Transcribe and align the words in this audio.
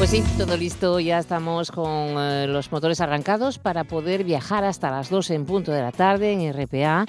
Pues 0.00 0.12
sí, 0.12 0.24
todo 0.38 0.56
listo, 0.56 0.98
ya 0.98 1.18
estamos 1.18 1.70
con 1.70 2.16
eh, 2.16 2.46
los 2.48 2.72
motores 2.72 3.02
arrancados 3.02 3.58
para 3.58 3.84
poder 3.84 4.24
viajar 4.24 4.64
hasta 4.64 4.90
las 4.90 5.10
2 5.10 5.30
en 5.32 5.44
punto 5.44 5.72
de 5.72 5.82
la 5.82 5.92
tarde 5.92 6.32
en 6.32 6.54
RPA, 6.54 7.04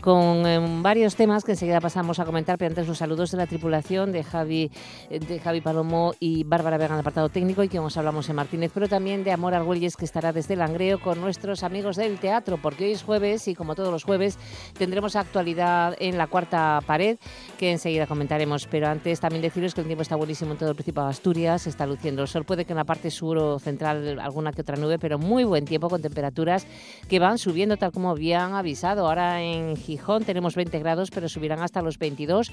con 0.00 0.46
eh, 0.46 0.60
varios 0.80 1.16
temas 1.16 1.42
que 1.42 1.50
enseguida 1.50 1.80
pasamos 1.80 2.20
a 2.20 2.24
comentar, 2.24 2.56
pero 2.56 2.68
antes 2.68 2.86
los 2.86 2.98
saludos 2.98 3.32
de 3.32 3.38
la 3.38 3.48
tripulación 3.48 4.12
de 4.12 4.22
Javi, 4.22 4.70
eh, 5.10 5.18
de 5.18 5.40
Javi 5.40 5.60
Palomo 5.60 6.14
y 6.20 6.44
Bárbara 6.44 6.78
Vega 6.78 6.90
en 6.90 6.94
el 6.94 7.00
apartado 7.00 7.30
técnico 7.30 7.64
y 7.64 7.68
que 7.68 7.78
nos 7.78 7.96
hablamos 7.96 8.28
en 8.28 8.36
Martínez, 8.36 8.70
pero 8.72 8.88
también 8.88 9.24
de 9.24 9.32
Amor 9.32 9.52
Argüelles 9.52 9.96
que 9.96 10.04
estará 10.04 10.32
desde 10.32 10.54
Langreo 10.54 11.00
con 11.00 11.20
nuestros 11.20 11.64
amigos 11.64 11.96
del 11.96 12.20
teatro, 12.20 12.60
porque 12.62 12.84
hoy 12.84 12.92
es 12.92 13.02
jueves 13.02 13.48
y 13.48 13.56
como 13.56 13.74
todos 13.74 13.90
los 13.90 14.04
jueves 14.04 14.38
tendremos 14.78 15.16
actualidad 15.16 15.96
en 15.98 16.16
la 16.16 16.28
cuarta 16.28 16.80
pared 16.86 17.18
que 17.58 17.72
enseguida 17.72 18.06
comentaremos, 18.06 18.68
pero 18.70 18.86
antes 18.86 19.18
también 19.18 19.42
deciros 19.42 19.74
que 19.74 19.80
el 19.80 19.88
tiempo 19.88 20.02
está 20.02 20.14
buenísimo 20.14 20.52
en 20.52 20.58
todo 20.58 20.68
el 20.68 20.76
Principado 20.76 21.08
de 21.08 21.10
Asturias, 21.10 21.66
está 21.66 21.86
luciendo 21.86 22.22
el 22.22 22.35
puede 22.44 22.64
que 22.64 22.72
en 22.72 22.76
la 22.76 22.84
parte 22.84 23.10
sur 23.10 23.38
o 23.38 23.58
central 23.58 24.18
alguna 24.20 24.52
que 24.52 24.60
otra 24.60 24.76
nube, 24.76 24.98
pero 24.98 25.18
muy 25.18 25.44
buen 25.44 25.64
tiempo 25.64 25.88
con 25.88 26.02
temperaturas 26.02 26.66
que 27.08 27.18
van 27.18 27.38
subiendo 27.38 27.76
tal 27.76 27.92
como 27.92 28.10
habían 28.10 28.54
avisado. 28.54 29.06
Ahora 29.06 29.42
en 29.42 29.76
Gijón 29.76 30.24
tenemos 30.24 30.54
20 30.54 30.78
grados, 30.78 31.10
pero 31.10 31.28
subirán 31.28 31.60
hasta 31.60 31.82
los 31.82 31.98
22. 31.98 32.50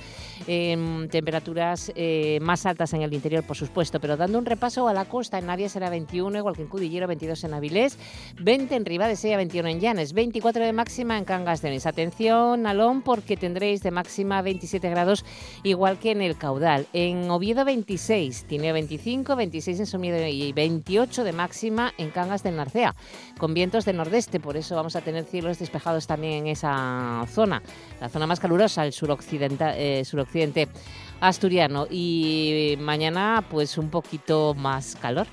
temperaturas 1.09 1.91
eh, 1.95 2.39
más 2.41 2.65
altas 2.65 2.93
en 2.93 3.01
el 3.01 3.13
interior, 3.13 3.43
por 3.43 3.57
supuesto, 3.57 3.99
pero 3.99 4.17
dando 4.17 4.37
un 4.37 4.45
repaso 4.45 4.87
a 4.87 4.93
la 4.93 5.05
costa, 5.05 5.39
en 5.39 5.47
Navia 5.47 5.69
será 5.69 5.89
21, 5.89 6.37
igual 6.37 6.55
que 6.55 6.61
en 6.61 6.67
Cudillero, 6.67 7.07
22 7.07 7.43
en 7.43 7.53
Avilés, 7.53 7.97
20 8.39 8.75
en 8.75 8.85
Ribadesella, 8.85 9.37
21 9.37 9.69
en 9.69 9.79
Llanes, 9.79 10.13
24 10.13 10.63
de 10.65 10.73
máxima 10.73 11.17
en 11.17 11.25
Cangas 11.25 11.61
de 11.61 11.69
Onís. 11.69 11.85
Atención, 11.85 12.65
Alón, 12.67 13.01
porque 13.01 13.37
tendréis 13.37 13.81
de 13.81 13.91
máxima 13.91 14.41
27 14.41 14.89
grados, 14.89 15.25
igual 15.63 15.97
que 15.97 16.11
en 16.11 16.21
el 16.21 16.37
Caudal. 16.37 16.87
En 16.93 17.29
Oviedo 17.29 17.65
26, 17.65 18.45
tiene 18.45 18.71
25, 18.71 19.35
26 19.35 19.72
en 19.79 19.85
Somiedo 19.85 20.25
y 20.27 20.53
28 20.53 21.23
de 21.23 21.33
máxima 21.33 21.93
en 21.97 22.09
Cangas 22.09 22.43
del 22.43 22.55
Narcea, 22.55 22.95
con 23.37 23.53
vientos 23.53 23.85
de 23.85 23.93
nordeste, 23.93 24.39
por 24.39 24.57
eso 24.57 24.75
vamos 24.75 24.95
a 24.95 25.01
tener 25.01 25.25
cielos 25.25 25.59
despejados 25.59 26.07
también 26.07 26.33
en 26.33 26.47
esa 26.47 27.25
zona, 27.27 27.61
la 27.99 28.09
zona 28.09 28.27
más 28.27 28.39
calurosa, 28.39 28.85
el 28.85 28.93
eh, 28.93 30.05
suroccidente 30.05 30.67
asturiano 31.19 31.87
y 31.89 32.75
mañana 32.79 33.43
pues 33.49 33.77
un 33.77 33.89
poquito 33.89 34.53
más 34.53 34.95
calor, 34.95 35.27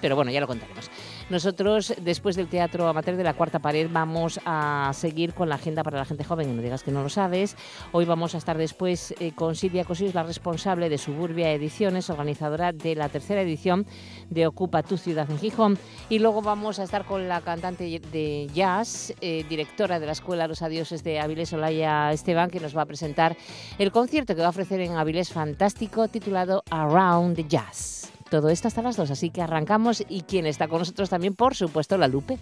pero 0.00 0.16
bueno, 0.16 0.30
ya 0.30 0.40
lo 0.40 0.46
contaremos. 0.46 0.90
Nosotros, 1.30 1.94
después 2.02 2.36
del 2.36 2.48
Teatro 2.48 2.86
Amateur 2.86 3.16
de 3.16 3.24
la 3.24 3.32
Cuarta 3.32 3.58
Pared, 3.58 3.88
vamos 3.90 4.38
a 4.44 4.90
seguir 4.92 5.32
con 5.32 5.48
la 5.48 5.54
agenda 5.54 5.82
para 5.82 5.98
la 5.98 6.04
gente 6.04 6.22
joven, 6.22 6.54
no 6.54 6.60
digas 6.60 6.82
que 6.82 6.90
no 6.90 7.02
lo 7.02 7.08
sabes. 7.08 7.56
Hoy 7.92 8.04
vamos 8.04 8.34
a 8.34 8.38
estar 8.38 8.58
después 8.58 9.14
eh, 9.18 9.32
con 9.34 9.56
Silvia 9.56 9.86
Cosís, 9.86 10.14
la 10.14 10.22
responsable 10.22 10.90
de 10.90 10.98
Suburbia 10.98 11.50
Ediciones, 11.50 12.10
organizadora 12.10 12.72
de 12.72 12.94
la 12.94 13.08
tercera 13.08 13.40
edición 13.40 13.86
de 14.28 14.46
Ocupa 14.46 14.82
tu 14.82 14.98
ciudad 14.98 15.30
en 15.30 15.38
Gijón. 15.38 15.78
Y 16.10 16.18
luego 16.18 16.42
vamos 16.42 16.78
a 16.78 16.82
estar 16.82 17.06
con 17.06 17.26
la 17.26 17.40
cantante 17.40 17.84
de 17.84 18.50
jazz, 18.52 19.14
eh, 19.22 19.46
directora 19.48 19.98
de 19.98 20.06
la 20.06 20.12
Escuela 20.12 20.46
Los 20.46 20.60
Adioses 20.60 21.02
de 21.04 21.20
Avilés, 21.20 21.54
Olaya 21.54 22.12
Esteban, 22.12 22.50
que 22.50 22.60
nos 22.60 22.76
va 22.76 22.82
a 22.82 22.86
presentar 22.86 23.34
el 23.78 23.92
concierto 23.92 24.34
que 24.34 24.42
va 24.42 24.48
a 24.48 24.50
ofrecer 24.50 24.80
en 24.80 24.96
Avilés 24.96 25.32
Fantástico 25.32 26.08
titulado 26.08 26.62
Around 26.70 27.36
the 27.36 27.44
Jazz. 27.48 28.12
Todo 28.30 28.48
esto 28.48 28.68
hasta 28.68 28.82
las 28.82 28.96
dos, 28.96 29.10
así 29.10 29.30
que 29.30 29.42
arrancamos 29.42 30.02
y 30.08 30.22
quien 30.22 30.46
está 30.46 30.68
con 30.68 30.78
nosotros 30.80 31.10
también, 31.10 31.34
por 31.34 31.54
supuesto, 31.54 31.98
la 31.98 32.08
Lupe. 32.08 32.38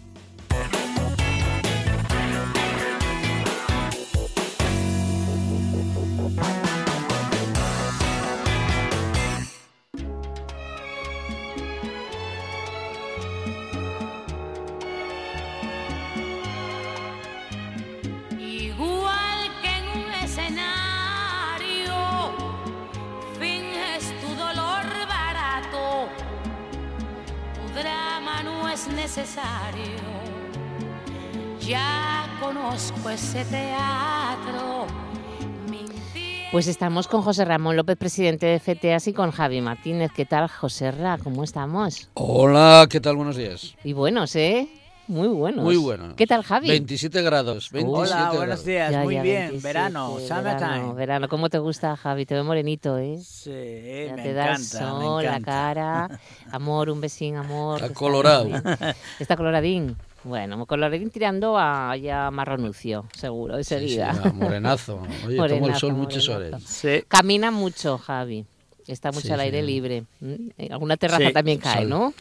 Pues 36.62 36.68
estamos 36.68 37.08
con 37.08 37.22
José 37.22 37.44
Ramón 37.44 37.74
López, 37.74 37.96
presidente 37.96 38.46
de 38.46 38.60
FTAS, 38.60 39.08
y 39.08 39.12
con 39.12 39.32
Javi 39.32 39.60
Martínez. 39.60 40.12
¿Qué 40.14 40.24
tal, 40.24 40.46
José 40.46 40.92
Ra? 40.92 41.18
¿Cómo 41.18 41.42
estamos? 41.42 42.08
Hola, 42.14 42.86
¿qué 42.88 43.00
tal? 43.00 43.16
Buenos 43.16 43.34
días. 43.34 43.74
Y 43.82 43.94
buenos, 43.94 44.36
¿eh? 44.36 44.68
Muy 45.08 45.26
buenos. 45.26 45.64
Muy 45.64 45.74
buenos. 45.76 46.14
¿Qué 46.14 46.24
tal, 46.24 46.44
Javi? 46.44 46.68
27 46.68 47.20
grados. 47.22 47.72
27 47.72 48.14
Hola, 48.14 48.32
buenos 48.32 48.64
días. 48.64 48.94
Muy 49.02 49.18
bien. 49.18 49.60
verano, 49.60 50.14
verano, 50.14 50.94
verano. 50.94 51.28
¿Cómo 51.28 51.50
te 51.50 51.58
gusta, 51.58 51.96
Javi? 51.96 52.26
Te 52.26 52.34
veo 52.34 52.44
morenito, 52.44 52.96
¿eh? 52.96 53.18
Sí, 53.20 53.50
me 53.50 54.22
te 54.22 54.32
da 54.32 54.52
el 54.52 54.64
sol, 54.64 55.24
la 55.24 55.40
cara. 55.40 56.20
Amor, 56.52 56.90
un 56.90 57.00
besín, 57.00 57.34
amor. 57.34 57.82
Está 57.82 57.92
colorado. 57.92 58.48
Está 59.18 59.36
coloradín. 59.36 59.96
Bueno, 60.24 60.64
coloradín 60.66 61.10
tirando 61.10 61.58
a 61.58 61.96
ya 61.96 62.30
marronucio, 62.30 63.06
seguro, 63.14 63.58
ese 63.58 63.80
día. 63.80 64.14
Sí, 64.14 64.28
morenazo. 64.34 65.02
Oye, 65.26 65.36
toma 65.36 65.68
el 65.68 65.74
sol 65.74 65.94
muchas 65.94 66.28
horas. 66.28 66.62
Sí. 66.62 67.02
Camina 67.08 67.50
mucho, 67.50 67.98
Javi. 67.98 68.44
Está 68.86 69.10
mucho 69.12 69.34
al 69.34 69.40
aire 69.40 69.62
libre. 69.62 70.04
¿Mm? 70.20 70.50
Alguna 70.70 70.96
terraza 70.96 71.30
también 71.32 71.58
cae, 71.58 71.84
¿no? 71.84 72.14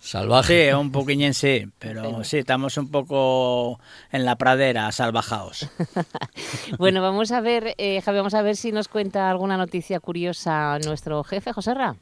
Salvaje. 0.00 0.68
Sí, 0.68 0.74
un 0.74 0.92
poquillo 0.92 1.32
sí, 1.32 1.68
pero 1.78 2.22
sí, 2.22 2.38
estamos 2.38 2.76
un 2.76 2.90
poco 2.90 3.80
en 4.12 4.24
la 4.24 4.36
pradera, 4.36 4.90
salvajados. 4.92 5.68
bueno, 6.78 7.02
vamos 7.02 7.32
a 7.32 7.40
ver, 7.40 7.74
eh, 7.78 8.00
Javi, 8.00 8.18
vamos 8.18 8.34
a 8.34 8.42
ver 8.42 8.56
si 8.56 8.70
nos 8.70 8.88
cuenta 8.88 9.28
alguna 9.28 9.56
noticia 9.56 9.98
curiosa 9.98 10.78
nuestro 10.84 11.24
jefe, 11.24 11.52
José 11.52 11.74
Ra. 11.74 11.96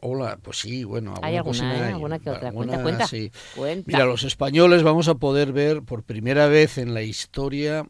Hola, 0.00 0.38
pues 0.42 0.58
sí, 0.58 0.84
bueno. 0.84 1.14
¿Hay 1.22 1.36
alguna, 1.36 1.88
eh? 1.88 1.92
alguna 1.92 2.18
que 2.18 2.30
otra? 2.30 2.52
cuenta, 2.52 2.82
cuenta. 2.82 3.06
Sí. 3.06 3.30
Mira, 3.86 4.04
los 4.04 4.22
españoles 4.22 4.82
vamos 4.82 5.08
a 5.08 5.14
poder 5.14 5.52
ver 5.52 5.82
por 5.82 6.02
primera 6.02 6.46
vez 6.46 6.78
en 6.78 6.94
la 6.94 7.02
historia 7.02 7.86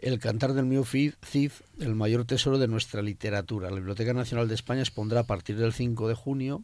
el 0.00 0.18
Cantar 0.18 0.54
del 0.54 0.64
Mío 0.64 0.84
Cid, 0.84 1.52
el 1.78 1.94
mayor 1.94 2.24
tesoro 2.24 2.58
de 2.58 2.68
nuestra 2.68 3.02
literatura. 3.02 3.68
La 3.68 3.76
Biblioteca 3.76 4.14
Nacional 4.14 4.48
de 4.48 4.54
España 4.54 4.80
expondrá 4.80 5.20
a 5.20 5.24
partir 5.24 5.56
del 5.56 5.72
5 5.72 6.08
de 6.08 6.14
junio 6.14 6.62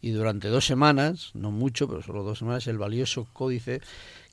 y 0.00 0.10
durante 0.10 0.48
dos 0.48 0.66
semanas, 0.66 1.30
no 1.34 1.50
mucho, 1.50 1.86
pero 1.88 2.02
solo 2.02 2.22
dos 2.22 2.38
semanas, 2.38 2.66
el 2.66 2.78
valioso 2.78 3.26
códice 3.32 3.80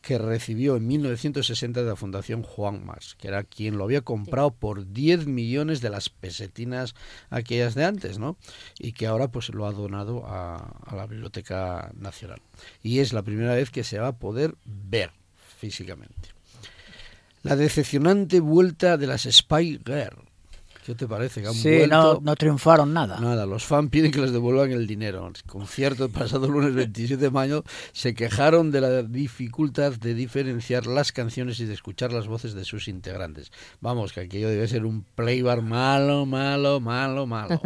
que 0.06 0.20
recibió 0.20 0.76
en 0.76 0.86
1960 0.86 1.82
de 1.82 1.90
la 1.90 1.96
Fundación 1.96 2.44
Juan 2.44 2.86
Mas, 2.86 3.16
que 3.16 3.28
era 3.28 3.44
quien 3.44 3.80
lo 3.80 3.86
había 3.86 4.02
comprado 4.02 4.52
por 4.52 4.94
10 4.94 5.26
millones 5.26 5.82
de 5.82 5.90
las 5.90 6.10
pesetinas 6.10 6.94
aquellas 7.32 7.74
de 7.74 7.86
antes, 7.86 8.20
¿no? 8.20 8.38
Y 8.78 8.92
que 8.92 9.08
ahora 9.08 9.30
pues 9.30 9.50
lo 9.50 9.66
ha 9.66 9.72
donado 9.72 10.24
a, 10.28 10.58
a 10.86 10.96
la 10.96 11.08
Biblioteca 11.08 11.92
Nacional. 11.96 12.40
Y 12.84 13.00
es 13.00 13.14
la 13.14 13.24
primera 13.24 13.56
vez 13.56 13.72
que 13.72 13.84
se 13.84 13.98
va 13.98 14.10
a 14.10 14.18
poder 14.20 14.54
ver 14.64 15.10
físicamente. 15.58 16.30
La 17.42 17.56
decepcionante 17.56 18.40
vuelta 18.42 18.98
de 18.98 19.08
las 19.08 19.24
Spy 19.24 19.82
Girl. 19.84 20.25
¿Qué 20.86 20.94
te 20.94 21.08
parece? 21.08 21.42
Que 21.42 21.52
sí, 21.52 21.88
no, 21.90 22.20
no, 22.22 22.36
triunfaron 22.36 22.94
nada. 22.94 23.20
Nada, 23.20 23.48
los 23.48 23.66
fans 23.66 23.90
piden 23.90 24.12
que 24.12 24.22
les 24.22 24.32
devuelvan 24.32 24.72
el 24.72 24.86
dinero. 24.86 25.26
El 25.28 25.44
concierto 25.44 26.10
pasado 26.10 26.48
lunes 26.48 26.76
27 26.76 27.18
de 27.18 27.32
mayo 27.32 27.64
se 27.92 28.14
quejaron 28.14 28.70
de 28.70 28.82
la 28.82 29.02
dificultad 29.02 29.94
de 29.94 30.14
diferenciar 30.14 30.86
las 30.86 31.12
canciones 31.12 31.60
y 31.60 31.66
de 31.66 31.74
escuchar 31.74 32.14
las 32.14 32.28
voces 32.28 32.54
de 32.54 32.66
sus 32.66 32.88
integrantes. 32.88 33.52
Vamos, 33.82 34.14
que 34.14 34.20
aquello 34.20 34.48
debe 34.48 34.68
ser 34.68 34.86
un 34.86 35.04
playbar 35.16 35.64
malo, 35.64 36.28
malo, 36.28 36.80
malo, 36.80 37.26
malo. 37.26 37.60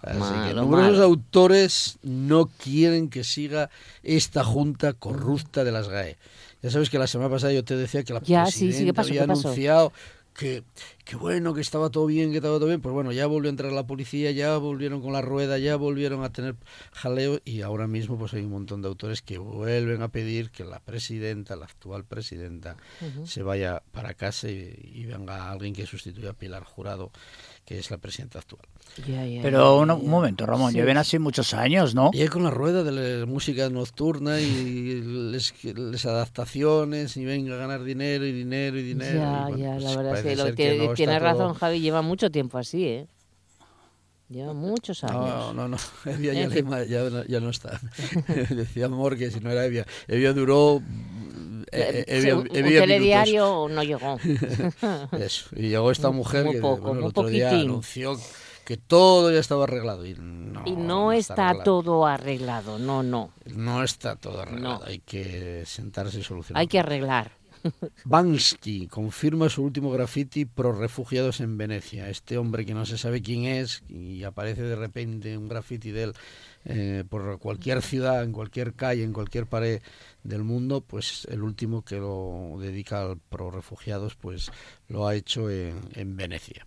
Así 0.00 0.48
que 0.48 0.54
numerosos 0.54 1.00
autores 1.00 1.98
no 2.02 2.46
quieren 2.46 3.10
que 3.10 3.22
siga 3.22 3.68
esta 4.02 4.44
junta 4.44 4.94
corrupta 4.94 5.62
de 5.62 5.72
las 5.72 5.88
GAE. 5.88 6.16
Ya 6.62 6.70
sabes 6.70 6.88
que 6.88 6.98
la 6.98 7.06
semana 7.06 7.28
pasada 7.28 7.52
yo 7.52 7.64
te 7.64 7.76
decía 7.76 8.02
que 8.02 8.14
la 8.14 8.20
presidenta 8.20 9.02
había 9.02 9.24
anunciado 9.24 9.92
que, 10.38 10.62
qué 11.08 11.16
bueno, 11.16 11.54
que 11.54 11.62
estaba 11.62 11.88
todo 11.88 12.04
bien, 12.04 12.32
que 12.32 12.36
estaba 12.36 12.58
todo 12.58 12.66
bien. 12.66 12.82
Pues 12.82 12.92
bueno, 12.92 13.12
ya 13.12 13.26
volvió 13.26 13.48
a 13.48 13.52
entrar 13.52 13.72
la 13.72 13.86
policía, 13.86 14.30
ya 14.30 14.58
volvieron 14.58 15.00
con 15.00 15.14
la 15.14 15.22
rueda, 15.22 15.56
ya 15.56 15.76
volvieron 15.76 16.22
a 16.22 16.30
tener 16.32 16.54
jaleo 16.92 17.40
y 17.46 17.62
ahora 17.62 17.86
mismo 17.86 18.18
pues 18.18 18.34
hay 18.34 18.42
un 18.42 18.50
montón 18.50 18.82
de 18.82 18.88
autores 18.88 19.22
que 19.22 19.38
vuelven 19.38 20.02
a 20.02 20.08
pedir 20.08 20.50
que 20.50 20.64
la 20.64 20.80
presidenta, 20.80 21.56
la 21.56 21.64
actual 21.64 22.04
presidenta, 22.04 22.76
se 23.24 23.42
vaya 23.42 23.82
para 23.90 24.12
casa 24.12 24.50
y, 24.50 24.70
y 24.94 25.06
venga 25.06 25.50
alguien 25.50 25.72
que 25.72 25.86
sustituya 25.86 26.30
a 26.30 26.34
Pilar 26.34 26.64
Jurado, 26.64 27.10
que 27.64 27.78
es 27.78 27.90
la 27.90 27.96
presidenta 27.96 28.40
actual. 28.40 28.66
Pero 29.42 29.78
un, 29.78 30.08
momento, 30.08 30.44
Ramón, 30.46 30.72
Sí. 30.72 30.78
lleven 30.78 30.96
así 30.96 31.18
muchos 31.18 31.54
años, 31.54 31.94
¿no? 31.94 32.10
Y 32.12 32.26
con 32.28 32.42
la 32.42 32.50
rueda 32.50 32.82
de 32.82 32.92
la 33.20 33.26
música 33.26 33.70
nocturna 33.70 34.40
y 34.40 35.00
les, 35.30 35.54
les 35.64 36.06
adaptaciones 36.06 37.16
y 37.16 37.24
venga 37.24 37.54
a 37.54 37.58
ganar 37.58 37.84
dinero 37.84 38.26
y 38.26 38.32
dinero 38.32 38.78
y 38.78 38.82
dinero. 38.82 39.18
Ya, 39.18 39.56
ya, 39.56 39.72
pues 39.72 39.84
la 39.84 39.96
verdad 39.96 40.18
es 40.18 40.24
que 40.24 40.36
lo 40.36 40.54
que 40.54 40.78
no 40.78 40.94
está 41.02 41.18
tiene 41.18 41.18
todo- 41.18 41.28
razón 41.40 41.54
Javi, 41.54 41.80
lleva 41.80 42.02
mucho 42.02 42.30
tiempo 42.30 42.58
así, 42.58 42.84
¿eh? 42.84 43.06
Lleva 44.28 44.52
muchos 44.52 45.04
años. 45.04 45.54
no, 45.54 45.68
no, 45.68 45.76
Evia 46.04 46.34
ya, 46.34 46.44
no- 46.46 46.50
fin. 46.50 46.68
ya 46.88 47.02
no- 47.10 47.24
ya 47.24 47.40
no 47.40 47.48
está. 47.50 47.80
Decía 48.50 48.86
Amor 48.86 49.16
que 49.16 49.30
si 49.30 49.40
no 49.40 49.50
era 49.50 49.64
Evia. 49.64 49.86
Evia 50.06 50.32
duró... 50.34 50.82
eh, 51.72 52.04
eh, 52.06 52.20
Sí, 52.20 52.26
Evia- 52.28 52.36
un, 52.36 52.48
Evia 52.54 52.80
telediario 52.80 53.68
no 53.70 53.82
llegó. 53.82 54.18
Eso. 55.18 55.46
Y 55.56 55.70
llegó 55.70 55.90
esta 55.90 56.10
mujer 56.10 56.44
muy 56.44 56.54
que 56.56 56.60
poco, 56.60 56.88
bueno, 56.88 57.00
el 57.00 57.06
otro 57.06 57.26
día 57.28 57.48
poquitín. 57.48 57.70
anunció 57.70 58.16
que 58.66 58.76
todo 58.76 59.32
ya 59.32 59.38
estaba 59.40 59.64
arreglado. 59.64 60.04
Y 60.04 60.14
no, 60.18 60.62
y 60.66 60.72
no, 60.72 61.10
está, 61.12 61.48
arreglado. 61.48 61.64
todo 61.64 62.06
arreglado, 62.06 62.78
no, 62.78 63.02
no. 63.02 63.30
No 63.46 63.82
está 63.82 64.16
todo 64.16 64.42
arreglado. 64.42 64.80
No. 64.80 64.84
Hay 64.84 64.98
que 64.98 65.62
sentarse 65.64 66.20
y 66.20 66.22
solucionar. 66.22 66.60
Hay 66.60 66.66
que 66.66 66.78
arreglar. 66.78 67.30
Bansky 68.04 68.86
confirma 68.86 69.48
su 69.48 69.62
último 69.62 69.90
graffiti 69.90 70.44
pro 70.44 70.72
refugiados 70.72 71.40
en 71.40 71.56
Venecia. 71.56 72.08
Este 72.08 72.38
hombre 72.38 72.64
que 72.66 72.74
no 72.74 72.86
se 72.86 72.98
sabe 72.98 73.22
quién 73.22 73.44
es 73.44 73.82
y 73.88 74.24
aparece 74.24 74.62
de 74.62 74.76
repente 74.76 75.36
un 75.36 75.48
graffiti 75.48 75.90
de 75.90 76.02
él 76.04 76.12
eh, 76.64 77.04
por 77.08 77.38
cualquier 77.38 77.82
ciudad, 77.82 78.22
en 78.22 78.32
cualquier 78.32 78.74
calle, 78.74 79.04
en 79.04 79.12
cualquier 79.12 79.46
pared 79.46 79.80
del 80.22 80.44
mundo, 80.44 80.80
pues 80.80 81.26
el 81.30 81.42
último 81.42 81.82
que 81.82 81.96
lo 81.96 82.56
dedica 82.60 83.02
al 83.02 83.18
pro 83.18 83.50
refugiados, 83.50 84.16
pues 84.16 84.50
lo 84.88 85.06
ha 85.06 85.14
hecho 85.14 85.50
en, 85.50 85.80
en 85.94 86.16
Venecia. 86.16 86.66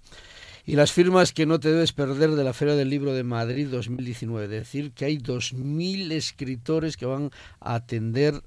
Y 0.66 0.76
las 0.76 0.92
firmas 0.92 1.34
que 1.34 1.46
no 1.46 1.60
te 1.60 1.72
debes 1.72 1.92
perder 1.92 2.32
de 2.32 2.44
la 2.44 2.54
Feria 2.54 2.76
del 2.76 2.90
Libro 2.90 3.14
de 3.14 3.24
Madrid 3.24 3.68
2019. 3.68 4.48
Decir 4.48 4.92
que 4.92 5.06
hay 5.06 5.18
2.000 5.18 6.12
escritores 6.12 6.98
que 6.98 7.08
van 7.08 7.32
a 7.60 7.76
atender 7.76 8.44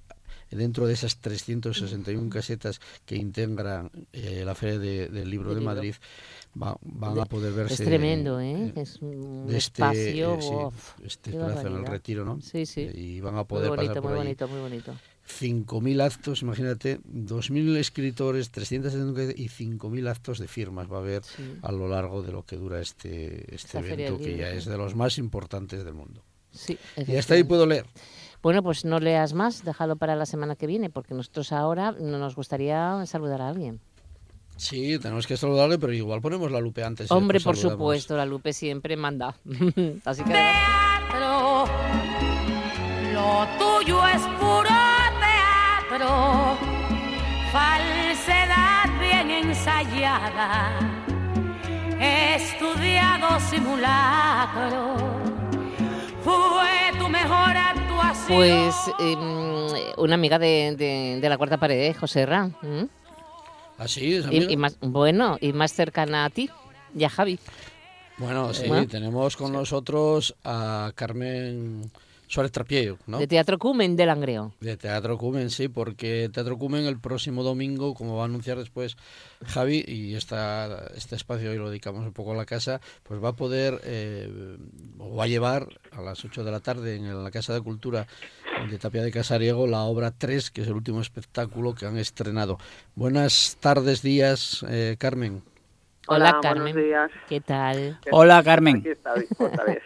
dentro 0.56 0.86
de 0.86 0.94
esas 0.94 1.18
361 1.18 2.30
casetas 2.30 2.80
que 3.04 3.16
integran 3.16 3.90
eh, 4.12 4.42
la 4.44 4.54
Feria 4.54 4.78
de- 4.78 5.08
del 5.08 5.30
Libro 5.30 5.50
de 5.54 5.60
libro. 5.60 5.74
Madrid, 5.74 5.94
va- 6.60 6.76
van 6.82 7.18
a 7.18 7.24
poder 7.26 7.52
verse... 7.52 7.74
Es 7.74 7.80
tremendo, 7.88 8.40
¿eh? 8.40 8.72
eh, 8.76 8.80
Es 8.80 9.00
un 9.02 9.46
de 9.46 9.56
este, 9.56 9.82
espacio. 9.82 10.34
eh, 10.34 10.40
sí, 10.40 11.04
este 11.04 11.30
espacio 11.30 11.68
en 11.68 11.76
el 11.76 11.86
retiro, 11.86 12.24
¿no? 12.24 12.40
Sí, 12.40 12.66
sí. 12.66 12.82
Y 12.94 13.20
van 13.20 13.34
a 13.34 13.38
Muy 13.38 13.44
poder 13.46 13.68
bonito, 13.70 13.88
pasar 13.88 14.02
por 14.02 14.10
muy 14.12 14.20
ahí. 14.20 14.26
bonito, 14.26 14.48
muy 14.48 14.60
bonito. 14.60 14.94
5.000 15.26 16.02
actos, 16.02 16.42
imagínate, 16.42 17.00
2.000 17.00 17.76
escritores, 17.78 18.50
360 18.50 19.32
y 19.40 19.48
5.000 19.48 20.06
actos 20.08 20.38
de 20.38 20.48
firmas 20.48 20.90
va 20.92 20.96
a 20.96 21.00
haber 21.00 21.24
Sí. 21.24 21.54
a 21.62 21.72
lo 21.72 21.88
largo 21.88 22.22
de 22.22 22.30
lo 22.30 22.44
que 22.44 22.56
dura 22.56 22.80
este, 22.80 23.54
este 23.54 23.78
Esta 23.78 23.80
evento, 23.80 24.18
que 24.18 24.36
ya 24.36 24.50
es 24.50 24.66
de 24.66 24.76
los 24.76 24.94
más 24.94 25.16
importantes 25.16 25.82
del 25.82 25.94
mundo. 25.94 26.22
Sí, 26.52 26.76
Y 27.06 27.16
hasta 27.16 27.34
ahí 27.34 27.42
puedo 27.42 27.66
leer. 27.66 27.86
Bueno, 28.44 28.62
pues 28.62 28.85
no 28.85 29.00
leas 29.00 29.32
más, 29.32 29.64
déjalo 29.64 29.96
para 29.96 30.17
la 30.17 30.26
semana 30.26 30.55
que 30.55 30.67
viene, 30.67 30.91
porque 30.91 31.14
nosotros 31.14 31.50
ahora 31.50 31.93
no 31.99 32.19
nos 32.19 32.37
gustaría 32.37 33.05
saludar 33.06 33.41
a 33.41 33.49
alguien. 33.49 33.81
Sí, 34.58 34.99
tenemos 34.99 35.26
que 35.26 35.38
saludarle, 35.38 35.79
pero 35.79 35.94
igual 35.94 36.20
ponemos 36.20 36.52
la 36.52 36.61
lupe 36.61 36.85
antes. 36.85 37.11
y 37.11 37.14
Hombre, 37.14 37.41
por 37.41 37.56
saludamos. 37.56 37.81
supuesto, 37.81 38.17
la 38.19 38.26
Lupe 38.26 38.52
siempre 38.52 38.99
manda. 38.99 39.35
Así 40.05 40.23
que 40.25 40.31
teatro. 40.31 41.64
Lo 43.14 43.46
tuyo 43.58 44.06
es 44.08 44.20
puro 44.38 44.69
teatro, 45.88 46.58
falsedad 47.50 49.00
bien 49.00 49.31
ensayada, 49.31 50.70
estudiado 52.37 53.40
simulacro. 53.40 54.97
Fue 56.23 56.99
tu 56.99 57.08
mejor. 57.08 57.83
Pues 58.28 58.75
em, 58.99 59.19
una 59.99 60.14
amiga 60.14 60.38
de, 60.38 60.75
de- 60.76 61.19
de 61.20 61.28
la 61.28 61.37
cuarta 61.37 61.58
pared. 61.58 61.94
José 61.96 62.25
Ra. 62.26 62.50
¿m? 62.62 62.88
¿Ah, 63.78 63.88
sí? 63.88 64.14
¿Es 64.14 64.26
Y, 64.31 64.52
y 64.52 64.56
más, 64.56 64.76
bueno, 64.81 65.37
y 65.40 65.52
más 65.52 65.72
cercana 65.72 66.25
a 66.25 66.31
ti 66.31 66.49
y 66.96 67.05
a 67.05 67.11
Javi. 67.11 67.38
Bueno, 68.16 68.55
sí, 68.55 68.69
tenemos 68.88 69.37
con 69.37 69.52
nosotros 69.52 70.34
a 70.44 70.93
Carmen 70.94 71.90
Suárez 72.34 72.50
Trapiello, 72.50 72.98
¿no? 73.06 73.19
De 73.19 73.28
Teatro 73.28 73.60
Cumen 73.60 73.94
de 73.94 74.06
Langreo. 74.06 74.54
De 74.60 74.76
Teatro 74.76 75.16
Cumen, 75.16 75.50
sí, 75.50 75.69
porque 75.69 76.28
Teatro 76.32 76.58
Cumen 76.58 76.84
el 76.84 76.98
próximo 76.98 77.44
domingo, 77.44 77.94
como 77.94 78.16
va 78.16 78.22
a 78.22 78.25
anunciar 78.25 78.58
después 78.58 78.96
Javi, 79.46 79.84
y 79.86 80.16
esta, 80.16 80.88
este 80.96 81.14
espacio 81.14 81.52
hoy 81.52 81.58
lo 81.58 81.70
dedicamos 81.70 82.04
un 82.04 82.12
poco 82.12 82.32
a 82.32 82.36
la 82.36 82.44
casa, 82.44 82.81
pues 83.04 83.22
va 83.22 83.28
a 83.28 83.36
poder, 83.36 83.81
eh, 83.84 84.56
o 84.98 85.14
va 85.14 85.25
a 85.25 85.28
llevar 85.28 85.69
a 85.92 86.02
las 86.02 86.25
8 86.25 86.42
de 86.42 86.50
la 86.50 86.58
tarde 86.58 86.96
en 86.96 87.22
la 87.22 87.31
Casa 87.31 87.54
de 87.54 87.60
Cultura 87.60 88.08
de 88.69 88.78
Tapia 88.78 89.02
de 89.02 89.12
Casariego 89.12 89.69
la 89.69 89.82
obra 89.82 90.10
3, 90.10 90.50
que 90.50 90.62
es 90.62 90.66
el 90.66 90.75
último 90.75 91.00
espectáculo 91.00 91.76
que 91.76 91.87
han 91.87 91.98
estrenado. 91.98 92.58
Buenas 92.96 93.58
tardes, 93.60 94.02
días, 94.02 94.66
eh, 94.69 94.96
Carmen. 94.98 95.53
Hola, 96.06 96.30
Hola, 96.30 96.40
Carmen. 96.42 96.62
buenos 96.74 96.82
días. 96.84 97.10
¿Qué 97.28 97.40
tal? 97.40 97.98
Hola, 98.10 98.42
Carmen. 98.42 98.76
Aquí 98.76 98.88
está 98.90 99.14
otra 99.38 99.64
vez. 99.66 99.82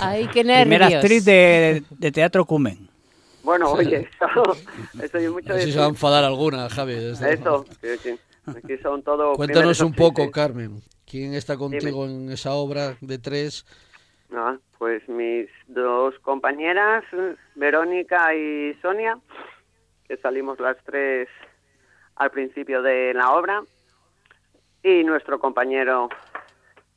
Ay, 0.00 0.28
qué 0.32 0.44
nervios. 0.44 0.62
Primera 0.78 0.86
actriz 0.86 1.24
de, 1.24 1.82
de 1.90 2.12
Teatro 2.12 2.44
Cumen. 2.44 2.88
bueno, 3.42 3.72
oye, 3.72 4.08
eso, 4.20 4.56
eso 5.02 5.18
yo 5.18 5.32
mucho 5.32 5.58
si 5.58 5.72
se 5.72 5.78
va 5.78 5.86
a 5.86 5.88
enfadar 5.88 6.22
alguna, 6.24 6.68
Javi. 6.70 6.94
desde- 6.94 7.32
Eso, 7.34 7.64
que- 7.80 7.98
que 7.98 8.18
aquí 8.46 8.78
son 8.82 9.02
todo 9.02 9.32
Cuéntanos 9.34 9.80
un 9.80 9.92
poco. 9.94 10.30
Carmen. 10.30 10.80
¿Quién 11.10 11.34
está 11.34 11.56
contigo 11.56 12.06
en 12.06 12.30
esa 12.30 12.52
obra 12.52 12.96
de 13.00 13.18
tres? 13.18 13.66
Ah, 14.34 14.56
pues 14.78 15.06
mis 15.08 15.48
dos 15.66 16.14
compañeras, 16.22 17.04
Verónica 17.54 18.34
y 18.34 18.72
Sonia, 18.80 19.18
que 20.08 20.16
salimos 20.18 20.58
las 20.60 20.76
tres 20.84 21.28
al 22.16 22.30
principio 22.30 22.80
de 22.82 23.12
la 23.14 23.32
obra, 23.32 23.62
y 24.82 25.04
nuestro 25.04 25.38
compañero, 25.38 26.08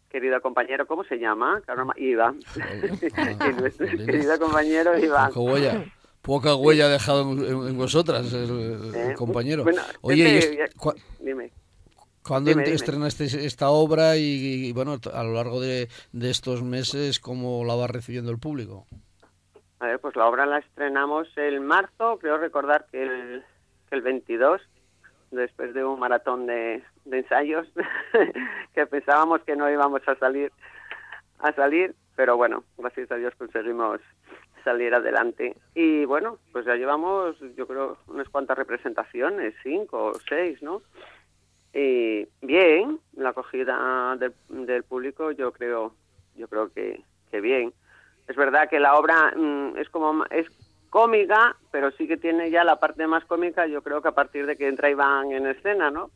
querido 0.09 0.41
compañero, 0.41 0.87
¿cómo 0.87 1.03
se 1.03 1.17
llama? 1.17 1.61
Iván. 1.97 2.39
y 2.55 3.53
nuestro 3.61 3.85
Jolines. 3.87 4.05
querido 4.05 4.39
compañero 4.39 4.97
Iván. 4.97 5.31
Poca 5.33 5.39
huella, 5.51 5.85
poca 6.21 6.55
huella 6.55 6.85
ha 6.85 6.89
dejado 6.89 7.21
en, 7.67 7.77
vosotras 7.77 8.31
el, 8.33 8.49
el 8.49 8.95
Eh, 8.95 9.13
compañero. 9.15 9.63
bueno, 9.63 9.81
Oye, 10.01 10.23
¿y 10.29 10.37
este, 10.37 10.63
es- 10.63 10.75
cua- 10.75 10.95
Dime. 11.19 11.51
¿cuándo 12.23 12.49
dime, 12.49 12.63
estrenaste 12.71 13.25
esta 13.25 13.69
obra 13.69 14.17
y, 14.17 14.67
y, 14.67 14.71
bueno, 14.73 14.97
a 15.13 15.23
lo 15.23 15.33
largo 15.33 15.61
de, 15.61 15.89
de 16.11 16.29
estos 16.31 16.63
meses, 16.63 17.19
cómo 17.19 17.63
la 17.65 17.75
va 17.75 17.85
recibiendo 17.87 18.31
el 18.31 18.39
público? 18.39 18.87
A 19.79 19.87
ver, 19.87 19.99
pues 19.99 20.15
la 20.15 20.25
obra 20.27 20.45
la 20.47 20.57
estrenamos 20.57 21.27
el 21.35 21.59
marzo, 21.59 22.17
creo 22.19 22.37
recordar 22.39 22.87
que 22.91 23.03
el, 23.03 23.43
que 23.89 23.95
el 23.95 24.01
22, 24.01 24.59
después 25.31 25.73
de 25.73 25.83
un 25.83 25.99
maratón 25.99 26.45
de, 26.45 26.83
ensayos, 27.11 27.67
que 28.73 28.85
pensábamos 28.85 29.41
que 29.43 29.55
no 29.55 29.69
íbamos 29.69 30.01
a 30.07 30.15
salir, 30.15 30.51
a 31.39 31.51
salir, 31.53 31.95
pero 32.15 32.37
bueno, 32.37 32.63
gracias 32.77 33.11
a 33.11 33.15
Dios 33.15 33.33
conseguimos 33.35 33.99
salir 34.63 34.93
adelante. 34.93 35.55
Y 35.75 36.05
bueno, 36.05 36.39
pues 36.51 36.65
ya 36.65 36.75
llevamos, 36.75 37.37
yo 37.55 37.67
creo, 37.67 37.97
unas 38.07 38.29
cuantas 38.29 38.57
representaciones, 38.57 39.53
cinco 39.61 40.07
o 40.07 40.19
seis, 40.27 40.61
¿no? 40.61 40.81
Y 41.73 42.27
bien, 42.41 42.99
la 43.13 43.29
acogida 43.29 44.15
del, 44.17 44.33
del 44.49 44.83
público, 44.83 45.31
yo 45.31 45.51
creo, 45.51 45.93
yo 46.35 46.47
creo 46.47 46.71
que, 46.71 47.03
que 47.29 47.41
bien. 47.41 47.73
Es 48.27 48.35
verdad 48.35 48.69
que 48.69 48.79
la 48.79 48.95
obra 48.95 49.33
mm, 49.35 49.77
es 49.77 49.89
como 49.89 50.25
es 50.31 50.47
cómica, 50.89 51.55
pero 51.71 51.91
sí 51.91 52.07
que 52.07 52.17
tiene 52.17 52.49
ya 52.51 52.63
la 52.63 52.77
parte 52.79 53.05
más 53.07 53.25
cómica. 53.25 53.67
Yo 53.67 53.81
creo 53.81 54.01
que 54.01 54.07
a 54.09 54.13
partir 54.13 54.45
de 54.45 54.55
que 54.55 54.67
entra 54.67 54.89
Iván 54.89 55.31
en 55.31 55.47
escena, 55.47 55.91
¿no? 55.91 56.09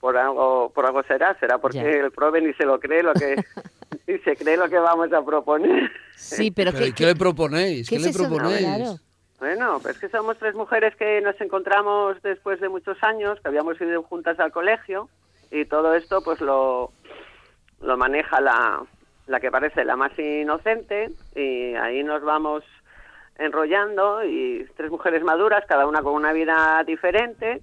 Por 0.00 0.16
algo, 0.16 0.70
por 0.74 0.86
algo 0.86 1.02
será, 1.04 1.38
será 1.38 1.58
porque 1.58 1.78
Ya. 1.78 1.88
el 1.90 2.10
prove 2.10 2.40
ni 2.40 2.52
se 2.54 2.64
lo 2.64 2.80
cree 2.80 3.02
lo 3.02 3.12
que 3.12 3.36
ni 4.06 4.18
se 4.20 4.36
cree 4.36 4.56
lo 4.56 4.68
que 4.68 4.78
vamos 4.78 5.12
a 5.12 5.24
proponer. 5.24 5.90
Sí, 6.16 6.50
pero, 6.50 6.70
Pero, 6.72 6.84
¿qué, 6.84 6.88
¿y 6.90 6.92
¿qué, 6.92 7.06
le 7.06 7.14
proponéis? 7.16 7.88
qué 7.88 7.96
¿Qué, 7.96 8.02
es 8.02 8.06
le 8.18 8.26
proponéis? 8.26 8.60
Claro. 8.64 8.94
Bueno, 9.38 9.78
pues 9.80 9.98
que 9.98 10.08
somos 10.10 10.38
tres 10.38 10.54
mujeres 10.54 10.94
que 10.96 11.20
nos 11.22 11.40
encontramos 11.40 12.20
después 12.22 12.60
de 12.60 12.68
muchos 12.68 13.02
años, 13.02 13.38
que 13.40 13.48
habíamos 13.48 13.80
ido 13.80 14.02
juntas 14.02 14.38
al 14.38 14.52
colegio 14.52 15.08
y 15.50 15.64
todo 15.64 15.94
esto 15.94 16.22
pues 16.22 16.40
lo, 16.42 16.92
lo 17.80 17.96
maneja 17.96 18.38
la, 18.42 18.82
la 19.26 19.40
que 19.40 19.50
parece 19.50 19.84
la 19.86 19.96
más 19.96 20.12
inocente 20.18 21.10
y 21.34 21.74
ahí 21.74 22.02
nos 22.04 22.22
vamos 22.22 22.62
enrollando 23.40 24.24
y 24.24 24.66
tres 24.76 24.90
mujeres 24.90 25.22
maduras, 25.24 25.64
cada 25.66 25.86
una 25.86 26.02
con 26.02 26.14
una 26.14 26.32
vida 26.32 26.82
diferente 26.86 27.62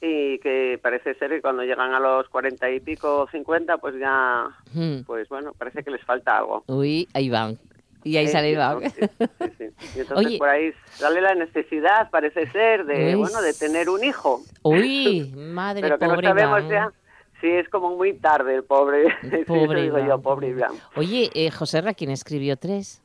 y 0.00 0.38
que 0.38 0.78
parece 0.82 1.14
ser 1.14 1.30
que 1.30 1.40
cuando 1.42 1.62
llegan 1.64 1.92
a 1.92 2.00
los 2.00 2.28
cuarenta 2.28 2.70
y 2.70 2.80
pico, 2.80 3.28
cincuenta, 3.30 3.78
pues 3.78 3.94
ya, 3.98 4.46
Mm. 4.74 5.00
pues 5.06 5.28
bueno, 5.28 5.52
parece 5.58 5.82
que 5.82 5.90
les 5.90 6.04
falta 6.04 6.38
algo. 6.38 6.62
Uy, 6.68 7.08
ahí 7.14 7.28
van. 7.30 7.58
Y 8.04 8.16
ahí 8.16 8.26
Eh, 8.26 8.28
sale 8.28 8.46
sí, 8.48 8.52
Iván. 8.54 8.80
¿no? 8.80 8.90
Sí, 8.90 9.00
sí, 9.18 9.50
sí. 9.58 9.64
Y 9.96 10.00
entonces 10.00 10.26
Oye. 10.26 10.38
por 10.38 10.48
ahí 10.48 10.72
sale 10.90 11.20
la 11.20 11.34
necesidad, 11.34 12.08
parece 12.10 12.46
ser, 12.52 12.86
de 12.86 13.16
Uy, 13.16 13.20
bueno, 13.22 13.42
de 13.42 13.52
tener 13.54 13.90
un 13.90 14.04
hijo. 14.04 14.40
Uy, 14.62 15.32
madre 15.36 15.82
Pero 15.82 15.98
que 15.98 16.06
no 16.06 16.14
pobre 16.14 16.28
sabemos 16.28 16.60
Iván. 16.60 16.70
ya 16.70 16.92
si 17.40 17.48
es 17.48 17.68
como 17.68 17.96
muy 17.96 18.14
tarde 18.14 18.54
el 18.54 18.62
pobre. 18.64 19.08
Sí, 19.22 19.44
Pobre 19.46 19.82
digo 19.82 19.98
Iván. 19.98 20.08
yo, 20.08 20.20
pobre 20.22 20.48
Iván. 20.48 20.72
Oye, 20.94 21.28
eh, 21.34 21.50
José 21.50 21.80
Ra, 21.80 21.92
¿quién 21.94 22.10
escribió 22.12 22.56
tres? 22.56 23.02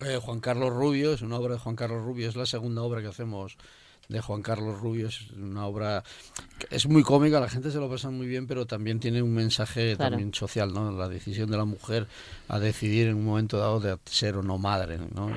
Eh, 0.00 0.18
Juan 0.20 0.40
Carlos 0.40 0.70
Rubio, 0.72 1.12
es 1.14 1.22
una 1.22 1.36
obra 1.38 1.54
de 1.54 1.60
Juan 1.60 1.76
Carlos 1.76 2.04
Rubio, 2.04 2.28
es 2.28 2.36
la 2.36 2.46
segunda 2.46 2.82
obra 2.82 3.00
que 3.00 3.08
hacemos 3.08 3.56
de 4.08 4.20
Juan 4.20 4.42
Carlos 4.42 4.80
Rubio, 4.80 5.08
es 5.08 5.30
una 5.30 5.66
obra 5.66 6.04
que 6.58 6.76
es 6.76 6.86
muy 6.86 7.02
cómica, 7.02 7.40
la 7.40 7.48
gente 7.48 7.70
se 7.70 7.78
lo 7.78 7.88
pasa 7.88 8.10
muy 8.10 8.26
bien, 8.26 8.46
pero 8.46 8.66
también 8.66 9.00
tiene 9.00 9.22
un 9.22 9.32
mensaje 9.32 9.96
Claro. 9.96 10.10
también 10.12 10.34
social, 10.34 10.74
¿no? 10.74 10.92
La 10.92 11.08
decisión 11.08 11.50
de 11.50 11.56
la 11.56 11.64
mujer 11.64 12.06
a 12.48 12.58
decidir 12.58 13.06
en 13.08 13.14
un 13.16 13.24
momento 13.24 13.56
dado 13.56 13.80
de 13.80 13.96
ser 14.04 14.36
o 14.36 14.42
no 14.42 14.58
madre, 14.58 14.98
¿no? 15.14 15.30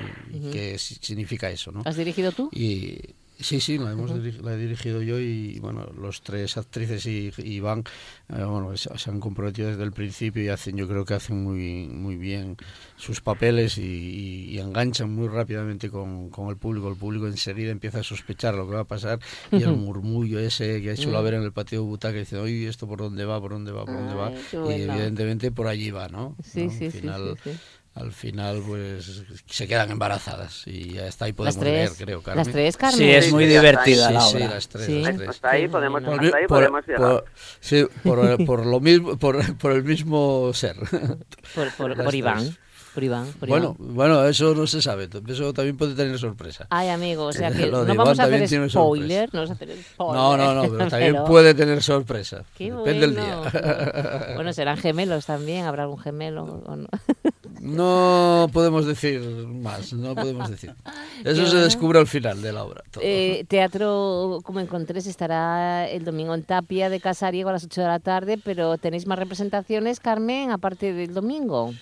Qué 0.52 0.76
si- 0.78 0.96
significa 0.96 1.48
eso, 1.50 1.72
¿no? 1.72 1.82
¿Has 1.86 1.96
dirigido 1.96 2.30
tú? 2.32 2.50
Y 2.52 2.98
sí, 3.38 3.60
sí, 3.60 3.78
la, 3.78 3.92
hemos 3.92 4.10
diri- 4.12 4.40
la 4.42 4.54
he 4.54 4.56
dirigido 4.56 5.02
yo 5.02 5.18
y 5.20 5.58
bueno, 5.60 5.86
los 5.96 6.22
tres 6.22 6.56
actrices 6.56 7.06
y, 7.06 7.30
y 7.38 7.54
Iván 7.54 7.84
eh, 8.28 8.42
bueno, 8.44 8.76
se, 8.76 8.96
se 8.98 9.10
han 9.10 9.20
comprometido 9.20 9.68
desde 9.68 9.82
el 9.84 9.92
principio 9.92 10.42
y 10.42 10.48
hacen, 10.48 10.76
yo 10.76 10.88
creo 10.88 11.04
que 11.04 11.14
hacen 11.14 11.42
muy, 11.42 11.88
muy 11.88 12.16
bien 12.16 12.56
sus 12.96 13.20
papeles 13.20 13.78
y, 13.78 13.82
y- 13.82 14.44
y 14.50 14.58
enganchan 14.58 15.10
muy 15.14 15.28
rápidamente 15.28 15.90
con, 15.90 16.30
con 16.30 16.48
el 16.48 16.56
público. 16.56 16.88
El 16.88 16.96
público 16.96 17.26
enseguida 17.26 17.70
empieza 17.70 18.00
a 18.00 18.02
sospechar 18.02 18.54
lo 18.54 18.66
que 18.68 18.74
va 18.74 18.80
a 18.80 18.84
pasar 18.86 19.18
y 19.54 19.62
el 19.62 19.72
murmullo 19.72 20.38
ese 20.40 20.80
que 20.82 20.90
ha 20.90 20.92
hecho 20.94 21.10
la 21.10 21.20
ver 21.20 21.34
en 21.34 21.42
el 21.42 21.52
patio 21.52 21.80
de 21.80 21.86
butaca 21.86 22.18
dice, 22.18 22.36
oye, 22.38 22.68
¿esto 22.68 22.86
por 22.88 22.98
dónde 23.00 23.24
va? 23.24 23.40
¿Por 23.40 23.52
dónde 23.52 23.72
va? 23.72 23.86
¿Por 23.86 23.98
dónde 23.98 24.14
va? 24.14 24.28
Ay, 24.28 24.44
Y 24.62 24.80
bueno. 24.80 24.80
evidentemente 24.80 25.50
por 25.52 25.66
allí 25.68 25.90
va, 25.90 26.08
¿no? 26.08 26.36
Sí, 26.42 26.60
¿No? 26.60 26.70
sí, 26.70 26.86
Al 26.86 26.90
sí, 26.90 27.00
final, 27.00 27.22
sí, 27.22 27.36
sí. 27.42 27.60
Al 28.00 28.12
final, 28.12 28.62
pues 28.66 29.24
se 29.46 29.66
quedan 29.66 29.90
embarazadas 29.90 30.62
y 30.66 30.92
ya 30.94 31.06
está 31.06 31.24
ahí 31.24 31.32
podemos 31.32 31.56
Las 31.56 31.60
tres. 31.64 31.90
leer, 31.90 32.04
creo, 32.06 32.22
Carmen. 32.22 32.44
Las 32.44 32.52
tres, 32.52 32.76
Carmen. 32.76 32.98
Sí, 32.98 33.10
es 33.10 33.24
Sí, 33.26 33.32
muy 33.32 33.44
sí, 33.44 33.50
divertida 33.50 34.08
Sí, 34.08 34.14
la 34.14 34.20
sí, 34.20 34.36
obra. 34.36 34.48
las 34.50 34.68
tres, 34.68 34.86
Sí. 34.86 35.02
las 35.02 35.16
tres. 35.16 35.28
Hasta 35.30 35.50
ahí 35.50 35.68
podemos. 35.68 36.02
Por, 36.02 36.24
hasta 36.24 36.36
ahí 36.36 36.46
por- 36.46 36.58
podemos 36.58 36.86
llegar. 36.86 37.00
por- 37.00 37.24
sí, 37.60 37.86
por, 38.04 38.44
por 38.46 38.66
lo 38.66 38.80
mismo, 38.80 39.16
por, 39.18 39.56
por 39.58 39.72
el 39.72 39.82
mismo 39.84 40.50
ser. 40.54 40.76
Por, 41.54 41.72
por, 41.72 41.96
Las 41.96 42.04
por 42.04 42.14
Iván. 42.14 42.56
Por 42.94 43.04
Iván. 43.04 43.26
por 43.38 43.48
Bueno, 43.48 43.76
Iván. 43.78 43.94
bueno, 43.94 44.24
eso 44.24 44.54
no 44.54 44.66
se 44.66 44.82
sabe. 44.82 45.08
Eso 45.28 45.52
también 45.52 45.76
puede 45.76 45.94
tener 45.94 46.18
sorpresa. 46.18 46.66
Ay, 46.70 46.88
amigo, 46.88 47.26
o 47.26 47.32
sea 47.32 47.50
que 47.52 47.66
no 47.66 47.84
vamos 47.84 48.18
hacer 48.18 48.48
spoiler. 48.48 49.28
No, 49.32 49.40
vamos 49.40 49.50
a 49.50 49.52
hacer 49.52 49.68
spoiler. 49.82 50.16
No, 50.16 50.36
no, 50.36 50.54
no, 50.54 50.62
pero 50.62 50.76
también 50.90 51.12
Pero- 51.12 51.24
puede 51.26 51.54
tener 51.54 51.80
sorpresa. 51.82 52.42
Qué 52.56 52.72
Depende 52.72 53.00
del 53.08 53.12
bueno. 53.14 53.42
día. 53.50 54.32
Bueno, 54.34 54.52
serán 54.52 54.78
gemelos 54.78 55.26
también. 55.26 55.64
¿Habrá 55.66 55.84
algún 55.84 55.98
gemelo 56.00 56.44
o 56.44 56.74
no? 56.76 56.88
No 57.60 58.48
podemos 58.52 58.86
decir 58.86 59.20
más, 59.46 59.92
no 59.92 60.14
podemos 60.14 60.50
decir. 60.50 60.74
Eso 61.24 61.46
se 61.46 61.56
descubre 61.58 61.98
al 61.98 62.06
final 62.06 62.40
de 62.42 62.52
la 62.52 62.64
obra. 62.64 62.82
todo. 62.90 63.02
Eh, 63.04 63.44
teatro 63.48 64.40
como 64.44 64.60
encontrés 64.60 65.06
estará 65.06 65.88
el 65.88 66.04
domingo 66.04 66.34
en 66.34 66.42
Tapia 66.44 66.90
de 66.90 67.00
Casariego 67.00 67.50
a 67.50 67.52
las 67.52 67.64
8 67.64 67.80
de 67.80 67.86
la 67.86 67.98
tarde, 67.98 68.38
pero 68.42 68.78
¿tenéis 68.78 69.06
más 69.06 69.18
representaciones, 69.18 70.00
Carmen, 70.00 70.50
aparte 70.50 70.92
del 70.92 71.14
domingo? 71.14 71.72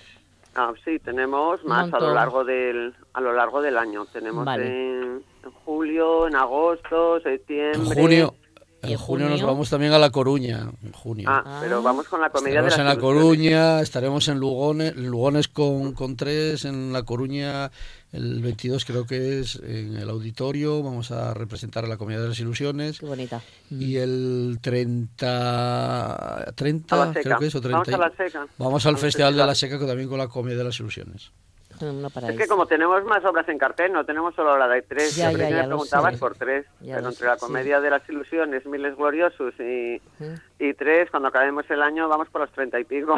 Ah, 0.55 0.73
sí, 0.85 0.99
tenemos 0.99 1.63
más 1.65 1.93
a 1.93 2.01
lo 2.01 2.15
largo 2.15 2.43
del 2.43 2.95
a 3.13 3.21
lo 3.21 3.35
largo 3.35 3.61
del 3.61 3.77
año. 3.77 4.07
Tenemos 4.07 4.45
Vale. 4.45 4.67
en, 4.67 5.23
en 5.45 5.51
julio, 5.67 6.27
en 6.27 6.35
agosto, 6.35 7.19
en 7.19 7.23
septiembre. 7.25 8.01
junio, 8.01 8.35
¿Y 8.43 8.46
en 8.83 8.97
junio 8.99 9.27
nos 9.29 9.41
junio? 9.41 9.47
vamos 9.47 9.71
también 9.71 9.93
a 9.93 9.99
La 9.99 10.11
Coruña. 10.11 10.71
En 10.83 10.93
junio. 10.93 11.29
Ah, 11.31 11.43
Ah. 11.45 11.59
pero 11.63 11.83
vamos 11.83 12.07
con 12.09 12.21
la 12.21 12.31
comedia 12.31 12.63
de 12.63 12.69
Estaremos 12.69 12.71
las 12.71 12.79
en 12.79 12.85
La 12.87 12.93
ilusiones. 13.09 13.23
Coruña, 13.49 13.81
estaremos 13.83 14.29
en 14.29 14.39
Lugones, 14.39 14.97
Lugones 14.97 15.49
con, 15.49 15.93
con 15.93 16.17
tres, 16.17 16.65
en 16.65 16.93
La 16.93 17.03
Coruña 17.05 17.71
el 18.13 18.41
22 18.41 18.85
creo 18.87 19.05
que 19.07 19.41
es 19.41 19.57
en 19.57 19.97
el 19.97 20.09
auditorio, 20.09 20.83
vamos 20.83 21.11
a 21.11 21.35
representar 21.35 21.87
la 21.89 21.97
Comedia 21.99 22.21
de 22.23 22.29
las 22.29 22.39
Ilusiones. 22.41 22.99
Qué 23.01 23.05
bonita. 23.07 23.43
Y 23.71 23.97
el 23.97 24.59
30, 24.63 26.53
30 26.55 26.95
A 27.03 27.07
la 27.07 27.13
seca. 27.13 27.23
creo 27.23 27.39
que 27.39 27.47
es, 27.47 27.55
o 27.55 27.61
30. 27.61 27.79
Vamos 27.79 27.95
a 27.95 27.99
la 28.09 28.17
seca. 28.17 28.47
Vamos 28.59 28.87
al 28.87 28.95
Al 28.95 28.99
Festival 29.01 29.37
de 29.37 29.47
la 29.47 29.55
Seca 29.55 29.79
que 29.79 29.87
también 29.87 30.09
con 30.09 30.19
la 30.19 30.29
Comedia 30.29 30.59
de 30.59 30.65
las 30.65 30.79
Ilusiones. 30.81 31.31
Es 32.29 32.37
que 32.37 32.47
como 32.47 32.67
tenemos 32.67 33.05
más 33.05 33.25
obras 33.25 33.49
en 33.49 33.59
cartel, 33.59 33.93
no 33.93 34.05
tenemos 34.05 34.35
solo 34.35 34.57
la 34.59 34.69
de 34.69 34.83
tres. 34.83 35.15
Ya, 35.17 35.29
Siempre 35.29 35.51
ya, 35.51 35.63
me 35.63 35.69
preguntabas 35.69 36.15
sé. 36.15 36.21
por 36.21 36.35
tres. 36.35 36.67
Ya 36.81 36.97
pero 36.97 37.09
entre 37.09 37.21
sé, 37.21 37.27
la 37.27 37.35
sí. 37.35 37.41
comedia 37.41 37.81
de 37.81 37.91
las 37.91 38.09
ilusiones, 38.09 38.65
Miles 38.67 38.97
Gloriosos 38.97 39.55
y, 39.61 40.01
y 40.59 40.75
tres, 40.75 41.11
cuando 41.11 41.29
acabemos 41.29 41.65
el 41.71 41.83
año 41.83 42.09
vamos 42.09 42.29
por 42.29 42.41
los 42.41 42.51
treinta 42.53 42.81
y 42.81 42.85
pico. 42.85 43.17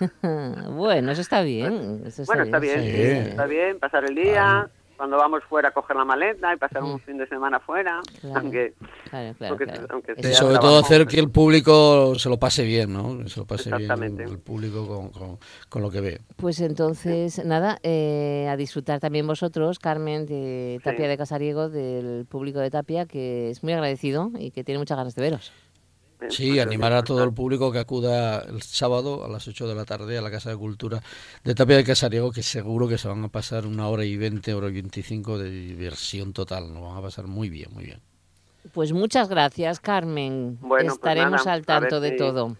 bueno, 0.70 1.12
eso 1.12 1.20
está 1.20 1.42
bien. 1.42 2.02
eso 2.06 2.24
bueno, 2.26 2.42
está 2.42 2.58
bien, 2.58 2.80
sí. 2.80 2.92
sí, 2.92 3.28
está 3.30 3.46
bien, 3.46 3.78
pasar 3.78 4.04
el 4.04 4.14
día, 4.14 4.68
cuando 5.00 5.16
vamos 5.16 5.42
fuera 5.48 5.70
a 5.70 5.72
coger 5.72 5.96
la 5.96 6.04
maleta 6.04 6.52
y 6.52 6.58
pasar 6.58 6.82
un 6.82 7.00
fin 7.00 7.16
de 7.16 7.26
semana 7.26 7.58
fuera, 7.58 8.02
Claro. 8.20 8.38
aunque 8.40 8.74
Claro, 9.08 9.34
claro, 9.38 9.56
Porque- 9.56 9.72
aunque 9.88 10.14
sea 10.14 10.34
sobre 10.34 10.52
trabajo, 10.52 10.60
todo 10.74 10.78
hacer 10.84 11.06
que 11.06 11.18
el 11.18 11.30
público 11.30 12.14
se 12.16 12.28
lo 12.28 12.38
pase 12.38 12.64
bien, 12.64 12.92
¿no? 12.92 13.26
Se 13.26 13.40
lo 13.40 13.46
pase 13.46 13.70
bien 13.70 13.80
Exactamente. 13.80 14.24
el 14.24 14.38
público 14.38 14.86
con, 14.86 15.08
con- 15.08 15.38
con 15.70 15.80
lo 15.80 15.90
que 15.90 16.02
ve. 16.02 16.20
Pues 16.36 16.60
entonces, 16.60 17.42
nada, 17.46 17.78
eh, 17.82 18.46
a 18.50 18.58
disfrutar 18.58 19.00
también 19.00 19.26
vosotros, 19.26 19.78
Carmen 19.78 20.26
de 20.26 20.80
Tapia 20.84 21.06
Sí. 21.06 21.08
de 21.08 21.16
Casariego, 21.16 21.70
del 21.70 22.26
público 22.26 22.58
de 22.58 22.70
Tapia, 22.70 23.06
que 23.06 23.48
es 23.48 23.62
muy 23.64 23.72
agradecido 23.72 24.30
y 24.38 24.50
que 24.50 24.64
tiene 24.64 24.78
muchas 24.80 24.98
ganas 24.98 25.14
de 25.14 25.22
veros. 25.22 25.50
Sí, 26.28 26.58
animar 26.58 26.92
a 26.92 27.02
todo 27.02 27.24
el 27.24 27.32
público 27.32 27.72
que 27.72 27.78
acuda 27.78 28.42
el 28.42 28.62
sábado 28.62 29.24
a 29.24 29.28
las 29.28 29.48
8 29.48 29.66
de 29.66 29.74
la 29.74 29.84
tarde 29.84 30.18
a 30.18 30.22
la 30.22 30.30
Casa 30.30 30.50
de 30.50 30.56
Cultura 30.56 31.02
de 31.44 31.54
Tapia 31.54 31.76
de 31.76 31.84
Casariego, 31.84 32.30
que 32.30 32.42
seguro 32.42 32.88
que 32.88 32.98
se 32.98 33.08
van 33.08 33.24
a 33.24 33.28
pasar 33.28 33.66
una 33.66 33.88
hora 33.88 34.04
y 34.04 34.16
20, 34.16 34.54
hora 34.54 34.68
y 34.68 34.72
25 34.72 35.38
de 35.38 35.50
diversión 35.50 36.32
total. 36.32 36.72
Nos 36.72 36.82
van 36.82 36.98
a 36.98 37.02
pasar 37.02 37.26
muy 37.26 37.48
bien, 37.48 37.70
muy 37.72 37.84
bien. 37.84 38.00
Pues 38.72 38.92
muchas 38.92 39.28
gracias, 39.28 39.80
Carmen. 39.80 40.58
Bueno, 40.60 40.88
pues 40.88 40.94
Estaremos 40.94 41.44
nada, 41.44 41.52
al 41.52 41.64
tanto 41.64 42.00
de 42.00 42.12
todo. 42.12 42.56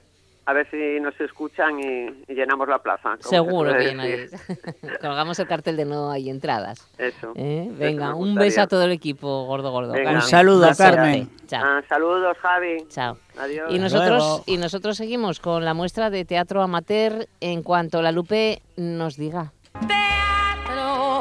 A 0.50 0.52
ver 0.52 0.69
si 0.69 0.99
nos 1.00 1.14
escuchan 1.21 1.78
y, 1.78 2.07
y 2.26 2.35
llenamos 2.35 2.66
la 2.66 2.80
plaza. 2.80 3.16
Seguro 3.21 3.73
que 3.78 3.95
nadie. 3.95 4.28
Colgamos 5.00 5.38
el 5.38 5.47
cartel 5.47 5.76
de 5.76 5.85
no 5.85 6.11
hay 6.11 6.28
entradas. 6.28 6.88
Eso. 6.99 7.33
¿eh? 7.37 7.71
Venga, 7.78 8.16
un 8.16 8.35
beso 8.35 8.62
a 8.62 8.66
todo 8.66 8.83
el 8.83 8.90
equipo, 8.90 9.45
gordo, 9.45 9.71
gordo. 9.71 9.92
Venga. 9.92 10.07
Carmen. 10.07 10.23
Un 10.25 10.28
saludo, 10.28 10.75
Suerte. 10.75 10.97
Carmen. 10.97 11.30
Chao. 11.47 11.62
Ah, 11.64 11.83
saludos, 11.88 12.37
Javi. 12.38 12.85
Chao. 12.88 13.16
Adiós. 13.38 13.73
Y 13.73 13.78
nosotros, 13.78 14.19
luego. 14.19 14.42
y 14.45 14.57
nosotros 14.57 14.97
seguimos 14.97 15.38
con 15.38 15.64
la 15.64 15.73
muestra 15.73 16.11
de 16.11 16.25
teatro 16.25 16.62
amateur 16.62 17.28
en 17.40 17.62
cuanto 17.62 18.02
la 18.02 18.11
Lupe 18.11 18.61
nos 18.76 19.16
diga. 19.16 19.52
teatro. 19.87 21.21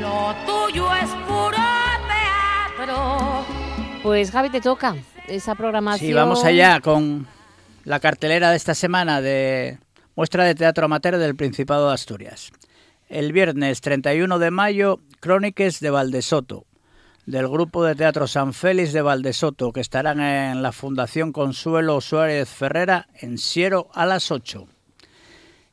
Lo 0.00 0.34
tuyo 0.46 0.86
es 1.02 1.10
puro 1.26 1.56
teatro. 2.76 3.44
Pues 4.04 4.30
Javi, 4.30 4.50
te 4.50 4.60
toca 4.60 4.94
esa 5.26 5.56
programación. 5.56 6.06
Sí, 6.06 6.12
vamos 6.14 6.44
allá 6.44 6.78
con 6.80 7.26
la 7.84 8.00
cartelera 8.00 8.50
de 8.50 8.56
esta 8.56 8.74
semana 8.74 9.20
de 9.20 9.78
muestra 10.14 10.44
de 10.44 10.54
teatro 10.54 10.84
amateur 10.84 11.16
del 11.18 11.36
Principado 11.36 11.88
de 11.88 11.94
Asturias. 11.94 12.52
El 13.08 13.32
viernes 13.32 13.80
31 13.80 14.38
de 14.38 14.50
mayo, 14.50 15.00
Cróniques 15.20 15.80
de 15.80 15.90
Valdesoto, 15.90 16.64
del 17.26 17.48
grupo 17.48 17.84
de 17.84 17.94
teatro 17.94 18.26
San 18.26 18.52
Félix 18.52 18.92
de 18.92 19.02
Valdesoto, 19.02 19.72
que 19.72 19.80
estarán 19.80 20.20
en 20.20 20.62
la 20.62 20.72
Fundación 20.72 21.32
Consuelo 21.32 22.00
Suárez 22.00 22.48
Ferrera 22.48 23.08
en 23.20 23.38
Siero 23.38 23.88
a 23.94 24.06
las 24.06 24.30
8. 24.30 24.66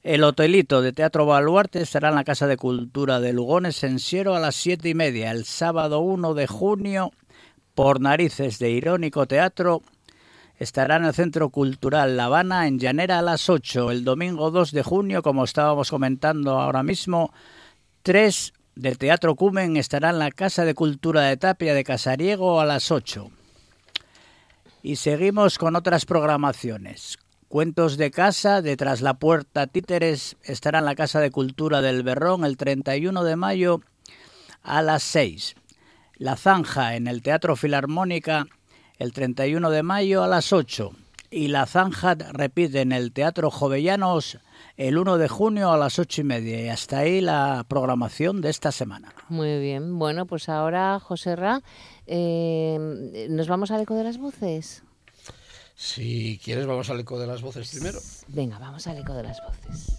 El 0.01 0.23
Hotelito 0.23 0.81
de 0.81 0.93
Teatro 0.93 1.25
Baluarte 1.25 1.81
estará 1.81 2.09
en 2.09 2.15
la 2.15 2.23
Casa 2.23 2.47
de 2.47 2.57
Cultura 2.57 3.19
de 3.19 3.33
Lugones 3.33 3.83
en 3.83 3.99
Siero 3.99 4.35
a 4.35 4.39
las 4.39 4.55
siete 4.55 4.89
y 4.89 4.95
media, 4.95 5.31
el 5.31 5.45
sábado 5.45 5.99
1 5.99 6.33
de 6.33 6.47
junio, 6.47 7.11
por 7.75 7.99
Narices 7.99 8.59
de 8.59 8.71
Irónico 8.71 9.27
Teatro, 9.27 9.81
estará 10.59 10.97
en 10.97 11.05
el 11.05 11.13
Centro 11.13 11.49
Cultural 11.49 12.17
La 12.17 12.25
Habana 12.25 12.67
en 12.67 12.79
Llanera 12.79 13.19
a 13.19 13.21
las 13.23 13.49
8, 13.49 13.91
el 13.91 14.03
domingo 14.03 14.51
2 14.51 14.71
de 14.73 14.83
junio, 14.83 15.23
como 15.23 15.45
estábamos 15.45 15.89
comentando 15.89 16.59
ahora 16.59 16.83
mismo, 16.83 17.33
3 18.03 18.53
de 18.75 18.95
Teatro 18.95 19.35
Cumen 19.35 19.77
estará 19.77 20.09
en 20.09 20.19
la 20.19 20.31
Casa 20.31 20.65
de 20.65 20.75
Cultura 20.75 21.21
de 21.21 21.37
Tapia 21.37 21.73
de 21.73 21.85
Casariego 21.85 22.59
a 22.59 22.65
las 22.65 22.91
8. 22.91 23.31
Y 24.83 24.97
seguimos 24.97 25.57
con 25.57 25.75
otras 25.75 26.05
programaciones. 26.05 27.17
Cuentos 27.47 27.97
de 27.97 28.11
casa, 28.11 28.61
de 28.61 28.77
Tras 28.77 29.01
la 29.01 29.15
Puerta 29.15 29.65
Títeres, 29.67 30.37
estará 30.43 30.79
en 30.79 30.85
la 30.85 30.95
Casa 30.95 31.19
de 31.19 31.31
Cultura 31.31 31.81
del 31.81 32.03
Berrón 32.03 32.43
el 32.43 32.57
31 32.57 33.23
de 33.23 33.35
mayo 33.35 33.81
a 34.61 34.81
las 34.81 35.03
6. 35.03 35.55
La 36.17 36.35
Zanja 36.35 36.95
en 36.95 37.07
el 37.07 37.21
Teatro 37.21 37.55
Filarmónica 37.55 38.45
el 38.99 39.13
31 39.13 39.69
de 39.71 39.81
mayo 39.81 40.23
a 40.23 40.27
las 40.27 40.53
8. 40.53 40.91
y 41.31 41.47
La 41.47 41.65
Zanja 41.65 42.15
repite 42.15 42.81
en 42.81 42.91
el 42.91 43.13
Teatro 43.13 43.49
Jovellanos 43.49 44.37
el 44.75 44.97
1 44.97 45.17
de 45.17 45.27
junio 45.27 45.71
a 45.71 45.77
las 45.77 45.99
ocho 45.99 46.21
y 46.21 46.23
media. 46.25 46.61
Y 46.61 46.69
hasta 46.69 46.99
ahí 46.99 47.21
la 47.21 47.65
programación 47.67 48.41
de 48.41 48.49
esta 48.49 48.71
semana. 48.71 49.13
Muy 49.29 49.59
bien. 49.59 49.97
Bueno, 49.97 50.25
pues 50.25 50.49
ahora, 50.49 50.99
José 50.99 51.35
Ra, 51.35 51.61
eh, 52.07 53.27
¿nos 53.29 53.47
vamos 53.47 53.71
al 53.71 53.81
eco 53.81 53.95
de 53.95 54.03
las 54.03 54.17
voces? 54.17 54.83
Si 55.75 56.39
quieres, 56.43 56.65
vamos 56.65 56.89
al 56.89 56.99
eco 56.99 57.17
de 57.17 57.27
las 57.27 57.41
voces 57.41 57.69
primero. 57.71 57.99
Venga, 58.27 58.59
vamos 58.59 58.85
al 58.87 58.97
eco 58.97 59.13
de 59.13 59.23
las 59.23 59.37
voces. 59.41 59.98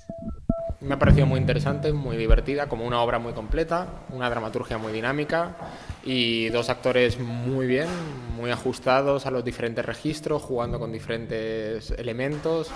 Me 0.83 0.95
ha 0.95 0.99
parecido 0.99 1.27
muy 1.27 1.39
interesante, 1.39 1.93
muy 1.93 2.17
divertida, 2.17 2.67
como 2.67 2.87
una 2.87 3.03
obra 3.03 3.19
muy 3.19 3.35
completa, 3.35 3.87
una 4.09 4.31
dramaturgia 4.31 4.79
muy 4.79 4.95
dinámica 4.95 5.55
y 6.03 6.49
dos 6.49 6.71
actores 6.71 7.21
muy 7.21 7.67
bien, 7.67 7.87
muy 8.35 8.51
ajustados 8.51 9.27
a 9.27 9.31
los 9.31 9.45
diferentes 9.45 9.85
registros, 9.85 10.41
jugando 10.41 10.79
con 10.79 10.91
diferentes 10.91 11.91
elementos, 11.91 12.71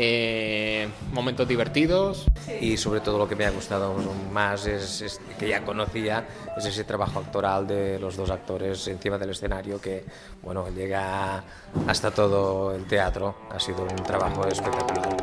eh, 0.00 0.88
momentos 1.12 1.48
divertidos. 1.48 2.26
Y 2.60 2.76
sobre 2.76 3.00
todo 3.00 3.18
lo 3.18 3.28
que 3.28 3.34
me 3.34 3.44
ha 3.44 3.50
gustado 3.50 3.94
más 4.32 4.66
es, 4.66 5.02
es, 5.02 5.20
que 5.38 5.48
ya 5.48 5.64
conocía 5.64 6.26
es 6.56 6.64
ese 6.64 6.84
trabajo 6.84 7.18
actoral 7.18 7.66
de 7.66 7.98
los 7.98 8.16
dos 8.16 8.30
actores 8.30 8.86
encima 8.88 9.18
del 9.18 9.30
escenario 9.30 9.80
que 9.80 10.04
bueno 10.42 10.68
llega 10.70 11.42
hasta 11.86 12.12
todo 12.12 12.74
el 12.74 12.86
teatro. 12.86 13.34
Ha 13.50 13.58
sido 13.58 13.82
un 13.82 13.96
trabajo 13.96 14.46
espectacular. 14.46 15.16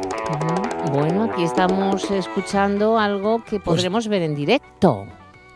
Bueno, 0.92 1.24
aquí 1.32 1.44
estamos 1.44 2.12
escuchando 2.12 3.00
algo 3.00 3.44
que 3.44 3.60
podremos 3.60 4.06
pues, 4.06 4.10
ver 4.10 4.24
en 4.24 4.36
directo. 4.36 5.08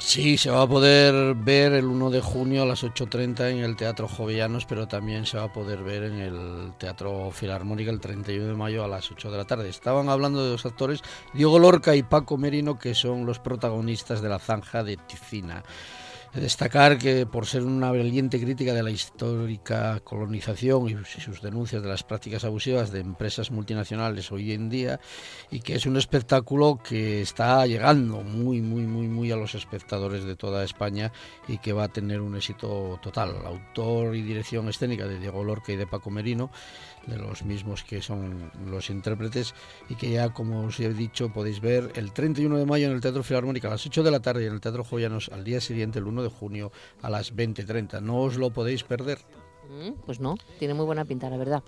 Sí, 0.02 0.38
se 0.38 0.50
va 0.50 0.62
a 0.62 0.68
poder 0.68 1.36
ver 1.36 1.74
el 1.74 1.86
1 1.86 2.10
de 2.10 2.22
junio 2.22 2.64
a 2.64 2.66
las 2.66 2.86
8.30 2.86 3.52
en 3.52 3.60
el 3.60 3.76
Teatro 3.76 4.08
Jovellanos, 4.08 4.66
pero 4.66 4.88
también 4.88 5.26
se 5.26 5.38
va 5.38 5.44
a 5.44 5.54
poder 5.54 5.84
ver 5.84 6.04
en 6.04 6.20
el 6.20 6.74
Teatro 6.78 7.30
Filarmónica 7.32 7.92
el 7.92 8.00
31 8.00 8.48
de 8.48 8.54
mayo 8.56 8.84
a 8.84 8.88
las 8.88 9.12
8 9.12 9.30
de 9.30 9.38
la 9.38 9.44
tarde. 9.46 9.68
Estaban 9.68 10.08
hablando 10.08 10.42
de 10.42 10.52
dos 10.52 10.66
actores, 10.66 11.02
Diego 11.34 11.60
Lorca 11.60 11.96
y 11.96 12.04
Paco 12.04 12.38
Merino, 12.38 12.80
que 12.80 12.96
son 12.96 13.26
los 13.26 13.40
protagonistas 13.40 14.22
de 14.22 14.30
La 14.30 14.40
Zanja 14.40 14.84
de 14.86 14.96
Ticina. 14.96 15.64
Destacar 16.34 17.00
que 17.00 17.26
por 17.26 17.48
ser 17.48 17.64
una 17.64 17.90
valiente 17.90 18.40
crítica 18.40 18.76
de 18.76 18.84
la 18.84 18.92
histórica 18.92 20.00
colonización 20.02 20.88
y 20.88 20.96
sus 21.20 21.42
denuncias 21.42 21.82
de 21.82 21.90
las 21.90 22.04
prácticas 22.04 22.44
abusivas 22.44 22.92
de 22.92 23.00
empresas 23.00 23.50
multinacionales 23.50 24.32
hoy 24.32 24.52
en 24.52 24.70
día 24.70 25.00
y 25.50 25.62
que 25.62 25.74
es 25.74 25.88
un 25.88 25.98
espectáculo 25.98 26.80
que 26.84 27.22
está 27.22 27.66
llegando 27.66 28.22
muy 28.22 28.62
muy 28.62 28.84
muy 28.84 29.08
muy 29.08 29.32
a 29.32 29.38
los 29.38 29.56
espectadores 29.56 30.24
de 30.24 30.36
toda 30.36 30.64
España 30.64 31.12
y 31.48 31.58
que 31.58 31.74
va 31.74 31.86
a 31.86 31.88
tener 31.88 32.22
un 32.22 32.36
éxito 32.36 33.00
total. 33.02 33.36
Autor 33.44 34.16
y 34.16 34.22
dirección 34.22 34.70
escénica 34.70 35.08
de 35.08 35.18
Diego 35.18 35.44
Lorca 35.44 35.72
y 35.72 35.78
de 35.78 35.88
Paco 35.88 36.12
Merino 36.12 36.52
de 37.08 37.18
los 37.18 37.44
mismos 37.44 37.84
que 37.84 38.02
son 38.02 38.52
los 38.66 38.90
intérpretes 38.90 39.54
y 39.90 39.96
que 39.96 40.12
ya, 40.12 40.34
como 40.34 40.66
os 40.66 40.80
he 40.80 40.94
dicho, 40.94 41.32
podéis 41.32 41.62
ver 41.62 41.92
el 41.96 42.12
31 42.12 42.58
de 42.58 42.66
mayo 42.66 42.88
en 42.88 42.94
el 42.94 43.02
Teatro 43.02 43.24
Filarmónica 43.24 43.68
a 43.68 43.72
las 43.72 43.86
8 43.86 44.04
de 44.04 44.12
la 44.12 44.20
tarde 44.20 44.44
y 44.44 44.48
en 44.48 44.54
el 44.54 44.62
Teatro 44.62 44.84
Joyanos 44.84 45.30
al 45.34 45.44
día 45.44 45.62
siguiente, 45.62 46.00
el 46.00 46.06
1 46.06 46.24
de 46.24 46.30
junio, 46.30 46.72
a 47.02 47.10
las 47.10 47.36
20.30. 47.36 48.02
No 48.02 48.22
os 48.22 48.38
lo 48.38 48.52
podéis 48.52 48.84
perder. 48.84 49.20
Mm, 49.70 49.94
pues 50.06 50.20
no, 50.20 50.36
tiene 50.58 50.74
muy 50.74 50.86
buena 50.86 51.06
pinta, 51.06 51.30
la 51.30 51.38
verdad. 51.38 51.64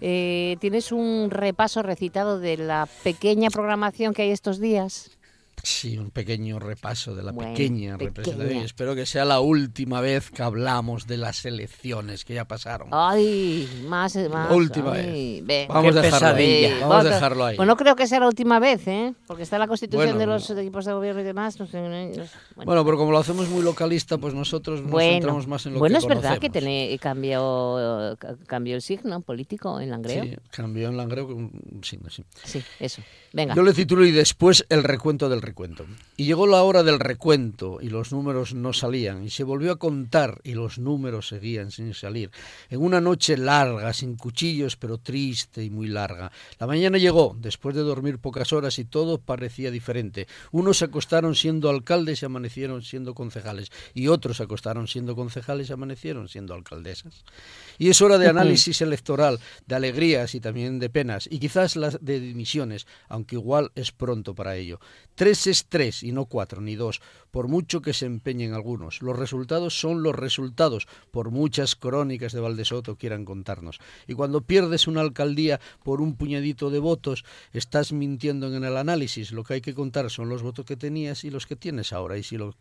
Eh, 0.00 0.56
¿Tienes 0.60 0.92
un 0.92 1.30
repaso 1.30 1.82
recitado 1.82 2.38
de 2.38 2.56
la 2.56 2.88
pequeña 3.04 3.50
programación 3.50 4.14
que 4.14 4.22
hay 4.22 4.30
estos 4.30 4.60
días? 4.60 5.19
Sí, 5.62 5.98
un 5.98 6.10
pequeño 6.10 6.58
repaso 6.58 7.14
de 7.14 7.22
la 7.22 7.32
pequeña, 7.32 7.96
representación. 7.96 8.64
Espero 8.64 8.94
que 8.94 9.06
sea 9.06 9.24
la 9.24 9.40
última 9.40 10.00
vez 10.00 10.30
que 10.30 10.42
hablamos 10.42 11.06
de 11.06 11.16
las 11.16 11.44
elecciones 11.44 12.24
que 12.24 12.34
ya 12.34 12.44
pasaron. 12.46 12.88
Ay, 12.92 13.68
más, 13.86 14.16
más. 14.30 14.50
última 14.50 14.90
vez. 14.92 15.44
Vamos, 15.68 15.96
a 15.96 16.02
dejarlo 16.02 16.28
ahí. 16.28 16.80
Vamos 16.80 17.06
a 17.06 17.08
dejarlo 17.08 17.44
ahí. 17.44 17.56
Pues 17.56 17.66
no 17.66 17.76
creo 17.76 17.96
que 17.96 18.06
sea 18.06 18.20
la 18.20 18.26
última 18.26 18.58
vez, 18.58 18.86
¿eh? 18.86 19.14
Porque 19.26 19.42
está 19.42 19.58
la 19.58 19.68
constitución 19.68 20.18
de 20.18 20.26
los 20.26 20.48
equipos 20.50 20.84
de 20.84 20.92
gobierno 20.92 21.20
y 21.20 21.24
demás. 21.24 21.58
bueno. 21.58 22.84
pero 22.84 22.96
como 22.96 23.12
lo 23.12 23.18
hacemos 23.18 23.48
muy 23.48 23.62
localista, 23.62 24.18
pues 24.18 24.34
nosotros 24.34 24.82
nos 24.82 25.00
centramos 25.00 25.46
más 25.46 25.66
en 25.66 25.74
lo 25.74 25.78
bueno, 25.78 25.98
que 25.98 26.06
Bueno, 26.06 26.20
es 26.20 26.22
verdad 26.22 26.38
que 26.38 26.50
tiene, 26.50 26.98
cambió, 27.00 28.16
cambió 28.46 28.76
el 28.76 28.82
signo 28.82 29.20
político 29.20 29.80
en 29.80 29.90
Langreo. 29.90 30.24
Sí, 30.24 30.36
cambió 30.50 30.88
en 30.88 30.96
Langreo 30.96 31.26
un 31.26 31.80
signo, 31.82 32.10
sí. 32.10 32.24
Sí, 32.44 32.62
eso. 32.78 33.02
Venga. 33.32 33.54
Yo 33.54 33.62
le 33.62 33.72
titulo 33.72 34.04
y 34.04 34.10
después 34.10 34.64
el 34.68 34.82
recuento 34.82 35.28
del 35.28 35.42
recuento. 35.50 35.84
Y 36.16 36.26
llegó 36.26 36.46
la 36.46 36.62
hora 36.62 36.82
del 36.82 37.00
recuento 37.00 37.78
y 37.80 37.88
los 37.88 38.12
números 38.12 38.54
no 38.54 38.72
salían, 38.72 39.24
y 39.24 39.30
se 39.30 39.44
volvió 39.44 39.72
a 39.72 39.78
contar 39.78 40.40
y 40.44 40.54
los 40.54 40.78
números 40.78 41.28
seguían 41.28 41.70
sin 41.70 41.92
salir. 41.92 42.30
En 42.68 42.80
una 42.80 43.00
noche 43.00 43.36
larga, 43.36 43.92
sin 43.92 44.16
cuchillos, 44.16 44.76
pero 44.76 44.98
triste 44.98 45.64
y 45.64 45.70
muy 45.70 45.88
larga. 45.88 46.30
La 46.58 46.66
mañana 46.66 46.98
llegó, 46.98 47.36
después 47.38 47.74
de 47.74 47.82
dormir 47.82 48.18
pocas 48.18 48.52
horas, 48.52 48.78
y 48.78 48.84
todo 48.84 49.18
parecía 49.18 49.70
diferente. 49.70 50.28
Unos 50.52 50.78
se 50.78 50.84
acostaron 50.84 51.34
siendo 51.34 51.68
alcaldes 51.68 52.22
y 52.22 52.26
amanecieron 52.26 52.82
siendo 52.82 53.14
concejales, 53.14 53.70
y 53.92 54.06
otros 54.06 54.36
se 54.36 54.44
acostaron 54.44 54.86
siendo 54.86 55.16
concejales 55.16 55.68
y 55.68 55.72
amanecieron 55.72 56.28
siendo 56.28 56.54
alcaldesas. 56.54 57.24
Y 57.78 57.88
es 57.88 58.00
hora 58.00 58.18
de 58.18 58.28
análisis 58.28 58.80
electoral, 58.82 59.40
de 59.66 59.74
alegrías 59.74 60.34
y 60.34 60.40
también 60.40 60.78
de 60.78 60.90
penas, 60.90 61.28
y 61.30 61.40
quizás 61.40 61.74
las 61.74 61.98
de 62.04 62.20
dimisiones, 62.20 62.86
aunque 63.08 63.34
igual 63.34 63.72
es 63.74 63.90
pronto 63.90 64.34
para 64.34 64.54
ello. 64.54 64.78
Tres 65.16 65.39
es 65.46 65.66
tres 65.66 66.02
y 66.02 66.12
no 66.12 66.26
cuatro 66.26 66.60
ni 66.60 66.74
dos, 66.74 67.00
por 67.30 67.48
mucho 67.48 67.80
que 67.82 67.92
se 67.92 68.06
empeñen 68.06 68.54
algunos. 68.54 69.02
Los 69.02 69.18
resultados 69.18 69.78
son 69.78 70.02
los 70.02 70.14
resultados, 70.14 70.86
por 71.10 71.30
muchas 71.30 71.76
crónicas 71.76 72.32
de 72.32 72.40
Valdesoto 72.40 72.96
quieran 72.96 73.24
contarnos. 73.24 73.78
Y 74.06 74.14
cuando 74.14 74.42
pierdes 74.42 74.86
una 74.86 75.00
alcaldía 75.00 75.60
por 75.84 76.00
un 76.00 76.16
puñadito 76.16 76.70
de 76.70 76.78
votos, 76.78 77.24
estás 77.52 77.92
mintiendo 77.92 78.54
en 78.54 78.64
el 78.64 78.76
análisis. 78.76 79.32
Lo 79.32 79.44
que 79.44 79.54
hay 79.54 79.60
que 79.60 79.74
contar 79.74 80.10
son 80.10 80.28
los 80.28 80.42
votos 80.42 80.64
que 80.64 80.76
tenías 80.76 81.24
y 81.24 81.30
los 81.30 81.46
que 81.46 81.56
tienes 81.56 81.92
ahora. 81.92 82.18
Y 82.18 82.22
si 82.22 82.36
lo 82.36 82.54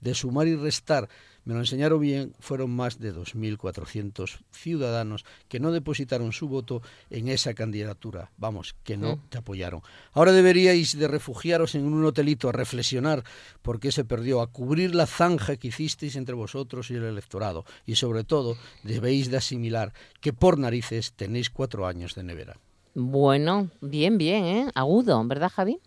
de 0.00 0.14
sumar 0.14 0.46
y 0.46 0.56
restar 0.56 1.08
me 1.44 1.54
lo 1.54 1.60
enseñaron 1.60 2.00
bien, 2.00 2.34
fueron 2.40 2.70
más 2.70 2.98
de 2.98 3.14
2.400 3.14 4.40
ciudadanos 4.50 5.24
que 5.48 5.60
no 5.60 5.72
depositaron 5.72 6.32
su 6.32 6.48
voto 6.48 6.82
en 7.10 7.28
esa 7.28 7.54
candidatura, 7.54 8.30
vamos, 8.36 8.74
que 8.84 8.96
no 8.96 9.20
te 9.28 9.38
apoyaron. 9.38 9.82
Ahora 10.12 10.32
deberíais 10.32 10.98
de 10.98 11.08
refugiaros 11.08 11.74
en 11.74 11.84
un 11.84 12.04
hotelito 12.04 12.48
a 12.48 12.52
reflexionar 12.52 13.24
por 13.62 13.80
qué 13.80 13.92
se 13.92 14.04
perdió, 14.04 14.40
a 14.40 14.48
cubrir 14.48 14.94
la 14.94 15.06
zanja 15.06 15.56
que 15.56 15.68
hicisteis 15.68 16.16
entre 16.16 16.34
vosotros 16.34 16.90
y 16.90 16.94
el 16.94 17.04
electorado, 17.04 17.64
y 17.86 17.96
sobre 17.96 18.24
todo 18.24 18.56
debéis 18.82 19.30
de 19.30 19.36
asimilar 19.36 19.92
que 20.20 20.32
por 20.32 20.58
narices 20.58 21.12
tenéis 21.12 21.50
cuatro 21.50 21.86
años 21.86 22.14
de 22.14 22.24
nevera. 22.24 22.58
Bueno, 22.94 23.70
bien, 23.80 24.18
bien, 24.18 24.44
¿eh? 24.44 24.70
Agudo, 24.74 25.22
¿verdad, 25.26 25.50
Javi? 25.52 25.80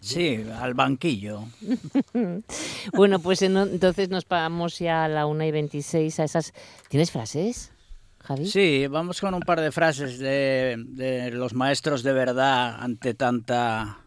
Sí, 0.00 0.44
al 0.60 0.74
banquillo. 0.74 1.44
bueno, 2.92 3.18
pues 3.20 3.42
entonces 3.42 4.08
nos 4.08 4.26
vamos 4.28 4.78
ya 4.78 5.04
a 5.04 5.08
la 5.08 5.26
1 5.26 5.44
y 5.44 5.50
26 5.50 6.20
a 6.20 6.24
esas... 6.24 6.52
¿Tienes 6.88 7.10
frases? 7.10 7.72
Javi? 8.20 8.46
Sí, 8.46 8.86
vamos 8.86 9.20
con 9.20 9.34
un 9.34 9.40
par 9.40 9.60
de 9.60 9.72
frases 9.72 10.18
de, 10.18 10.76
de 10.88 11.30
los 11.30 11.54
maestros 11.54 12.02
de 12.02 12.12
verdad 12.12 12.76
ante 12.80 13.14
tanta 13.14 13.98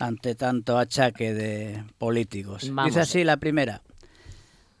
ante 0.00 0.34
tanto 0.34 0.78
achaque 0.78 1.34
de 1.34 1.84
políticos. 1.98 2.70
Dice 2.84 3.00
así 3.00 3.22
la 3.22 3.36
primera. 3.36 3.82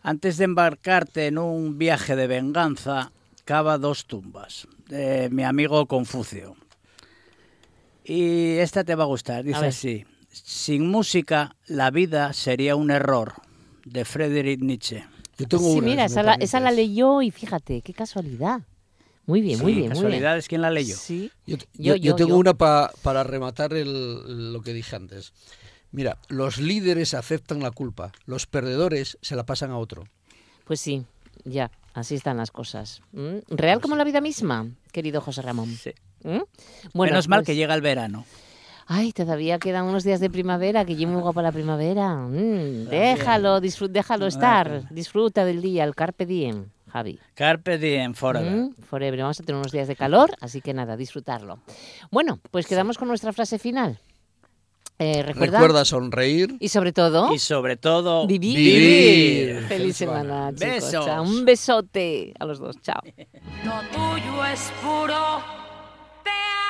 Antes 0.02 0.38
de 0.38 0.44
embarcarte 0.44 1.26
en 1.26 1.38
un 1.38 1.78
viaje 1.78 2.16
de 2.16 2.26
venganza, 2.26 3.12
cava 3.44 3.76
dos 3.76 4.06
tumbas. 4.06 4.66
De 4.88 5.28
mi 5.30 5.44
amigo 5.44 5.86
Confucio. 5.86 6.56
Y 8.02 8.56
esta 8.56 8.82
te 8.82 8.94
va 8.94 9.04
a 9.04 9.06
gustar. 9.06 9.44
Dice 9.44 9.66
así. 9.66 10.06
Sin 10.30 10.88
música, 10.88 11.56
la 11.66 11.90
vida 11.90 12.32
sería 12.32 12.76
un 12.76 12.90
error. 12.90 13.34
De 13.84 14.04
Friedrich 14.04 14.60
Nietzsche. 14.60 15.04
sí, 15.36 15.80
mira, 15.80 16.04
esa, 16.04 16.22
la, 16.22 16.34
esa 16.34 16.60
la 16.60 16.70
leyó 16.70 17.22
y 17.22 17.30
fíjate, 17.30 17.80
qué 17.82 17.92
casualidad. 17.94 18.60
Muy 19.26 19.40
bien, 19.40 19.60
muy 19.60 19.74
bien. 19.74 19.90
Casualidad 19.90 20.36
es 20.36 20.48
quien 20.48 20.60
la 20.60 20.70
leyó. 20.70 20.96
Sí. 20.96 21.30
Yo, 21.46 21.96
yo, 21.96 22.16
tengo 22.16 22.36
una 22.36 22.54
para 22.54 23.22
rematar 23.22 23.72
el, 23.74 24.52
lo 24.52 24.60
que 24.60 24.72
dije 24.72 24.96
antes. 24.96 25.32
Mira, 25.92 26.18
los 26.28 26.58
líderes 26.58 27.14
aceptan 27.14 27.60
la 27.60 27.70
culpa, 27.70 28.12
los 28.24 28.46
perdedores 28.46 29.18
se 29.22 29.34
la 29.34 29.44
pasan 29.44 29.70
a 29.70 29.78
otro. 29.78 30.04
Pues 30.64 30.80
sí, 30.80 31.04
ya, 31.44 31.70
así 31.94 32.14
están 32.14 32.36
las 32.36 32.50
cosas. 32.50 33.02
¿Mm? 33.12 33.38
Real 33.48 33.78
pues 33.78 33.82
como 33.82 33.96
la 33.96 34.04
vida 34.04 34.20
misma, 34.20 34.68
querido 34.92 35.20
José 35.20 35.42
Ramón. 35.42 35.68
Sí. 35.76 35.90
¿Mm? 36.22 36.42
Bueno, 36.94 37.12
Menos 37.12 37.28
mal 37.28 37.40
pues 37.40 37.46
que 37.46 37.56
llega 37.56 37.74
el 37.74 37.82
verano. 37.82 38.24
Ay, 38.92 39.12
todavía 39.12 39.60
quedan 39.60 39.84
unos 39.84 40.02
días 40.02 40.18
de 40.18 40.28
primavera, 40.30 40.84
que 40.84 40.96
yo 40.96 41.06
muy 41.06 41.22
guapa 41.22 41.42
la 41.42 41.52
primavera. 41.52 42.16
Mm, 42.16 42.88
déjalo, 42.88 43.60
déjalo 43.60 44.26
estar. 44.26 44.88
Disfruta 44.90 45.44
del 45.44 45.62
día, 45.62 45.84
el 45.84 45.94
carpe 45.94 46.26
diem. 46.26 46.66
Javi. 46.92 47.20
Carpe 47.34 47.78
diem, 47.78 48.14
forever. 48.14 48.50
Mm, 48.50 48.74
forever. 48.82 49.20
Vamos 49.20 49.38
a 49.38 49.44
tener 49.44 49.60
unos 49.60 49.70
días 49.70 49.86
de 49.86 49.94
calor, 49.94 50.32
así 50.40 50.60
que 50.60 50.74
nada, 50.74 50.96
disfrutarlo. 50.96 51.60
Bueno, 52.10 52.40
pues 52.50 52.66
quedamos 52.66 52.98
con 52.98 53.06
nuestra 53.06 53.32
frase 53.32 53.60
final. 53.60 54.00
Eh, 54.98 55.22
recuerda, 55.22 55.58
Recuerda 55.60 55.84
sonreír. 55.84 56.56
y 56.58 56.68
sobre 56.68 56.92
todo 56.92 57.32
Y 57.32 57.38
sobre 57.38 57.76
todo, 57.76 58.26
vivir. 58.26 58.56
Vivir. 58.56 59.54
Feliz 59.54 59.68
Feliz 59.68 59.96
semana, 59.98 60.48
chicos. 60.52 60.60
Besos. 60.60 61.06
Chao. 61.06 61.22
Un 61.22 61.44
besote 61.44 62.34
a 62.40 62.44
los 62.44 62.58
dos. 62.58 62.76
Chao. 62.82 63.00
Lo 63.64 63.80
tuyo 63.92 64.44
es 64.46 64.60
puro 64.82 65.14
teatro. 66.24 66.69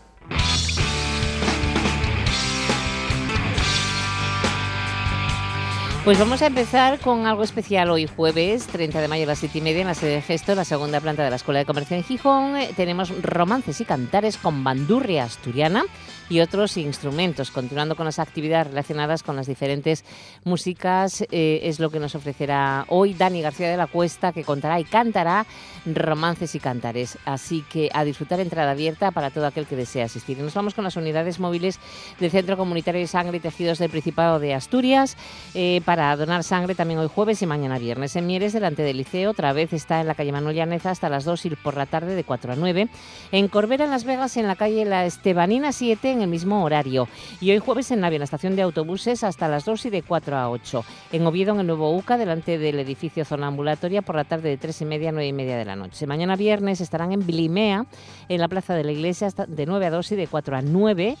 Pues 6.03 6.17
vamos 6.17 6.41
a 6.41 6.47
empezar 6.47 6.97
con 6.99 7.27
algo 7.27 7.43
especial 7.43 7.91
hoy 7.91 8.07
jueves, 8.07 8.65
30 8.65 9.01
de 9.01 9.07
mayo 9.07 9.23
a 9.25 9.27
las 9.27 9.37
7 9.37 9.59
y 9.59 9.61
media 9.61 9.81
en 9.81 9.87
la 9.87 9.93
sede 9.93 10.15
de 10.15 10.21
Gesto, 10.23 10.55
la 10.55 10.65
segunda 10.65 10.99
planta 10.99 11.23
de 11.23 11.29
la 11.29 11.35
Escuela 11.35 11.59
de 11.59 11.65
Comercio 11.67 11.95
en 11.95 12.03
Gijón. 12.03 12.57
Eh, 12.57 12.71
Tenemos 12.75 13.13
romances 13.21 13.79
y 13.81 13.85
cantares 13.85 14.37
con 14.37 14.63
bandurria 14.63 15.25
asturiana 15.25 15.83
y 16.27 16.39
otros 16.39 16.77
instrumentos, 16.77 17.51
continuando 17.51 17.95
con 17.95 18.05
las 18.05 18.17
actividades 18.17 18.67
relacionadas 18.67 19.21
con 19.21 19.35
las 19.35 19.47
diferentes 19.47 20.03
músicas. 20.43 21.21
eh, 21.29 21.59
es 21.63 21.79
lo 21.79 21.91
que 21.91 21.99
nos 21.99 22.15
ofrecerá 22.15 22.85
hoy 22.87 23.13
Dani 23.13 23.41
García 23.41 23.69
de 23.69 23.77
la 23.77 23.85
Cuesta, 23.85 24.31
que 24.31 24.43
contará 24.43 24.79
y 24.79 24.85
cantará 24.85 25.45
romances 25.85 26.55
y 26.55 26.59
cantares. 26.59 27.17
Así 27.25 27.63
que 27.69 27.89
a 27.93 28.05
disfrutar 28.05 28.39
entrada 28.39 28.71
abierta 28.71 29.11
para 29.11 29.29
todo 29.29 29.45
aquel 29.45 29.67
que 29.67 29.75
desee 29.75 30.03
asistir. 30.03 30.39
Nos 30.39 30.53
vamos 30.53 30.73
con 30.73 30.83
las 30.85 30.95
unidades 30.95 31.39
móviles 31.39 31.79
del 32.19 32.31
Centro 32.31 32.57
Comunitario 32.57 33.01
de 33.01 33.07
Sangre 33.07 33.37
y 33.37 33.41
Tejidos 33.41 33.77
del 33.77 33.91
Principado 33.91 34.39
de 34.39 34.53
Asturias 34.55 35.17
eh, 35.53 35.81
para 35.91 36.15
donar 36.15 36.41
sangre 36.45 36.73
también 36.73 37.01
hoy 37.01 37.09
jueves 37.13 37.41
y 37.41 37.45
mañana 37.45 37.77
viernes. 37.77 38.15
En 38.15 38.25
Mieres, 38.25 38.53
delante 38.53 38.81
del 38.81 38.95
liceo, 38.95 39.31
otra 39.31 39.51
vez 39.51 39.73
está 39.73 39.99
en 39.99 40.07
la 40.07 40.15
calle 40.15 40.31
Manuel 40.31 40.55
Llaneza 40.55 40.89
hasta 40.89 41.09
las 41.09 41.25
2 41.25 41.47
y 41.47 41.49
por 41.49 41.75
la 41.75 41.85
tarde 41.85 42.15
de 42.15 42.23
4 42.23 42.53
a 42.53 42.55
9. 42.55 42.87
En 43.33 43.49
Corbera, 43.49 43.83
en 43.83 43.91
Las 43.91 44.05
Vegas, 44.05 44.37
en 44.37 44.47
la 44.47 44.55
calle 44.55 44.85
La 44.85 45.05
Estebanina 45.05 45.73
7, 45.73 46.11
en 46.11 46.21
el 46.21 46.29
mismo 46.29 46.63
horario. 46.63 47.09
Y 47.41 47.51
hoy 47.51 47.59
jueves 47.59 47.91
en 47.91 47.99
Navia, 47.99 48.15
en 48.15 48.19
la 48.21 48.23
estación 48.23 48.55
de 48.55 48.61
autobuses, 48.61 49.25
hasta 49.25 49.49
las 49.49 49.65
2 49.65 49.87
y 49.87 49.89
de 49.89 50.01
4 50.01 50.37
a 50.37 50.49
8. 50.49 50.85
En 51.11 51.27
Oviedo, 51.27 51.51
en 51.55 51.59
el 51.59 51.67
nuevo 51.67 51.93
UCA, 51.93 52.15
delante 52.15 52.57
del 52.57 52.79
edificio 52.79 53.25
zona 53.25 53.47
ambulatoria, 53.47 54.01
por 54.01 54.15
la 54.15 54.23
tarde 54.23 54.47
de 54.47 54.55
3 54.55 54.83
y 54.83 54.85
media 54.85 55.09
a 55.09 55.11
9 55.11 55.27
y 55.27 55.33
media 55.33 55.57
de 55.57 55.65
la 55.65 55.75
noche. 55.75 56.07
Mañana 56.07 56.37
viernes 56.37 56.79
estarán 56.79 57.11
en 57.11 57.27
Blimea, 57.27 57.85
en 58.29 58.39
la 58.39 58.47
plaza 58.47 58.75
de 58.75 58.85
la 58.85 58.93
iglesia, 58.93 59.27
de 59.45 59.65
9 59.65 59.87
a 59.87 59.89
2 59.89 60.13
y 60.13 60.15
de 60.15 60.27
4 60.27 60.55
a 60.55 60.61
9. 60.61 61.17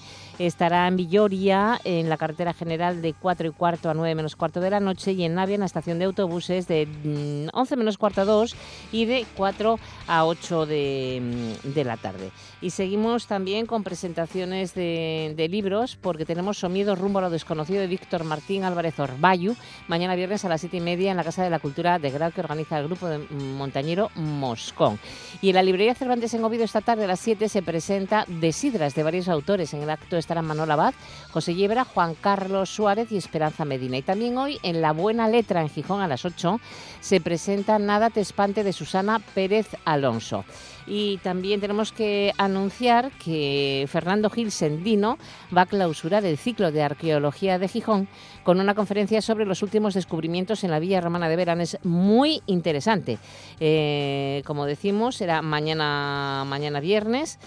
Estará 0.47 0.87
en 0.87 0.95
Villoria, 0.95 1.79
en 1.83 2.09
la 2.09 2.17
carretera 2.17 2.51
general 2.53 3.03
de 3.03 3.13
4 3.13 3.47
y 3.47 3.51
cuarto 3.51 3.91
a 3.91 3.93
9 3.93 4.15
menos 4.15 4.35
cuarto 4.35 4.59
de 4.59 4.71
la 4.71 4.79
noche. 4.79 5.11
Y 5.11 5.23
en 5.23 5.35
Navia, 5.35 5.53
en 5.53 5.59
la 5.59 5.67
estación 5.67 5.99
de 5.99 6.05
autobuses, 6.05 6.67
de 6.67 6.87
mm, 6.87 7.55
11 7.55 7.75
menos 7.75 7.99
cuarto 7.99 8.21
a 8.21 8.25
2 8.25 8.55
y 8.91 9.05
de 9.05 9.27
4 9.35 9.79
a 10.07 10.25
8 10.25 10.65
de, 10.65 11.21
mm, 11.63 11.73
de 11.75 11.83
la 11.83 11.97
tarde. 11.97 12.31
Y 12.61 12.69
seguimos 12.69 13.25
también 13.25 13.65
con 13.65 13.83
presentaciones 13.83 14.75
de, 14.75 15.47
libros, 15.49 15.97
porque 15.99 16.25
tenemos 16.25 16.59
Somiedo 16.59 16.95
rumbo 16.95 17.17
a 17.17 17.23
lo 17.23 17.29
desconocido 17.31 17.81
de 17.81 17.87
Víctor 17.87 18.23
Martín 18.23 18.63
Álvarez 18.63 18.99
Orbayu, 18.99 19.55
mañana 19.87 20.13
viernes 20.13 20.45
a 20.45 20.49
las 20.49 20.61
7 20.61 20.77
y 20.77 20.81
media 20.81 21.09
en 21.09 21.17
la 21.17 21.23
Casa 21.23 21.43
de 21.43 21.49
la 21.49 21.57
Cultura 21.57 21.97
de 21.97 22.11
Grau 22.11 22.31
que 22.31 22.41
organiza 22.41 22.77
el 22.77 22.85
grupo 22.85 23.07
de 23.07 23.17
montañero 23.17 24.11
Moscón. 24.13 24.99
Y 25.41 25.49
en 25.49 25.55
la 25.55 25.63
librería 25.63 25.95
Cervantes 25.95 26.35
en 26.35 26.43
Oviedo 26.43 26.63
esta 26.63 26.81
tarde 26.81 27.05
a 27.05 27.07
las 27.07 27.19
7 27.19 27.49
se 27.49 27.63
presenta 27.63 28.25
De 28.27 28.51
Sidras 28.51 28.93
de 28.93 29.03
varios 29.03 29.27
autores. 29.27 29.73
En 29.73 29.81
el 29.81 29.89
acto 29.89 30.17
estarán 30.17 30.45
Manuel 30.45 30.69
Abad, 30.69 30.93
José 31.31 31.55
Yebra, 31.55 31.83
Juan 31.83 32.13
Carlos 32.13 32.69
Suárez 32.69 33.11
y 33.11 33.17
Esperanza 33.17 33.65
Medina. 33.65 33.97
Y 33.97 34.03
también 34.03 34.37
hoy 34.37 34.59
en 34.61 34.81
La 34.81 34.91
Buena 34.91 35.27
Letra 35.27 35.61
en 35.61 35.69
Gijón 35.69 36.01
a 36.01 36.07
las 36.07 36.25
8 36.25 36.59
se 36.99 37.21
presenta 37.21 37.79
Nada 37.79 38.11
te 38.11 38.21
espante 38.21 38.63
de 38.63 38.71
Susana 38.71 39.19
Pérez 39.33 39.67
Alonso. 39.83 40.45
Y 40.87 41.17
también 41.17 41.61
tenemos 41.61 41.91
que 41.91 42.33
anunciar 42.37 43.11
que 43.23 43.85
Fernando 43.89 44.29
Gil 44.29 44.51
Sendino 44.51 45.17
va 45.55 45.61
a 45.63 45.65
clausurar 45.65 46.25
el 46.25 46.37
ciclo 46.37 46.71
de 46.71 46.83
arqueología 46.83 47.59
de 47.59 47.67
Gijón 47.67 48.07
con 48.43 48.59
una 48.59 48.75
conferencia 48.75 49.21
sobre 49.21 49.45
los 49.45 49.61
últimos 49.61 49.93
descubrimientos 49.93 50.63
en 50.63 50.71
la 50.71 50.79
Villa 50.79 51.01
Romana 51.01 51.29
de 51.29 51.35
Verán. 51.35 51.61
Es 51.61 51.77
muy 51.83 52.41
interesante. 52.47 53.19
Eh, 53.59 54.41
como 54.45 54.65
decimos, 54.65 55.15
será 55.15 55.41
mañana, 55.41 56.43
mañana 56.47 56.79
viernes 56.79 57.39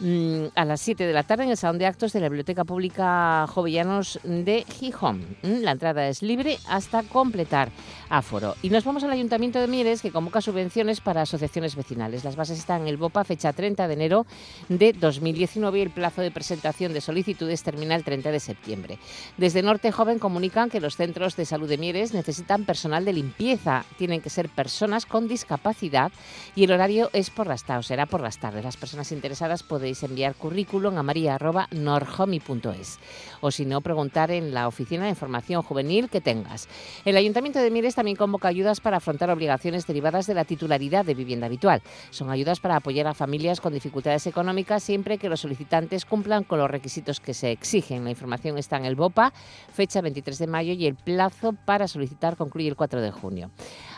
mm, 0.00 0.46
a 0.54 0.64
las 0.64 0.80
7 0.80 1.06
de 1.06 1.12
la 1.12 1.22
tarde 1.22 1.44
en 1.44 1.50
el 1.50 1.56
Salón 1.56 1.78
de 1.78 1.86
Actos 1.86 2.12
de 2.12 2.20
la 2.20 2.28
Biblioteca 2.28 2.64
Pública 2.64 3.46
Jovellanos 3.48 4.20
de 4.24 4.64
Gijón. 4.68 5.36
Mm, 5.42 5.62
La 5.62 5.72
entrada 5.72 6.08
es 6.08 6.22
libre 6.22 6.58
hasta 6.68 7.02
completar 7.02 7.70
aforo. 8.16 8.54
Y 8.62 8.70
nos 8.70 8.84
vamos 8.84 9.02
al 9.02 9.10
Ayuntamiento 9.10 9.58
de 9.58 9.66
Mieres 9.66 10.00
que 10.00 10.12
convoca 10.12 10.40
subvenciones 10.40 11.00
para 11.00 11.22
asociaciones 11.22 11.74
vecinales. 11.74 12.24
Las 12.24 12.36
bases 12.36 12.58
están 12.58 12.82
en 12.82 12.88
el 12.88 12.96
BOPA, 12.96 13.24
fecha 13.24 13.52
30 13.52 13.88
de 13.88 13.94
enero 13.94 14.26
de 14.68 14.92
2019 14.92 15.78
y 15.78 15.82
el 15.82 15.90
plazo 15.90 16.22
de 16.22 16.30
presentación 16.30 16.92
de 16.92 17.00
solicitudes 17.00 17.62
termina 17.62 17.96
el 17.96 18.04
30 18.04 18.30
de 18.30 18.40
septiembre. 18.40 18.98
Desde 19.36 19.62
Norte 19.62 19.90
Joven 19.90 20.18
comunican 20.18 20.70
que 20.70 20.80
los 20.80 20.96
centros 20.96 21.36
de 21.36 21.44
salud 21.44 21.68
de 21.68 21.78
Mieres 21.78 22.14
necesitan 22.14 22.64
personal 22.64 23.04
de 23.04 23.12
limpieza. 23.12 23.84
Tienen 23.98 24.20
que 24.20 24.30
ser 24.30 24.48
personas 24.48 25.06
con 25.06 25.26
discapacidad 25.26 26.12
y 26.54 26.64
el 26.64 26.72
horario 26.72 27.10
es 27.12 27.30
por 27.30 27.46
las 27.46 27.64
tardes, 27.64 27.86
será 27.86 28.06
por 28.06 28.20
las 28.20 28.38
tardes. 28.38 28.64
Las 28.64 28.76
personas 28.76 29.10
interesadas 29.12 29.62
podéis 29.62 30.02
enviar 30.02 30.34
currículum 30.34 30.96
a 30.98 31.02
maria.norhomi.es 31.02 32.98
o 33.40 33.50
si 33.50 33.64
no, 33.64 33.80
preguntar 33.80 34.30
en 34.30 34.54
la 34.54 34.68
oficina 34.68 35.04
de 35.04 35.10
información 35.10 35.62
juvenil 35.62 36.08
que 36.08 36.20
tengas. 36.20 36.68
El 37.04 37.16
Ayuntamiento 37.16 37.58
de 37.58 37.70
Mieres 37.70 37.94
también 37.94 38.03
convoca 38.14 38.48
ayudas 38.48 38.80
para 38.80 38.98
afrontar 38.98 39.30
obligaciones 39.30 39.86
derivadas 39.86 40.26
de 40.26 40.34
la 40.34 40.44
titularidad 40.44 41.04
de 41.04 41.14
vivienda 41.14 41.46
habitual. 41.46 41.82
Son 42.10 42.30
ayudas 42.30 42.60
para 42.60 42.76
apoyar 42.76 43.06
a 43.06 43.14
familias 43.14 43.60
con 43.60 43.72
dificultades 43.72 44.26
económicas 44.26 44.82
siempre 44.82 45.18
que 45.18 45.28
los 45.28 45.40
solicitantes 45.40 46.04
cumplan 46.04 46.44
con 46.44 46.58
los 46.58 46.70
requisitos 46.70 47.20
que 47.20 47.34
se 47.34 47.50
exigen. 47.50 48.04
La 48.04 48.10
información 48.10 48.58
está 48.58 48.76
en 48.76 48.84
el 48.84 48.94
BOPA, 48.94 49.32
fecha 49.72 50.02
23 50.02 50.38
de 50.38 50.46
mayo 50.46 50.72
y 50.74 50.86
el 50.86 50.94
plazo 50.94 51.54
para 51.64 51.88
solicitar 51.88 52.36
concluye 52.36 52.68
el 52.68 52.76
4 52.76 53.00
de 53.00 53.10
junio. 53.10 53.50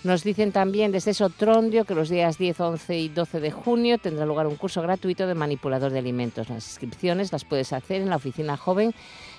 Nos 0.06 0.24
dicen 0.24 0.52
también 0.52 0.92
desde 0.92 1.16
Sotrondio 1.16 1.84
que 1.84 1.96
los 1.96 2.10
días 2.10 2.38
10, 2.38 2.60
11 2.60 3.00
y 3.00 3.10
12 3.10 3.40
de 3.40 3.50
junio 3.50 3.98
tendrá 3.98 4.24
lugar 4.28 4.46
un 4.46 4.56
curso 4.56 4.84
gratuito 4.84 5.26
de 5.26 5.34
manipulador 5.34 5.92
de 5.92 5.98
alimentos. 5.98 6.48
Las 6.48 6.68
inscripciones 6.68 7.32
las 7.32 7.44
puedes 7.44 7.74
hacer 7.74 8.04
en 8.04 8.12
la 8.12 8.18
oficina 8.18 8.56
joven 8.56 8.94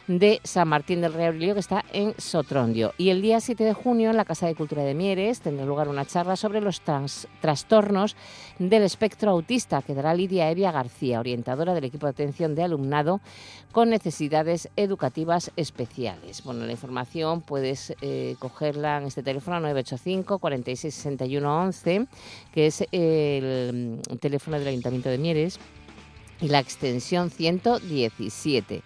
de 0.07 0.41
San 0.45 0.69
Martín 0.69 1.01
del 1.01 1.13
Rey 1.13 1.27
Aurelio, 1.27 1.55
que 1.55 1.61
está 1.61 1.85
en 1.93 2.15
Sotrondio. 2.19 2.95
Y 2.97 3.11
el 3.11 3.23
día 3.23 3.41
7 3.41 3.65
de 3.65 3.73
junio, 3.73 4.11
en 4.11 4.17
la 4.17 4.25
Casa 4.25 4.47
de 4.47 4.55
Cultura 4.55 4.83
de 4.83 4.95
Mieres, 4.95 5.41
tendrá 5.41 5.65
lugar 5.67 5.89
una 5.89 6.05
charla 6.05 6.37
sobre 6.37 6.61
los 6.61 6.81
trastornos 7.41 8.17
del 8.59 8.83
espectro 8.83 9.31
autista, 9.31 9.83
que 9.83 9.95
dará 9.95 10.15
Lidia 10.15 10.51
Evia 10.51 10.71
García, 10.71 11.21
orientadora 11.21 11.75
del 11.75 11.85
equipo 11.85 12.07
de 12.07 12.11
atención 12.11 12.55
de 12.55 12.63
alumnado 12.63 13.21
con 13.73 13.91
necesidades 13.91 14.69
educativas 14.77 15.51
especiales. 15.57 16.43
Bueno, 16.45 16.65
la 16.65 16.73
información 16.73 17.43
puedes 17.43 17.95
eh, 18.01 18.37
cogerla 18.39 18.99
en 18.99 19.05
este 19.05 19.23
teléfono 19.23 19.61
985 19.61 20.39
46 20.39 20.95
61 20.95 21.63
11, 21.63 22.07
que 22.53 22.67
es 22.67 22.85
el 22.93 24.01
teléfono 24.21 24.59
del 24.59 24.69
Ayuntamiento 24.69 25.09
de 25.09 25.19
Mieres, 25.19 25.59
y 26.41 26.49
la 26.49 26.59
extensión 26.59 27.31
117. 27.31 28.83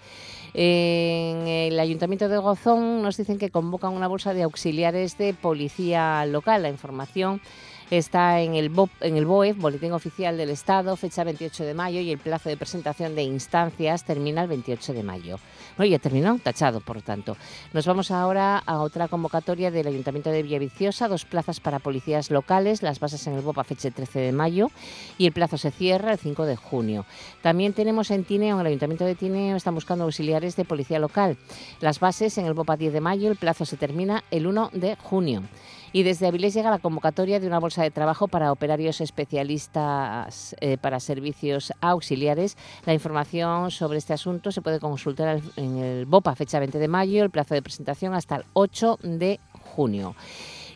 En 0.54 1.46
el 1.46 1.78
Ayuntamiento 1.78 2.28
de 2.28 2.38
Gozón 2.38 3.02
nos 3.02 3.16
dicen 3.16 3.38
que 3.38 3.50
convocan 3.50 3.92
una 3.92 4.08
bolsa 4.08 4.34
de 4.34 4.42
auxiliares 4.42 5.16
de 5.18 5.34
policía 5.34 6.24
local. 6.26 6.62
La 6.62 6.68
información 6.68 7.40
está 7.98 8.40
en 8.40 8.54
el, 8.54 8.70
en 9.00 9.16
el 9.16 9.26
BOEF, 9.26 9.58
Boletín 9.58 9.92
Oficial 9.92 10.36
del 10.36 10.50
Estado, 10.50 10.96
fecha 10.96 11.24
28 11.24 11.64
de 11.64 11.74
mayo 11.74 12.00
y 12.00 12.10
el 12.10 12.18
plazo 12.18 12.48
de 12.48 12.56
presentación 12.56 13.14
de 13.14 13.22
instancias 13.22 14.04
termina 14.04 14.42
el 14.42 14.48
28 14.48 14.92
de 14.92 15.02
mayo. 15.02 15.38
Bueno, 15.76 15.90
ya 15.90 15.98
terminó, 15.98 16.38
tachado, 16.38 16.80
por 16.80 17.02
tanto. 17.02 17.36
Nos 17.72 17.86
vamos 17.86 18.10
ahora 18.10 18.58
a 18.58 18.80
otra 18.80 19.08
convocatoria 19.08 19.70
del 19.70 19.86
Ayuntamiento 19.86 20.30
de 20.30 20.42
Villaviciosa, 20.42 21.08
dos 21.08 21.24
plazas 21.24 21.60
para 21.60 21.78
policías 21.78 22.30
locales, 22.30 22.82
las 22.82 23.00
bases 23.00 23.26
en 23.26 23.34
el 23.34 23.40
BOP 23.40 23.58
a 23.58 23.64
fecha 23.64 23.90
13 23.90 24.20
de 24.20 24.32
mayo 24.32 24.70
y 25.18 25.26
el 25.26 25.32
plazo 25.32 25.58
se 25.58 25.70
cierra 25.70 26.12
el 26.12 26.18
5 26.18 26.46
de 26.46 26.56
junio. 26.56 27.06
También 27.42 27.72
tenemos 27.72 28.10
en 28.10 28.24
Tineo, 28.24 28.56
en 28.56 28.60
el 28.60 28.66
Ayuntamiento 28.68 29.04
de 29.04 29.14
Tineo, 29.14 29.56
están 29.56 29.74
buscando 29.74 30.04
auxiliares 30.04 30.56
de 30.56 30.64
policía 30.64 30.98
local. 30.98 31.36
Las 31.80 32.00
bases 32.00 32.36
en 32.38 32.46
el 32.46 32.54
BOP 32.54 32.70
a 32.70 32.76
10 32.76 32.92
de 32.92 33.00
mayo, 33.00 33.30
el 33.30 33.36
plazo 33.36 33.64
se 33.64 33.76
termina 33.76 34.22
el 34.30 34.46
1 34.46 34.70
de 34.74 34.96
junio. 34.96 35.42
Y 35.92 36.04
desde 36.04 36.28
Avilés 36.28 36.54
llega 36.54 36.70
la 36.70 36.78
convocatoria 36.78 37.40
de 37.40 37.46
una 37.46 37.58
bolsa 37.58 37.82
de 37.82 37.90
trabajo 37.90 38.28
para 38.28 38.52
operarios 38.52 39.00
especialistas 39.00 40.54
eh, 40.60 40.76
para 40.78 41.00
servicios 41.00 41.72
auxiliares. 41.80 42.56
La 42.86 42.94
información 42.94 43.70
sobre 43.70 43.98
este 43.98 44.12
asunto 44.12 44.52
se 44.52 44.62
puede 44.62 44.78
consultar 44.78 45.40
en 45.56 45.78
el 45.78 46.06
BOPA, 46.06 46.36
fecha 46.36 46.60
20 46.60 46.78
de 46.78 46.88
mayo, 46.88 47.24
el 47.24 47.30
plazo 47.30 47.54
de 47.54 47.62
presentación 47.62 48.14
hasta 48.14 48.36
el 48.36 48.44
8 48.52 48.98
de 49.02 49.40
junio. 49.74 50.14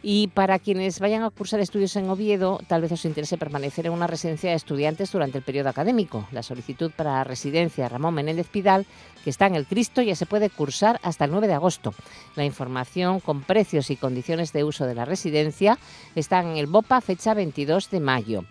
Y 0.07 0.29
para 0.29 0.59
quienes 0.59 1.01
vayan 1.01 1.23
a 1.23 1.31
cursar 1.31 1.61
estudios 1.61 1.97
en 1.97 2.11
Oviedo, 2.11 2.61
tal 2.69 2.83
vez 2.83 2.93
os 2.93 3.07
interese 3.07 3.39
permanecer 3.39 3.87
en 3.87 3.93
una 3.95 4.07
residencia 4.07 4.51
de 4.51 4.57
estudiantes 4.57 5.11
durante 5.11 5.39
el 5.39 5.45
periodo 5.45 5.71
académico. 5.71 6.29
La 6.31 6.43
solicitud 6.43 6.93
para 6.95 7.25
residencia 7.25 7.89
Ramón 7.89 8.13
Menéndez 8.13 8.49
Pidal 8.49 8.85
que 9.25 9.31
está 9.31 9.47
en 9.47 9.55
el 9.55 9.67
Cristo 9.67 10.03
ya 10.03 10.15
se 10.15 10.27
puede 10.27 10.51
cursar 10.51 11.01
hasta 11.03 11.25
el 11.25 11.31
9 11.31 11.49
de 11.49 11.55
agosto. 11.55 11.95
La 12.37 12.45
información 12.45 13.21
con 13.21 13.43
precios 13.43 13.91
y 13.91 13.97
condiciones 13.97 14.53
de 14.53 14.65
uso 14.65 14.85
de 14.85 14.95
la 14.95 15.07
residencia 15.07 15.79
está 16.15 16.41
en 16.41 16.59
el 16.59 16.67
BOPA 16.67 17.01
fecha 17.01 17.33
22 17.33 17.91
de 17.91 18.01
mayo. 18.01 18.45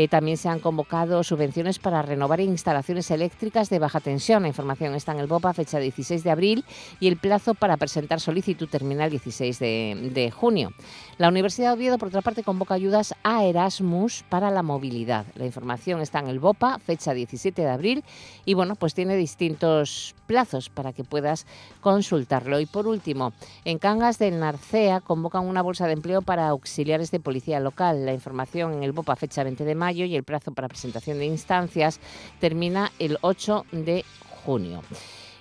Eh, 0.00 0.08
también 0.08 0.38
se 0.38 0.48
han 0.48 0.60
convocado 0.60 1.22
subvenciones 1.22 1.78
para 1.78 2.00
renovar 2.00 2.40
instalaciones 2.40 3.10
eléctricas 3.10 3.68
de 3.68 3.78
baja 3.78 4.00
tensión. 4.00 4.40
La 4.40 4.48
información 4.48 4.94
está 4.94 5.12
en 5.12 5.18
el 5.18 5.26
BOPA 5.26 5.52
fecha 5.52 5.78
16 5.78 6.24
de 6.24 6.30
abril 6.30 6.64
y 7.00 7.08
el 7.08 7.18
plazo 7.18 7.52
para 7.52 7.76
presentar 7.76 8.18
solicitud 8.18 8.66
termina 8.66 9.04
el 9.04 9.10
16 9.10 9.58
de, 9.58 10.10
de 10.14 10.30
junio. 10.30 10.72
La 11.20 11.28
Universidad 11.28 11.68
de 11.68 11.74
Oviedo, 11.74 11.98
por 11.98 12.08
otra 12.08 12.22
parte, 12.22 12.42
convoca 12.42 12.72
ayudas 12.72 13.14
a 13.24 13.44
Erasmus 13.44 14.24
para 14.30 14.50
la 14.50 14.62
movilidad. 14.62 15.26
La 15.34 15.44
información 15.44 16.00
está 16.00 16.18
en 16.18 16.28
el 16.28 16.38
BOPA, 16.38 16.78
fecha 16.78 17.12
17 17.12 17.60
de 17.60 17.68
abril, 17.68 18.04
y 18.46 18.54
bueno, 18.54 18.74
pues 18.74 18.94
tiene 18.94 19.16
distintos 19.16 20.14
plazos 20.26 20.70
para 20.70 20.94
que 20.94 21.04
puedas 21.04 21.46
consultarlo. 21.82 22.58
Y 22.58 22.64
por 22.64 22.86
último, 22.86 23.34
en 23.66 23.78
Cangas 23.78 24.18
del 24.18 24.40
Narcea 24.40 25.02
convocan 25.02 25.46
una 25.46 25.60
bolsa 25.60 25.86
de 25.86 25.92
empleo 25.92 26.22
para 26.22 26.48
auxiliares 26.48 27.10
de 27.10 27.20
policía 27.20 27.60
local. 27.60 28.06
La 28.06 28.14
información 28.14 28.72
en 28.72 28.82
el 28.82 28.92
BOPA 28.92 29.14
fecha 29.14 29.44
20 29.44 29.62
de 29.62 29.74
mayo 29.74 30.06
y 30.06 30.16
el 30.16 30.24
plazo 30.24 30.54
para 30.54 30.68
presentación 30.68 31.18
de 31.18 31.26
instancias 31.26 32.00
termina 32.38 32.92
el 32.98 33.18
8 33.20 33.66
de 33.72 34.06
junio. 34.46 34.82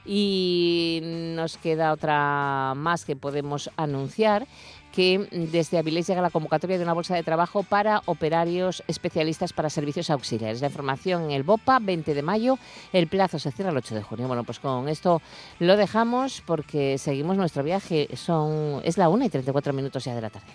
Y 0.05 1.01
nos 1.35 1.57
queda 1.57 1.93
otra 1.93 2.73
más 2.75 3.05
que 3.05 3.15
podemos 3.15 3.69
anunciar 3.77 4.47
que 4.93 5.27
desde 5.31 5.77
Avilés 5.77 6.07
llega 6.07 6.21
la 6.21 6.29
convocatoria 6.29 6.77
de 6.77 6.83
una 6.83 6.93
bolsa 6.93 7.15
de 7.15 7.23
trabajo 7.23 7.63
para 7.63 8.01
operarios 8.05 8.83
especialistas 8.87 9.53
para 9.53 9.69
servicios 9.69 10.09
auxiliares. 10.09 10.61
La 10.61 10.67
información 10.67 11.25
en 11.25 11.31
el 11.31 11.43
BOPA, 11.43 11.79
20 11.79 12.13
de 12.13 12.21
mayo, 12.21 12.57
el 12.93 13.07
plazo 13.07 13.39
se 13.39 13.51
cierra 13.51 13.71
el 13.71 13.77
8 13.77 13.95
de 13.95 14.03
junio. 14.03 14.27
Bueno, 14.27 14.43
pues 14.43 14.59
con 14.59 14.89
esto 14.89 15.21
lo 15.59 15.77
dejamos 15.77 16.41
porque 16.45 16.97
seguimos 16.97 17.37
nuestro 17.37 17.63
viaje. 17.63 18.09
Son, 18.15 18.81
es 18.83 18.97
la 18.97 19.09
1 19.09 19.25
y 19.25 19.29
34 19.29 19.73
minutos 19.73 20.03
ya 20.03 20.15
de 20.15 20.21
la 20.21 20.29
tarde. 20.29 20.47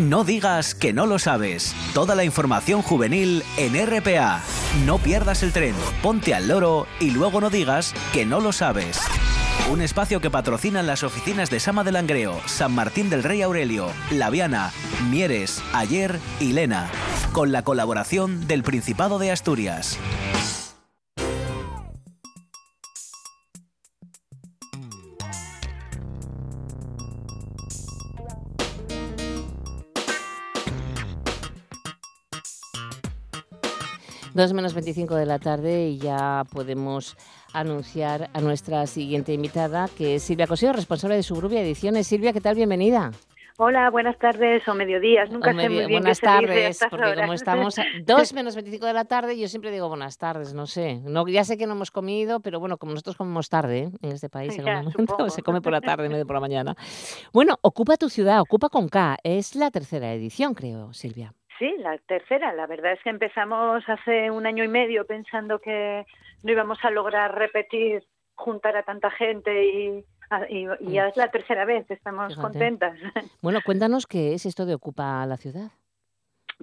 No 0.00 0.22
digas 0.22 0.76
que 0.76 0.92
no 0.92 1.06
lo 1.06 1.18
sabes. 1.18 1.74
Toda 1.92 2.14
la 2.14 2.22
información 2.22 2.82
juvenil 2.82 3.42
en 3.56 3.74
RPA. 3.74 4.42
No 4.86 4.98
pierdas 4.98 5.42
el 5.42 5.52
tren, 5.52 5.74
ponte 6.02 6.34
al 6.34 6.46
loro 6.46 6.86
y 7.00 7.10
luego 7.10 7.40
no 7.40 7.50
digas 7.50 7.94
que 8.12 8.24
no 8.24 8.40
lo 8.40 8.52
sabes. 8.52 9.00
Un 9.70 9.82
espacio 9.82 10.22
que 10.22 10.30
patrocinan 10.30 10.86
las 10.86 11.02
oficinas 11.02 11.50
de 11.50 11.60
Sama 11.60 11.84
del 11.84 11.92
Langreo, 11.92 12.40
San 12.46 12.74
Martín 12.74 13.10
del 13.10 13.22
Rey 13.22 13.42
Aurelio, 13.42 13.90
Laviana, 14.10 14.72
Mieres, 15.10 15.62
Ayer 15.74 16.18
y 16.40 16.52
Lena, 16.52 16.90
con 17.32 17.52
la 17.52 17.62
colaboración 17.62 18.46
del 18.46 18.62
Principado 18.62 19.18
de 19.18 19.30
Asturias. 19.30 19.98
2 34.38 34.52
menos 34.52 34.72
25 34.72 35.16
de 35.16 35.26
la 35.26 35.40
tarde 35.40 35.88
y 35.88 35.98
ya 35.98 36.44
podemos 36.52 37.16
anunciar 37.60 38.30
a 38.32 38.40
nuestra 38.40 38.86
siguiente 38.86 39.32
invitada, 39.32 39.88
que 39.96 40.16
es 40.16 40.22
Silvia 40.22 40.46
Cosío, 40.46 40.72
responsable 40.72 41.16
de 41.16 41.22
Suburbia 41.22 41.60
Ediciones. 41.60 42.06
Silvia, 42.06 42.32
¿qué 42.32 42.40
tal? 42.40 42.54
Bienvenida. 42.54 43.10
Hola, 43.60 43.90
buenas 43.90 44.16
tardes 44.18 44.68
o 44.68 44.74
mediodías. 44.74 45.32
Nunca 45.32 45.52
sé 45.52 45.68
muy 45.68 45.78
bien 45.78 45.90
Buenas 45.90 46.20
tardes, 46.20 46.78
porque 46.88 47.14
como 47.16 47.32
estamos 47.32 47.76
a 47.80 47.84
2 48.04 48.32
menos 48.32 48.54
25 48.54 48.86
de 48.86 48.92
la 48.92 49.04
tarde, 49.04 49.36
yo 49.36 49.48
siempre 49.48 49.72
digo 49.72 49.88
buenas 49.88 50.16
tardes, 50.16 50.54
no 50.54 50.68
sé. 50.68 51.00
No, 51.04 51.26
ya 51.26 51.42
sé 51.42 51.58
que 51.58 51.66
no 51.66 51.72
hemos 51.72 51.90
comido, 51.90 52.38
pero 52.38 52.60
bueno, 52.60 52.78
como 52.78 52.92
nosotros 52.92 53.16
comemos 53.16 53.48
tarde 53.48 53.78
¿eh? 53.78 53.90
en 54.00 54.12
este 54.12 54.28
país, 54.28 54.54
se 55.28 55.42
come 55.42 55.60
por 55.60 55.72
la 55.72 55.80
tarde, 55.80 56.08
no 56.08 56.24
por 56.24 56.34
la 56.34 56.40
mañana. 56.40 56.76
Bueno, 57.32 57.56
Ocupa 57.62 57.96
tu 57.96 58.08
ciudad, 58.08 58.40
Ocupa 58.40 58.68
con 58.68 58.88
K, 58.88 59.16
es 59.24 59.56
la 59.56 59.72
tercera 59.72 60.14
edición, 60.14 60.54
creo, 60.54 60.92
Silvia. 60.92 61.34
Sí, 61.58 61.74
la 61.78 61.98
tercera. 61.98 62.52
La 62.52 62.66
verdad 62.66 62.92
es 62.92 63.02
que 63.02 63.10
empezamos 63.10 63.82
hace 63.88 64.30
un 64.30 64.46
año 64.46 64.64
y 64.64 64.68
medio 64.68 65.06
pensando 65.06 65.58
que 65.58 66.06
no 66.42 66.52
íbamos 66.52 66.78
a 66.84 66.90
lograr 66.90 67.34
repetir, 67.36 68.04
juntar 68.34 68.76
a 68.76 68.84
tanta 68.84 69.10
gente 69.10 69.64
y, 69.66 70.04
ya 70.80 71.08
es 71.08 71.16
la 71.16 71.30
tercera 71.30 71.64
vez. 71.64 71.90
Estamos 71.90 72.36
contentas. 72.36 72.96
Bueno, 73.42 73.60
cuéntanos 73.64 74.06
qué 74.06 74.34
es 74.34 74.46
esto 74.46 74.66
de 74.66 74.74
Ocupa 74.74 75.24
la 75.26 75.36
Ciudad. 75.36 75.70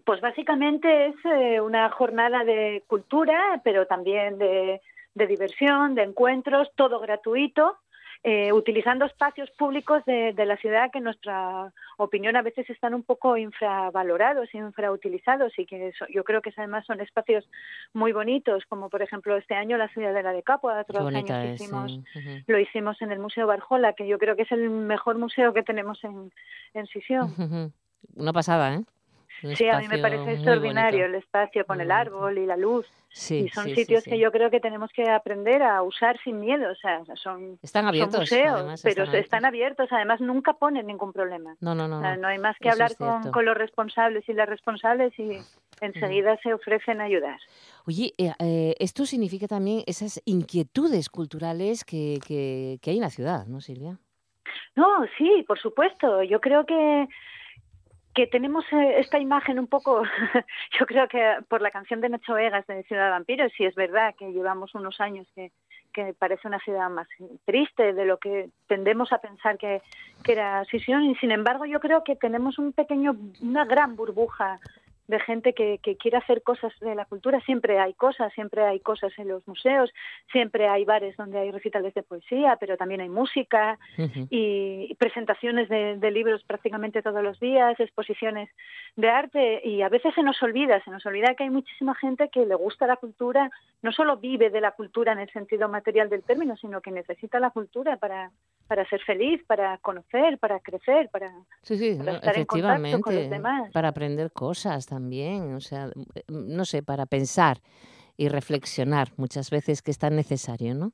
Pues 0.03 0.21
básicamente 0.21 1.07
es 1.07 1.15
eh, 1.25 1.61
una 1.61 1.89
jornada 1.89 2.43
de 2.43 2.83
cultura, 2.87 3.61
pero 3.63 3.87
también 3.87 4.37
de 4.37 4.81
diversión, 5.15 5.95
de 5.95 6.03
encuentros, 6.03 6.69
todo 6.75 6.99
gratuito 6.99 7.77
eh, 8.23 8.51
utilizando 8.53 9.05
espacios 9.05 9.49
públicos 9.51 10.03
de, 10.05 10.33
la 10.45 10.57
ciudad 10.57 10.91
que 10.91 10.99
en 10.99 11.05
nuestra 11.05 11.71
opinión 11.97 12.35
a 12.35 12.41
veces 12.41 12.69
están 12.69 12.93
un 12.93 13.03
poco 13.03 13.37
infravalorados, 13.37 14.53
infrautilizados 14.53 15.57
y 15.57 15.65
que 15.65 15.93
yo 16.09 16.23
creo 16.23 16.41
que 16.41 16.53
además 16.57 16.85
son 16.85 17.01
espacios 17.01 17.47
muy 17.93 18.11
bonitos, 18.11 18.63
como 18.67 18.89
por 18.89 19.01
ejemplo 19.01 19.35
este 19.37 19.55
año 19.55 19.77
la 19.77 19.89
ciudad 19.89 20.13
de 20.13 20.23
la 20.23 20.31
de 20.31 20.43
Capua, 20.43 20.81
otros 20.81 21.13
años 21.13 21.61
hicimos, 21.61 21.99
lo 22.47 22.59
hicimos 22.59 23.01
en 23.01 23.11
el 23.11 23.19
Museo 23.19 23.47
Barjola, 23.47 23.93
que 23.93 24.07
yo 24.07 24.17
creo 24.17 24.35
que 24.35 24.43
es 24.43 24.51
el 24.51 24.69
mejor 24.69 25.17
museo 25.17 25.53
que 25.53 25.63
tenemos 25.63 26.03
en, 26.03 26.31
en 26.73 26.87
Sisión. 26.87 27.33
Una 28.15 28.33
pasada, 28.33 28.75
¿eh? 28.75 28.83
Sí, 29.55 29.67
a 29.67 29.79
mí 29.79 29.87
me 29.87 29.99
parece 29.99 30.33
extraordinario 30.33 31.05
el 31.05 31.15
espacio 31.15 31.65
con 31.65 31.81
el 31.81 31.91
árbol 31.91 32.37
y 32.37 32.45
la 32.45 32.57
luz. 32.57 32.85
Sí, 33.09 33.45
y 33.45 33.49
son 33.49 33.73
sitios 33.73 34.03
que 34.03 34.19
yo 34.19 34.29
creo 34.31 34.49
que 34.51 34.59
tenemos 34.59 34.91
que 34.91 35.09
aprender 35.09 35.63
a 35.63 35.81
usar 35.83 36.19
sin 36.23 36.41
miedo. 36.41 36.69
O 36.69 36.75
sea, 36.75 37.01
son, 37.15 37.57
están 37.63 37.87
abiertos, 37.87 38.19
museos, 38.19 38.81
pero 38.83 39.03
están 39.13 39.45
abiertos. 39.45 39.87
Además, 39.91 40.19
nunca 40.19 40.53
ponen 40.53 40.87
ningún 40.87 41.13
problema. 41.13 41.55
No, 41.61 41.73
no, 41.73 41.87
no. 41.87 42.01
no 42.17 42.27
hay 42.27 42.39
más 42.39 42.57
que 42.59 42.69
hablar 42.69 42.95
con, 42.97 43.31
con, 43.31 43.45
los 43.45 43.55
responsables 43.55 44.27
y 44.27 44.33
las 44.33 44.49
responsables 44.49 45.17
y 45.17 45.39
enseguida 45.79 46.37
se 46.43 46.53
ofrecen 46.53 46.99
a 46.99 47.05
ayudar. 47.05 47.39
Oye, 47.87 48.13
eh, 48.17 48.33
eh, 48.39 48.75
esto 48.79 49.05
significa 49.05 49.47
también 49.47 49.83
esas 49.87 50.21
inquietudes 50.25 51.09
culturales 51.09 51.85
que, 51.85 52.19
que, 52.27 52.79
que 52.81 52.91
hay 52.91 52.97
en 52.97 53.03
la 53.03 53.09
ciudad, 53.09 53.45
¿no, 53.45 53.61
Silvia? 53.61 53.97
No, 54.75 55.05
sí, 55.17 55.43
por 55.47 55.59
supuesto. 55.59 56.23
Yo 56.23 56.41
creo 56.41 56.65
que 56.65 57.07
que 58.15 58.27
tenemos 58.27 58.65
eh, 58.71 58.99
esta 58.99 59.19
imagen 59.19 59.59
un 59.59 59.67
poco, 59.67 60.01
yo 60.79 60.85
creo 60.87 61.07
que 61.07 61.21
por 61.49 61.61
la 61.61 61.69
canción 61.69 61.99
de 61.99 62.09
Nacho 62.09 62.33
Vegas 62.33 62.65
de 62.65 62.83
Ciudad 62.83 63.05
de 63.05 63.09
Vampiros, 63.11 63.51
sí 63.55 63.65
es 63.65 63.75
verdad 63.75 64.15
que 64.17 64.31
llevamos 64.31 64.73
unos 64.73 64.99
años 65.01 65.27
que, 65.35 65.51
que 65.93 66.13
parece 66.17 66.47
una 66.47 66.59
ciudad 66.59 66.89
más 66.89 67.07
triste 67.43 67.93
de 67.93 68.05
lo 68.05 68.17
que 68.17 68.49
tendemos 68.67 69.11
a 69.11 69.17
pensar 69.17 69.57
que, 69.57 69.81
que 70.23 70.31
era 70.31 70.63
Sisión, 70.65 71.03
y 71.03 71.15
sin 71.15 71.31
embargo 71.31 71.65
yo 71.65 71.81
creo 71.81 72.05
que 72.05 72.15
tenemos 72.15 72.57
un 72.57 72.71
pequeño, 72.71 73.17
una 73.41 73.65
gran 73.65 73.97
burbuja 73.97 74.59
de 75.07 75.19
gente 75.19 75.53
que, 75.53 75.79
que 75.79 75.97
quiere 75.97 76.17
hacer 76.17 76.41
cosas 76.41 76.73
de 76.79 76.95
la 76.95 77.05
cultura. 77.05 77.39
Siempre 77.41 77.79
hay 77.79 77.93
cosas, 77.93 78.33
siempre 78.33 78.63
hay 78.63 78.79
cosas 78.79 79.13
en 79.17 79.27
los 79.27 79.47
museos, 79.47 79.91
siempre 80.31 80.67
hay 80.67 80.85
bares 80.85 81.15
donde 81.17 81.39
hay 81.39 81.51
recitales 81.51 81.93
de 81.93 82.03
poesía, 82.03 82.57
pero 82.59 82.77
también 82.77 83.01
hay 83.01 83.09
música 83.09 83.77
y 84.29 84.93
presentaciones 84.95 85.69
de, 85.69 85.97
de 85.97 86.11
libros 86.11 86.43
prácticamente 86.43 87.01
todos 87.01 87.23
los 87.23 87.39
días, 87.39 87.79
exposiciones 87.79 88.49
de 88.95 89.09
arte 89.09 89.61
y 89.63 89.81
a 89.81 89.89
veces 89.89 90.13
se 90.15 90.23
nos 90.23 90.41
olvida, 90.41 90.83
se 90.83 90.91
nos 90.91 91.05
olvida 91.05 91.35
que 91.35 91.43
hay 91.43 91.49
muchísima 91.49 91.95
gente 91.95 92.29
que 92.29 92.45
le 92.45 92.55
gusta 92.55 92.87
la 92.87 92.97
cultura, 92.97 93.49
no 93.81 93.91
solo 93.91 94.17
vive 94.17 94.49
de 94.49 94.61
la 94.61 94.71
cultura 94.71 95.11
en 95.11 95.19
el 95.19 95.29
sentido 95.31 95.69
material 95.69 96.09
del 96.09 96.23
término, 96.23 96.55
sino 96.57 96.81
que 96.81 96.91
necesita 96.91 97.39
la 97.39 97.51
cultura 97.51 97.97
para, 97.97 98.31
para 98.67 98.87
ser 98.89 99.01
feliz, 99.01 99.41
para 99.45 99.77
conocer, 99.79 100.37
para 100.39 100.59
crecer, 100.59 101.09
para, 101.09 101.31
Sí, 101.61 101.77
sí, 101.77 101.95
para 101.97 102.11
no, 102.11 102.17
estar 102.17 102.35
en 102.37 102.45
contacto 102.45 102.81
con 103.01 103.13
los 103.15 103.23
efectivamente, 103.23 103.29
demás. 103.35 103.71
para 103.71 103.87
aprender 103.89 104.31
cosas 104.31 104.85
también, 104.85 105.53
o 105.53 105.59
sea, 105.61 105.89
eh, 106.15 106.23
no 106.27 106.65
sé, 106.65 106.81
para 106.83 107.05
pensar 107.05 107.57
y 108.17 108.27
reflexionar 108.29 109.09
muchas 109.17 109.49
veces 109.49 109.81
que 109.81 109.91
es 109.91 109.97
tan 109.97 110.15
necesario, 110.15 110.73
¿no? 110.75 110.93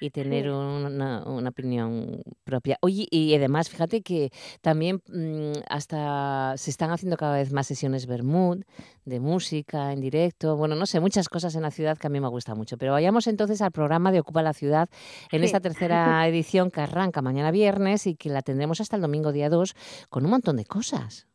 Y 0.00 0.10
tener 0.10 0.44
Sí. 0.44 0.48
una, 0.50 1.24
una 1.24 1.48
opinión 1.50 2.22
propia. 2.44 2.76
Oye, 2.80 3.06
y 3.10 3.34
además, 3.34 3.68
fíjate 3.68 4.02
que 4.02 4.30
también 4.60 5.00
mm, 5.08 5.52
hasta 5.68 6.54
se 6.56 6.70
están 6.70 6.90
haciendo 6.90 7.16
cada 7.16 7.36
vez 7.36 7.52
más 7.52 7.66
sesiones 7.66 8.06
Bermud, 8.06 8.62
de 9.04 9.20
música 9.20 9.92
en 9.92 10.00
directo, 10.00 10.56
bueno, 10.56 10.74
no 10.76 10.86
sé, 10.86 11.00
muchas 11.00 11.28
cosas 11.28 11.54
en 11.56 11.62
la 11.62 11.70
ciudad 11.70 11.98
que 11.98 12.06
a 12.06 12.10
mí 12.10 12.20
me 12.20 12.28
gusta 12.28 12.54
mucho. 12.54 12.76
Pero 12.78 12.92
vayamos 12.92 13.26
entonces 13.26 13.60
al 13.62 13.72
programa 13.72 14.12
de 14.12 14.20
Ocupa 14.20 14.42
la 14.42 14.52
Ciudad 14.52 14.88
en 15.32 15.40
Sí. 15.40 15.46
esta 15.46 15.60
tercera 15.60 16.26
edición 16.28 16.70
que 16.70 16.80
arranca 16.82 17.22
mañana 17.22 17.50
viernes 17.50 18.06
y 18.06 18.14
que 18.14 18.28
la 18.28 18.42
tendremos 18.42 18.80
hasta 18.80 18.96
el 18.96 19.02
domingo 19.02 19.32
día 19.32 19.48
2 19.48 19.74
con 20.08 20.24
un 20.24 20.30
montón 20.30 20.56
de 20.56 20.64
cosas. 20.64 21.26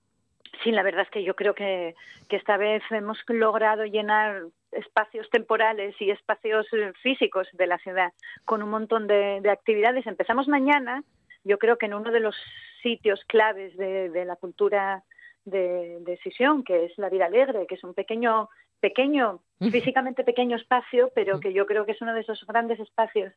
Sí, 0.63 0.71
la 0.71 0.83
verdad 0.83 1.01
es 1.03 1.09
que 1.11 1.23
yo 1.23 1.35
creo 1.35 1.53
que, 1.53 1.95
que 2.29 2.37
esta 2.37 2.57
vez 2.57 2.81
hemos 2.89 3.17
logrado 3.27 3.83
llenar 3.85 4.43
espacios 4.75 5.29
temporales 5.29 5.95
y 5.99 6.11
espacios 6.11 6.67
eh, 6.73 6.93
físicos 7.01 7.47
de 7.53 7.67
la 7.67 7.77
ciudad 7.79 8.13
con 8.45 8.61
un 8.61 8.69
montón 8.69 9.07
de, 9.07 9.39
de 9.41 9.49
actividades. 9.49 10.05
Empezamos 10.07 10.47
mañana, 10.47 11.03
yo 11.43 11.57
creo 11.57 11.77
que 11.77 11.87
en 11.87 11.93
uno 11.93 12.11
de 12.11 12.19
los 12.19 12.35
sitios 12.81 13.23
claves 13.25 13.75
de, 13.77 14.09
de 14.09 14.25
la 14.25 14.35
cultura 14.35 15.03
de, 15.45 15.99
de 16.01 16.17
Sisión, 16.17 16.63
que 16.63 16.85
es 16.85 16.97
la 16.97 17.09
Vida 17.09 17.25
Alegre, 17.25 17.67
que 17.67 17.75
es 17.75 17.83
un 17.83 17.93
pequeño, 17.93 18.49
pequeño, 18.79 19.39
físicamente 19.59 20.23
pequeño 20.23 20.57
espacio, 20.57 21.11
pero 21.15 21.39
que 21.39 21.53
yo 21.53 21.65
creo 21.65 21.85
que 21.85 21.93
es 21.93 22.01
uno 22.01 22.13
de 22.13 22.21
esos 22.21 22.45
grandes 22.45 22.79
espacios 22.79 23.33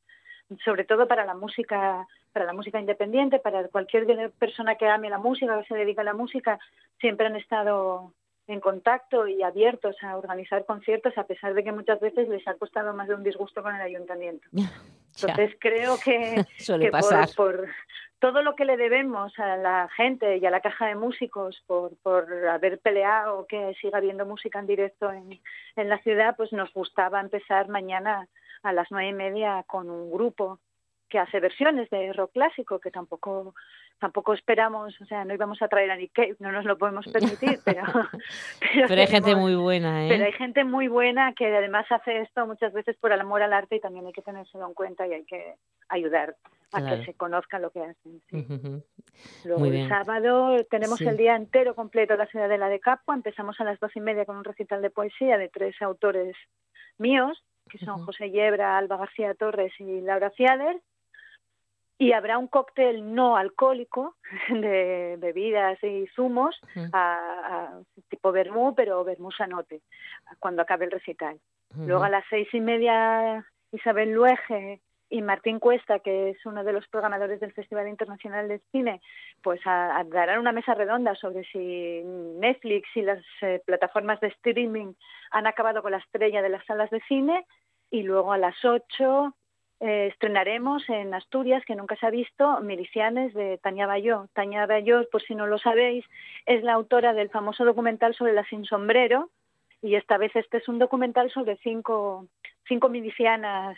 sobre 0.64 0.85
todo 0.85 1.07
para 1.07 1.24
la 1.24 1.35
música 1.35 2.07
para 2.33 2.46
la 2.46 2.53
música 2.53 2.81
independiente 2.81 3.38
para 3.38 3.68
cualquier 3.68 4.31
persona 4.38 4.77
que 4.77 4.87
ame 4.87 5.11
la 5.11 5.18
música 5.18 5.59
que 5.61 5.68
se 5.68 5.74
dedica 5.74 6.03
a 6.03 6.05
la 6.05 6.14
música 6.14 6.59
siempre 7.01 7.27
han 7.27 7.37
estado 7.37 8.14
en 8.48 8.61
contacto 8.61 9.28
y 9.28 9.42
abiertos 9.42 9.96
a 10.02 10.16
organizar 10.16 10.64
conciertos 10.64 11.16
a 11.16 11.24
pesar 11.24 11.54
de 11.54 11.62
que 11.62 11.70
muchas 11.72 12.00
veces 12.00 12.28
les 12.28 12.46
ha 12.48 12.54
costado 12.54 12.92
más 12.94 13.06
de 13.06 13.14
un 13.14 13.22
disgusto 13.22 13.62
con 13.62 13.74
el 13.74 13.80
ayuntamiento. 13.82 14.48
Entonces 15.20 15.56
creo 15.61 15.96
que, 16.02 16.44
Suele 16.58 16.87
que 16.87 16.90
por- 16.90 17.00
pasar. 17.00 17.28
por, 17.37 17.68
todo 18.20 18.42
lo 18.42 18.56
que 18.56 18.64
le 18.64 18.76
debemos 18.76 19.38
a 19.38 19.56
la 19.56 19.88
gente 19.96 20.38
y 20.38 20.46
a 20.46 20.50
la 20.50 20.61
caja 20.61 20.87
de 20.87 20.96
músicos 20.96 21.62
por, 21.66 21.96
por 22.02 22.26
haber 22.48 22.78
peleado 22.80 23.46
que 23.46 23.74
siga 23.80 23.98
habiendo 23.98 24.26
música 24.26 24.58
en 24.58 24.66
directo 24.66 25.12
en, 25.12 25.40
en 25.76 25.88
la 25.88 25.98
ciudad, 25.98 26.34
pues 26.37 26.52
nos 26.52 26.72
gustaba 26.72 27.20
empezar 27.20 27.68
mañana 27.68 28.26
a 28.64 28.72
las 28.72 28.88
nueve 28.90 29.11
y 29.11 29.12
media 29.12 29.62
con 29.68 29.88
un 29.88 30.11
grupo 30.11 30.58
que 31.08 31.18
hace 31.18 31.40
versiones 31.40 31.88
de 31.90 32.12
rock 32.12 32.32
clásico 32.32 32.78
que 32.78 32.90
tampoco 32.90 33.54
tampoco 33.98 34.32
esperamos, 34.32 35.00
o 35.00 35.04
sea, 35.06 35.24
no 35.24 35.34
íbamos 35.34 35.60
a 35.60 35.66
traer 35.68 35.90
a 35.90 35.96
Nick 35.96 36.12
Cave, 36.12 36.36
no 36.38 36.52
nos 36.52 36.64
lo 36.64 36.78
podemos 36.78 37.04
permitir, 37.12 37.58
pero 37.64 37.82
Pero 38.86 39.00
hay 39.00 39.06
gente 39.08 39.34
muy 39.34 39.56
buena, 39.56 40.04
¿eh? 40.06 40.08
pero 40.08 40.24
hay 40.24 40.32
gente 40.32 40.64
muy 40.64 40.88
buena 40.88 41.32
que 41.34 41.46
además 41.56 41.86
hace 41.90 42.20
esto 42.20 42.46
muchas 42.46 42.72
veces 42.72 42.96
por 42.96 43.12
el 43.12 43.20
amor 43.20 43.42
al 43.42 43.52
arte 43.52 43.76
y 43.76 43.80
también 43.80 44.06
hay 44.06 44.12
que 44.12 44.22
tenérselo 44.22 44.66
en 44.66 44.74
cuenta 44.74 45.06
y 45.06 45.14
hay 45.14 45.24
que 45.24 45.54
ayudar 45.88 46.36
a 46.72 46.80
Claro. 46.80 46.98
que 46.98 47.04
se 47.06 47.14
conozca 47.14 47.58
lo 47.58 47.70
que 47.70 47.80
hacen. 47.80 48.20
sí. 48.30 48.46
Luego 49.44 49.60
Muy 49.60 49.80
el 49.80 49.88
sábado 49.88 50.62
tenemos 50.70 50.98
Sí. 50.98 51.06
el 51.06 51.16
día 51.16 51.34
entero 51.34 51.74
completo 51.74 52.12
de 52.12 52.18
la 52.18 52.26
Ciudadela 52.26 52.68
de 52.68 52.78
Capua. 52.78 53.14
Empezamos 53.14 53.58
a 53.60 53.64
las 53.64 53.80
doce 53.80 53.98
y 53.98 54.02
media 54.02 54.26
con 54.26 54.36
un 54.36 54.44
recital 54.44 54.82
de 54.82 54.90
poesía 54.90 55.38
de 55.38 55.48
tres 55.48 55.80
autores 55.80 56.36
míos, 56.98 57.42
que 57.70 57.78
son 57.78 58.04
José 58.04 58.30
Yebra, 58.30 58.76
Alba 58.78 58.98
García 58.98 59.34
Torres 59.34 59.72
y 59.78 60.00
Laura 60.02 60.30
Ciader. 60.30 60.80
Y 62.00 62.12
habrá 62.12 62.38
un 62.38 62.46
cóctel 62.46 63.12
no 63.14 63.37
alcohólico 63.37 64.14
de 64.48 65.16
bebidas 65.18 65.82
y 65.82 66.06
zumos, 66.14 66.58
a- 66.92 67.74
a 67.74 67.80
tipo 68.08 68.30
vermú, 68.32 68.74
pero 68.74 69.02
vermú 69.04 69.32
sanote, 69.32 69.80
cuando 70.38 70.62
acabe 70.62 70.84
el 70.84 70.92
recital. 70.92 71.38
Luego 71.87 72.04
a 72.04 72.11
las 72.11 72.24
seis 72.30 72.48
y 72.54 72.61
media 72.61 73.44
Isabel 73.72 74.12
Luege 74.12 74.80
y 75.11 75.22
Martín 75.22 75.58
Cuesta, 75.58 75.98
que 76.00 76.30
es 76.30 76.46
uno 76.46 76.64
de 76.64 76.72
los 76.72 76.87
programadores 76.88 77.40
del 77.40 77.52
Festival 77.52 77.88
Internacional 77.88 78.46
de 78.48 78.61
Cine, 78.72 79.00
pues 79.42 79.61
a- 79.66 79.98
a- 79.98 80.04
darán 80.04 80.38
una 80.38 80.52
mesa 80.52 80.74
redonda 80.74 81.14
sobre 81.14 81.44
si 81.44 82.02
Netflix 82.38 82.88
y 82.94 83.02
las 83.02 83.22
eh, 83.42 83.61
plataformas 83.66 84.20
de 84.20 84.28
streaming 84.28 84.92
han 85.30 85.46
acabado 85.46 85.82
con 85.82 85.92
la 85.92 85.98
estrella 85.98 86.42
de 86.42 86.48
las 86.50 86.64
salas 86.66 86.90
de 86.90 87.00
cine. 87.08 87.44
Y 87.90 88.02
luego 88.02 88.32
a 88.32 88.38
las 88.38 88.62
ocho 88.64 89.34
eh, 89.80 90.08
estrenaremos 90.12 90.88
en 90.88 91.14
Asturias, 91.14 91.64
que 91.64 91.76
nunca 91.76 91.96
se 91.96 92.06
ha 92.06 92.10
visto, 92.10 92.60
Milicianes 92.60 93.32
de 93.34 93.58
Tania 93.58 93.86
Bayó. 93.86 94.26
Tania 94.32 94.66
Bayó, 94.66 95.08
por 95.10 95.22
si 95.22 95.34
no 95.34 95.46
lo 95.46 95.58
sabéis, 95.58 96.04
es 96.46 96.62
la 96.64 96.72
autora 96.72 97.14
del 97.14 97.30
famoso 97.30 97.64
documental 97.64 98.14
sobre 98.14 98.32
la 98.32 98.44
Sin 98.44 98.64
Sombrero, 98.64 99.30
y 99.80 99.94
esta 99.94 100.18
vez 100.18 100.34
este 100.34 100.56
es 100.56 100.68
un 100.68 100.78
documental 100.78 101.30
sobre 101.30 101.56
cinco, 101.58 102.26
cinco 102.66 102.88
milicianas 102.88 103.76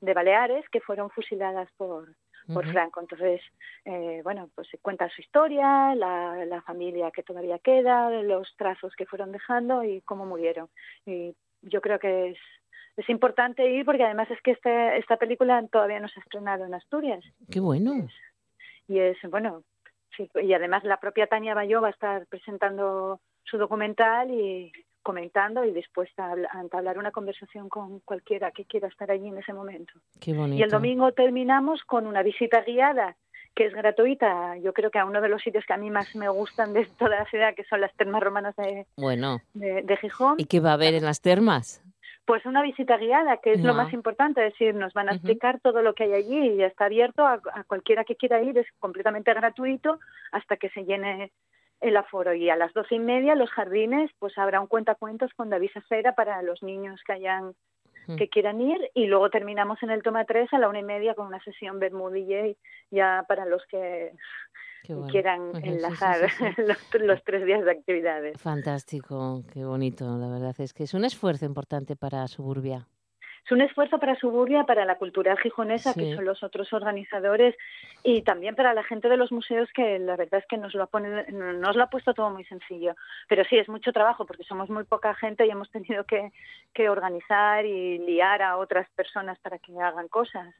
de 0.00 0.14
Baleares 0.14 0.68
que 0.70 0.80
fueron 0.80 1.10
fusiladas 1.10 1.68
por, 1.76 2.08
por. 2.52 2.66
Franco. 2.66 3.00
Entonces, 3.00 3.40
eh, 3.84 4.20
bueno, 4.24 4.50
pues 4.54 4.68
se 4.68 4.78
cuenta 4.78 5.08
su 5.08 5.20
historia, 5.20 5.94
la, 5.94 6.44
la 6.44 6.62
familia 6.62 7.10
que 7.12 7.22
todavía 7.22 7.60
queda, 7.60 8.10
los 8.22 8.54
trazos 8.56 8.94
que 8.96 9.06
fueron 9.06 9.32
dejando 9.32 9.84
y 9.84 10.00
cómo 10.00 10.26
murieron. 10.26 10.68
Y 11.06 11.34
yo 11.62 11.80
creo 11.80 11.98
que 11.98 12.30
es, 12.30 12.38
es 12.96 13.08
importante 13.08 13.68
ir 13.70 13.84
porque 13.84 14.04
además 14.04 14.30
es 14.30 14.40
que 14.42 14.52
este, 14.52 14.98
esta 14.98 15.16
película 15.16 15.62
todavía 15.70 16.00
no 16.00 16.08
se 16.08 16.18
ha 16.18 16.22
estrenado 16.22 16.64
en 16.64 16.74
Asturias 16.74 17.24
Qué 17.50 17.60
bueno. 17.60 18.06
y 18.88 18.98
es 18.98 19.16
bueno 19.30 19.62
sí, 20.16 20.30
y 20.42 20.52
además 20.54 20.84
la 20.84 20.98
propia 20.98 21.26
Tania 21.26 21.54
Bayó 21.54 21.80
va 21.80 21.88
a 21.88 21.92
estar 21.92 22.26
presentando 22.26 23.20
su 23.44 23.58
documental 23.58 24.30
y 24.30 24.72
comentando 25.02 25.64
y 25.64 25.72
dispuesta 25.72 26.34
a 26.50 26.60
entablar 26.60 26.98
una 26.98 27.12
conversación 27.12 27.68
con 27.68 28.00
cualquiera 28.00 28.50
que 28.50 28.64
quiera 28.64 28.88
estar 28.88 29.08
allí 29.10 29.28
en 29.28 29.38
ese 29.38 29.52
momento. 29.52 29.92
Qué 30.20 30.32
bonito. 30.32 30.58
Y 30.58 30.62
el 30.62 30.70
domingo 30.70 31.12
terminamos 31.12 31.84
con 31.84 32.08
una 32.08 32.22
visita 32.24 32.62
guiada 32.62 33.14
que 33.54 33.64
es 33.66 33.72
gratuita, 33.72 34.58
yo 34.58 34.74
creo 34.74 34.90
que 34.90 34.98
a 34.98 35.06
uno 35.06 35.22
de 35.22 35.30
los 35.30 35.40
sitios 35.40 35.64
que 35.64 35.72
a 35.72 35.78
mí 35.78 35.90
más 35.90 36.14
me 36.14 36.28
gustan 36.28 36.74
de 36.74 36.84
toda 36.98 37.20
la 37.20 37.24
ciudad, 37.24 37.54
que 37.54 37.64
son 37.64 37.80
las 37.80 37.94
termas 37.94 38.22
romanas 38.22 38.54
de, 38.56 38.86
Bueno. 38.98 39.38
de, 39.54 39.80
de 39.82 39.96
Gijón. 39.96 40.34
¿Y 40.38 40.44
qué 40.44 40.60
va 40.60 40.70
a 40.72 40.74
haber 40.74 40.92
en 40.92 41.04
las 41.06 41.22
termas? 41.22 41.82
Pues 42.26 42.44
una 42.44 42.60
visita 42.60 42.96
guiada, 42.96 43.36
que 43.36 43.52
es 43.52 43.62
lo 43.62 43.72
más 43.72 43.92
importante, 43.92 44.44
es 44.44 44.52
decir, 44.52 44.74
nos 44.74 44.92
van 44.94 45.08
a 45.08 45.12
explicar 45.12 45.60
todo 45.60 45.80
lo 45.80 45.94
que 45.94 46.04
hay 46.04 46.12
allí 46.14 46.54
y 46.54 46.62
está 46.62 46.86
abierto 46.86 47.24
a, 47.24 47.40
a 47.54 47.64
cualquiera 47.64 48.04
que 48.04 48.16
quiera 48.16 48.42
ir, 48.42 48.58
es 48.58 48.66
completamente 48.80 49.32
gratuito 49.32 50.00
hasta 50.32 50.56
que 50.56 50.68
se 50.70 50.84
llene 50.84 51.30
el 51.80 51.96
aforo. 51.96 52.34
Y 52.34 52.50
a 52.50 52.56
las 52.56 52.72
doce 52.72 52.96
y 52.96 52.98
media, 52.98 53.34
los 53.34 53.50
jardines, 53.50 54.10
pues 54.18 54.36
habrá 54.38 54.60
un 54.60 54.66
cuentacuentos 54.66 55.32
con 55.34 55.50
David 55.50 55.70
Acera 55.74 56.14
para 56.14 56.42
los 56.42 56.62
niños 56.62 57.00
que 57.06 57.12
hayan 57.12 57.54
que 58.16 58.28
quieran 58.28 58.60
ir. 58.60 58.78
Y 58.94 59.06
luego 59.06 59.30
terminamos 59.30 59.82
en 59.82 59.90
el 59.90 60.02
Toma 60.02 60.24
3 60.24 60.52
a 60.52 60.58
la 60.58 60.68
una 60.68 60.78
y 60.78 60.84
media 60.84 61.14
con 61.14 61.26
una 61.26 61.40
sesión 61.40 61.80
Bermud 61.80 62.12
DJ 62.12 62.56
ya 62.90 63.24
para 63.26 63.44
los 63.46 63.66
que 63.66 64.12
Bueno. 64.94 65.08
quieran 65.10 65.52
sí, 65.54 65.60
enlazar 65.68 66.30
sí, 66.30 66.44
sí. 66.56 66.62
Los, 66.62 66.78
los 67.00 67.24
tres 67.24 67.44
días 67.44 67.64
de 67.64 67.70
actividades. 67.70 68.40
Fantástico, 68.40 69.42
qué 69.52 69.64
bonito, 69.64 70.16
la 70.16 70.28
verdad 70.28 70.54
es 70.58 70.72
que 70.72 70.84
es 70.84 70.94
un 70.94 71.04
esfuerzo 71.04 71.44
importante 71.44 71.96
para 71.96 72.26
Suburbia. 72.28 72.86
Es 73.46 73.52
un 73.52 73.60
esfuerzo 73.60 73.98
para 73.98 74.16
Suburbia, 74.16 74.64
para 74.64 74.84
la 74.84 74.96
cultura 74.98 75.36
gijonesa, 75.36 75.92
Sí. 75.92 76.00
que 76.00 76.14
son 76.16 76.24
los 76.24 76.42
otros 76.42 76.72
organizadores, 76.72 77.54
y 78.02 78.22
también 78.22 78.54
para 78.56 78.74
la 78.74 78.82
gente 78.82 79.08
de 79.08 79.16
los 79.16 79.30
museos, 79.32 79.68
que 79.72 79.98
la 80.00 80.16
verdad 80.16 80.40
es 80.40 80.46
que 80.48 80.58
nos 80.58 80.74
lo 80.74 80.82
ha, 80.82 81.00
nos 81.32 81.76
lo 81.76 81.82
ha 81.84 81.90
puesto 81.90 82.12
todo 82.12 82.30
muy 82.30 82.44
sencillo. 82.44 82.94
Pero 83.28 83.44
sí, 83.44 83.56
es 83.56 83.68
mucho 83.68 83.92
trabajo, 83.92 84.26
porque 84.26 84.44
somos 84.44 84.68
muy 84.68 84.84
poca 84.84 85.14
gente 85.14 85.46
y 85.46 85.50
hemos 85.50 85.70
tenido 85.70 86.04
que, 86.04 86.32
que 86.74 86.88
organizar 86.88 87.64
y 87.64 87.98
liar 87.98 88.42
a 88.42 88.56
otras 88.58 88.88
personas 88.90 89.38
para 89.38 89.58
que 89.58 89.72
hagan 89.80 90.08
cosas. 90.08 90.54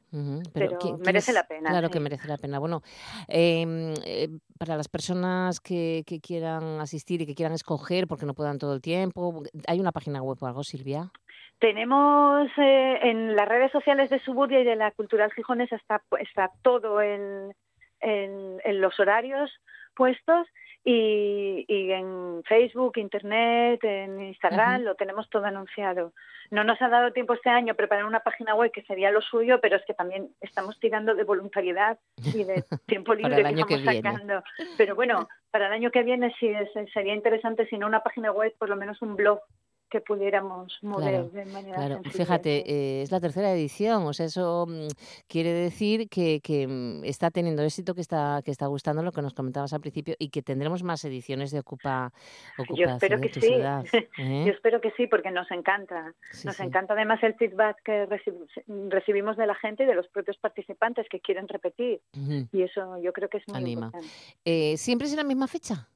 Pero 0.53 0.77
¿quién- 0.79 0.95
quién 0.95 1.05
merece 1.05 1.31
es- 1.31 1.35
la 1.35 1.43
pena, 1.47 1.69
Claro 1.69 1.87
sí. 1.87 1.93
que 1.93 1.99
merece 1.99 2.27
la 2.27 2.37
pena. 2.37 2.59
Bueno, 2.59 2.81
em, 3.27 3.93
eh, 4.05 4.29
para 4.57 4.77
las 4.77 4.87
personas 4.87 5.59
que, 5.59 6.03
que 6.07 6.19
quieran 6.19 6.79
asistir 6.79 7.21
y 7.21 7.25
que 7.25 7.35
quieran 7.35 7.53
escoger 7.53 8.07
porque 8.07 8.25
no 8.25 8.33
puedan 8.33 8.57
todo 8.57 8.73
el 8.73 8.81
tiempo, 8.81 9.43
¿hay 9.67 9.79
una 9.79 9.91
página 9.91 10.21
web 10.21 10.37
o 10.41 10.47
algo, 10.47 10.63
Silvia? 10.63 11.11
Tenemos 11.59 12.49
eh, 12.57 12.99
en 13.01 13.35
las 13.35 13.47
redes 13.47 13.71
sociales 13.71 14.09
de 14.09 14.19
Suburbia 14.19 14.59
y 14.59 14.63
de 14.63 14.75
la 14.75 14.91
Cultural 14.91 15.31
Gijonesa 15.33 15.75
está, 15.75 16.01
está 16.19 16.51
todo 16.61 17.01
en, 17.01 17.53
en, 17.99 18.61
en 18.63 18.81
los 18.81 18.99
horarios 18.99 19.51
puestos 19.95 20.47
y, 20.89 21.65
y 21.67 21.91
en 21.91 22.43
Facebook, 22.47 22.93
Internet, 22.97 23.83
en 23.83 24.21
Instagram, 24.21 24.83
lo 24.83 24.95
tenemos 24.95 25.29
todo 25.29 25.43
anunciado. 25.43 26.13
No 26.49 26.63
nos 26.63 26.81
ha 26.81 26.87
dado 26.87 27.11
tiempo 27.11 27.33
este 27.33 27.49
año 27.49 27.75
preparar 27.75 28.05
una 28.05 28.21
página 28.21 28.55
web 28.55 28.71
que 28.71 28.83
sería 28.83 29.11
lo 29.11 29.19
suyo, 29.21 29.59
pero 29.59 29.75
es 29.75 29.83
que 29.85 29.93
también 29.93 30.29
estamos 30.39 30.79
tirando 30.79 31.13
de 31.13 31.25
voluntariedad 31.25 31.99
y 32.33 32.45
de 32.45 32.63
tiempo 32.87 33.13
libre 33.15 33.43
que 33.43 33.75
estamos 33.75 33.83
sacando. 33.83 34.43
Pero 34.77 34.95
bueno, 34.95 35.27
para 35.51 35.67
el 35.67 35.73
año 35.73 35.91
que 35.91 36.03
viene 36.03 36.33
sí 36.39 36.53
sería 36.93 37.13
interesante, 37.13 37.67
si 37.67 37.77
no 37.77 37.87
una 37.87 38.03
página 38.03 38.31
web, 38.31 38.53
por 38.57 38.69
lo 38.69 38.77
menos 38.77 39.01
un 39.01 39.17
blog 39.17 39.41
que 39.89 40.01
pudiéramos 40.01 40.77
mover 40.81 41.09
Claro, 41.09 41.29
de 41.29 41.45
manera 41.45 41.75
Claro, 41.75 41.95
sencilla, 41.95 42.25
fíjate, 42.25 42.63
eh, 42.71 43.01
es 43.01 43.11
la 43.11 43.19
tercera 43.19 43.51
edición, 43.53 44.03
o 44.05 44.13
sea, 44.13 44.25
eso 44.25 44.65
mm, 44.67 44.87
quiere 45.27 45.51
decir 45.53 46.09
que, 46.09 46.39
que, 46.41 46.67
mm, 46.67 47.03
está 47.05 47.31
teniendo 47.31 47.63
éxito, 47.63 47.95
que 47.95 48.01
está, 48.01 48.41
que 48.43 48.51
está 48.51 48.67
gustando 48.67 49.01
lo 49.03 49.11
que 49.11 49.21
nos 49.21 49.33
comentabas 49.33 49.73
al 49.73 49.81
principio 49.81 50.15
y 50.19 50.29
que 50.29 50.41
tendremos 50.41 50.83
más 50.83 51.03
ediciones 51.05 51.51
de 51.51 51.59
Ocupa, 51.59 52.11
Ocupa 52.57 52.79
Yo 52.79 52.89
espero 52.89 53.19
que 53.21 53.33
sí. 53.33 53.41
ciudad. 53.41 53.83
¿eh? 54.19 54.43
Yo 54.45 54.51
espero 54.53 54.81
que 54.81 54.91
sí, 54.97 55.07
porque 55.07 55.31
nos 55.31 55.49
encanta. 55.51 56.13
Sí, 56.31 56.47
nos 56.47 56.57
sí. 56.57 56.63
encanta 56.63 56.93
además 56.93 57.21
el 57.23 57.35
feedback 57.35 57.77
que 57.83 58.07
reci- 58.07 58.89
recibimos 58.89 59.37
de 59.37 59.47
la 59.47 59.55
gente 59.55 59.83
y 59.83 59.85
de 59.85 59.95
los 59.95 60.07
propios 60.09 60.37
participantes 60.37 61.07
que 61.09 61.19
quieren 61.19 61.47
repetir. 61.47 62.01
Y 62.51 62.61
eso 62.63 62.97
yo 63.01 63.13
creo 63.13 63.29
que 63.29 63.37
es 63.37 63.43
muy 63.47 63.57
Anima. 63.57 63.85
importante. 63.87 64.07
Eh, 64.45 64.77
¿Siempre 64.77 65.07
es 65.07 65.13
en 65.13 65.17
la 65.17 65.23
misma 65.23 65.47
fecha? 65.47 65.87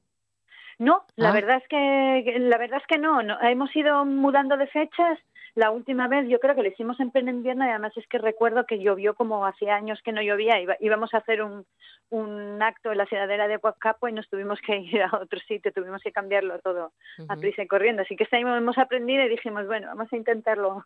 No, 0.82 1.04
la 1.14 1.28
Ah. 1.30 1.32
verdad 1.32 1.58
es 1.58 1.68
que 1.68 2.34
la 2.40 2.58
verdad 2.58 2.80
es 2.80 2.86
que 2.88 2.98
no, 2.98 3.22
no. 3.22 3.40
Hemos 3.40 3.74
ido 3.76 4.04
mudando 4.04 4.56
de 4.56 4.66
fechas. 4.66 5.16
La 5.54 5.70
última 5.70 6.08
vez 6.08 6.26
yo 6.30 6.40
creo 6.40 6.54
que 6.54 6.62
lo 6.62 6.68
hicimos 6.68 6.98
en 6.98 7.10
pleno 7.10 7.30
invierno 7.30 7.66
y 7.66 7.68
además 7.68 7.92
es 7.96 8.06
que 8.08 8.16
recuerdo 8.16 8.64
que 8.64 8.78
llovió 8.78 9.14
como 9.14 9.44
hacía 9.46 9.74
años 9.76 10.00
que 10.02 10.10
no 10.12 10.22
llovía. 10.22 10.58
Iba- 10.58 10.78
íbamos 10.80 11.12
a 11.12 11.18
hacer 11.18 11.42
un, 11.42 11.66
un 12.08 12.62
acto 12.62 12.90
en 12.90 12.96
la 12.98 13.04
ciudadela 13.06 13.46
de 13.48 13.58
Huacapo 13.58 14.08
y 14.08 14.12
nos 14.12 14.28
tuvimos 14.30 14.58
que 14.66 14.76
ir 14.80 15.02
a 15.02 15.10
otro 15.20 15.38
sitio, 15.46 15.70
tuvimos 15.72 16.00
que 16.02 16.10
cambiarlo 16.10 16.58
todo 16.60 16.92
a 17.28 17.32
Ujú. 17.34 17.40
prisa 17.40 17.62
y 17.62 17.66
corriendo. 17.66 18.00
Así 18.00 18.16
que 18.16 18.24
este 18.24 18.36
año 18.38 18.56
hemos 18.56 18.78
aprendido 18.78 19.24
y 19.24 19.28
dijimos, 19.28 19.66
bueno, 19.66 19.88
vamos 19.88 20.10
a 20.10 20.16
intentarlo 20.16 20.82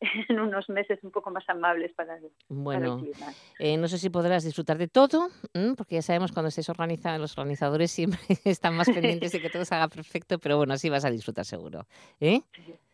en 0.28 0.40
unos 0.40 0.68
meses 0.70 0.98
un 1.02 1.10
poco 1.10 1.30
más 1.30 1.46
amables 1.48 1.92
para 1.92 2.16
el, 2.16 2.22
para 2.22 2.30
el 2.30 2.62
Bueno, 2.62 2.98
clima. 3.00 3.34
eh, 3.58 3.76
no 3.76 3.88
sé 3.88 3.98
si 3.98 4.08
podrás 4.08 4.42
disfrutar 4.42 4.78
de 4.78 4.88
todo, 4.88 5.28
porque 5.76 5.96
ya 5.96 6.02
sabemos 6.02 6.32
cuando 6.32 6.48
estés 6.48 6.68
organizando, 6.70 7.18
los 7.18 7.36
organizadores 7.36 7.90
siempre 7.90 8.20
están 8.46 8.74
más 8.74 8.88
pendientes 8.88 9.32
de 9.32 9.40
que 9.42 9.50
todo 9.50 9.66
se 9.66 9.74
haga 9.74 9.88
perfecto, 9.88 10.38
pero 10.38 10.56
bueno, 10.56 10.72
así 10.72 10.88
vas 10.88 11.04
a 11.04 11.10
disfrutar 11.10 11.44
seguro. 11.44 11.86
¿eh? 12.20 12.40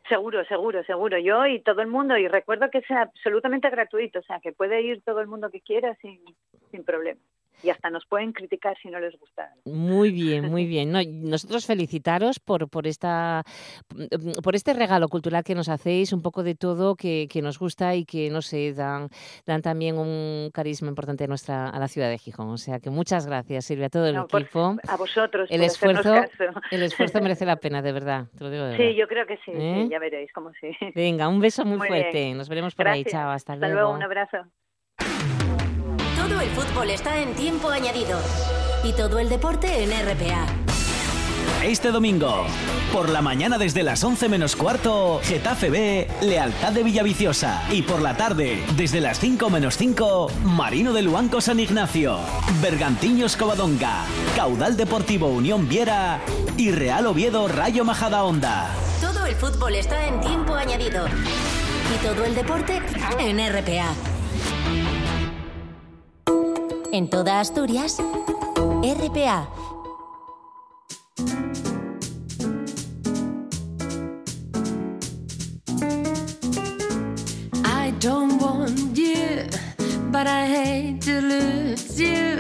Seguro, 0.09 0.45
seguro, 0.45 0.85
seguro. 0.85 1.19
Yo 1.19 1.47
y 1.47 1.61
todo 1.61 1.81
el 1.81 1.89
mundo. 1.89 2.17
Y 2.17 2.29
recuerdo 2.29 2.71
que 2.71 2.79
es 2.79 2.91
absolutamente 2.91 3.71
gratuito, 3.71 4.19
o 4.19 4.23
sea, 4.23 4.41
que 4.41 4.53
puede 4.53 4.83
ir 4.83 5.03
todo 5.03 5.21
el 5.21 5.27
mundo 5.27 5.51
que 5.51 5.61
quiera 5.61 5.95
sin, 5.97 6.21
sin 6.71 6.85
problema. 6.85 7.21
Y 7.65 7.71
hasta 7.71 7.89
nos 7.89 8.05
pueden 8.07 8.33
criticar 8.33 8.77
si 8.83 8.89
no 8.91 9.01
les 9.01 9.19
gusta. 9.19 9.51
Muy 9.65 10.11
bien, 10.11 10.45
muy 10.51 10.67
bien. 10.67 10.93
No, 10.93 10.99
nosotros 11.03 11.65
felicitaros 11.67 12.39
por, 12.39 12.69
por, 12.69 12.87
esta, 12.87 13.43
por 14.43 14.55
este 14.55 14.75
regalo 14.75 15.09
cultural 15.09 15.43
que 15.45 15.55
nos 15.55 15.69
hacéis, 15.71 16.13
un 16.13 16.21
poco 16.21 16.43
de 16.43 16.55
todo 16.55 16.95
que, 16.95 17.27
que 17.31 17.41
nos 17.41 17.59
gusta 17.59 17.95
y 17.95 18.05
que, 18.05 18.29
no 18.29 18.43
sé, 18.43 18.75
dan, 18.75 19.09
dan 19.47 19.63
también 19.63 19.97
un 19.99 20.51
carisma 20.53 20.89
importante 20.89 21.25
a, 21.25 21.27
nuestra, 21.27 21.69
a 21.71 21.79
la 21.79 21.89
ciudad 21.89 22.11
de 22.11 22.19
Gijón. 22.19 22.51
O 22.51 22.59
sea 22.59 22.81
que 22.81 22.91
muchas 22.91 23.27
gracias, 23.27 23.65
Silvia, 23.65 23.87
a 23.87 23.91
todo 23.91 24.07
el 24.07 24.15
No, 24.17 24.27
por- 24.27 24.43
equipo. 24.43 24.77
a 24.87 24.97
vosotros 24.99 25.49
El 25.51 25.61
por 25.61 25.67
esfuerzo, 25.67 26.13
caso. 26.15 26.61
el 26.71 26.83
esfuerzo 26.83 27.19
merece 27.23 27.47
la 27.47 27.57
pena, 27.57 27.81
de 27.81 27.93
verdad. 27.93 28.27
Te 28.37 28.45
lo 28.45 28.51
digo 28.51 28.65
de 28.65 28.77
Sí, 28.77 28.95
yo 28.95 29.09
creo 29.09 29.27
que 29.27 29.37
sí, 29.39 29.53
¿Eh? 29.55 29.85
sí, 29.85 29.89
ya 29.91 29.99
veréis 29.99 30.31
cómo 30.35 30.51
sí. 30.61 30.71
Venga, 30.95 31.29
un 31.29 31.41
beso 31.41 31.65
muy, 31.65 31.79
Muy 31.79 31.89
fuerte. 31.89 32.11
bien. 32.13 32.37
Nos 32.37 32.49
veremos 32.51 32.75
por 32.75 32.89
ahí. 32.89 33.03
Gracias. 33.05 33.23
Chao, 33.23 33.31
hasta, 33.31 33.53
Hasta 33.55 33.69
luego, 33.69 33.91
un 33.93 34.03
abrazo. 34.03 34.37
Todo 36.27 36.41
el 36.41 36.49
fútbol 36.53 36.89
está 36.89 37.19
en 37.19 37.35
tiempo 37.35 37.69
añadido. 37.69 38.19
Y 38.83 38.95
todo 38.95 39.19
el 39.19 39.29
deporte 39.29 39.85
en 39.85 39.91
RPA. 39.91 40.47
Este 41.63 41.91
domingo, 41.91 42.47
por 42.95 43.11
la 43.11 43.21
mañana 43.21 43.59
desde 43.59 43.83
las 43.83 44.03
11 44.03 44.31
menos 44.31 44.57
cuarto, 44.57 45.21
Getafe 45.23 45.69
B, 45.69 46.09
Lealtad 46.23 46.73
de 46.73 46.83
Villaviciosa. 46.83 47.65
Y 47.71 47.83
por 47.83 48.01
la 48.01 48.17
tarde, 48.17 48.65
desde 48.75 49.03
las 49.03 49.21
5 49.21 49.51
menos 49.51 49.77
5, 49.77 50.31
Marino 50.45 50.95
del 50.95 51.05
Luanco 51.05 51.43
San 51.43 51.61
Ignacio, 51.61 52.19
Bergantiños 52.63 53.37
Covadonga, 53.37 54.07
Caudal 54.35 54.79
Deportivo 54.79 55.27
Unión 55.27 55.69
Viera 55.69 56.21
y 56.57 56.71
Real 56.71 57.07
Oviedo 57.07 57.49
Rayo 57.49 57.85
Majadahonda. 57.85 58.71
Todo 59.03 59.27
el 59.27 59.35
fútbol 59.35 59.75
está 59.75 60.07
en 60.07 60.23
tiempo 60.23 60.55
añadido. 60.55 61.05
Y 61.07 62.03
todo 62.03 62.25
el 62.25 62.35
deporte 62.35 62.81
en 63.19 63.39
RPA. 63.53 63.93
En 66.95 67.09
toda 67.09 67.41
Asturias, 67.41 67.97
RPA. 68.85 69.49
I 77.65 77.91
don't 77.99 78.39
want 78.41 78.97
you, 78.97 79.49
but 80.13 80.29
I 80.29 80.47
hate 80.47 81.01
to 81.01 81.21
lose 81.21 82.01
you. 82.01 82.39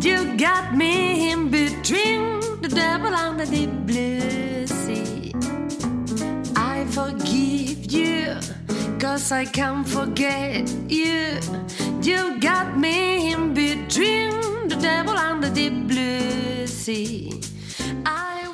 You 0.00 0.34
got 0.38 0.74
me 0.74 1.30
in 1.32 1.50
between 1.50 2.40
the 2.62 2.68
devil 2.68 3.14
and 3.14 3.38
the 3.38 3.44
deep 3.44 3.70
blue 3.84 4.66
sea. 4.66 5.34
I 6.56 6.86
forgive 6.86 7.92
you, 7.92 8.38
cause 8.98 9.30
I 9.30 9.44
can't 9.44 9.86
forget 9.86 10.72
you. 10.88 11.38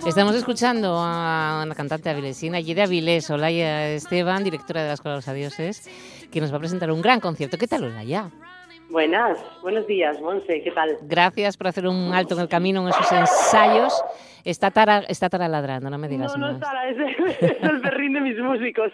Estamos 0.07 0.37
escuchando 0.37 0.97
a 1.01 1.63
una 1.65 1.75
cantante 1.75 2.11
avilesina, 2.11 2.61
Yere 2.61 2.83
Avilés, 2.83 3.29
Olaya 3.29 3.89
Esteban, 3.89 4.45
directora 4.45 4.83
de 4.83 4.89
la 4.89 4.95
Escuela 4.95 5.15
de 5.15 5.19
los 5.19 5.27
Adioses, 5.27 5.83
que 6.31 6.41
nos 6.41 6.53
va 6.53 6.59
a 6.59 6.61
presentar 6.61 6.93
un 6.93 7.03
gran 7.03 7.19
concierto. 7.19 7.59
¿Qué 7.59 7.67
tal, 7.67 7.83
Olaya? 7.85 8.31
Buenas, 8.91 9.39
buenos 9.63 9.87
días, 9.87 10.21
Monse, 10.21 10.63
¿qué 10.63 10.71
tal? 10.73 10.97
Gracias 11.03 11.57
por 11.57 11.69
hacer 11.69 11.87
un 11.87 12.13
alto 12.13 12.35
en 12.35 12.41
el 12.41 12.49
camino 12.49 12.83
en 12.83 12.89
esos 12.89 13.13
ensayos. 13.13 14.03
Está 14.45 14.71
Tara, 14.73 14.99
está 15.09 15.29
Tara 15.29 15.47
ladrando, 15.47 15.91
no 15.91 15.97
me 15.99 16.09
digas 16.09 16.37
No, 16.37 16.47
no, 16.49 16.53
más. 16.55 16.61
Sara, 16.61 16.89
es, 16.89 16.97
es 17.41 17.63
el 17.63 17.81
perrín 17.83 18.15
de 18.15 18.21
mis 18.21 18.39
músicos. 18.39 18.91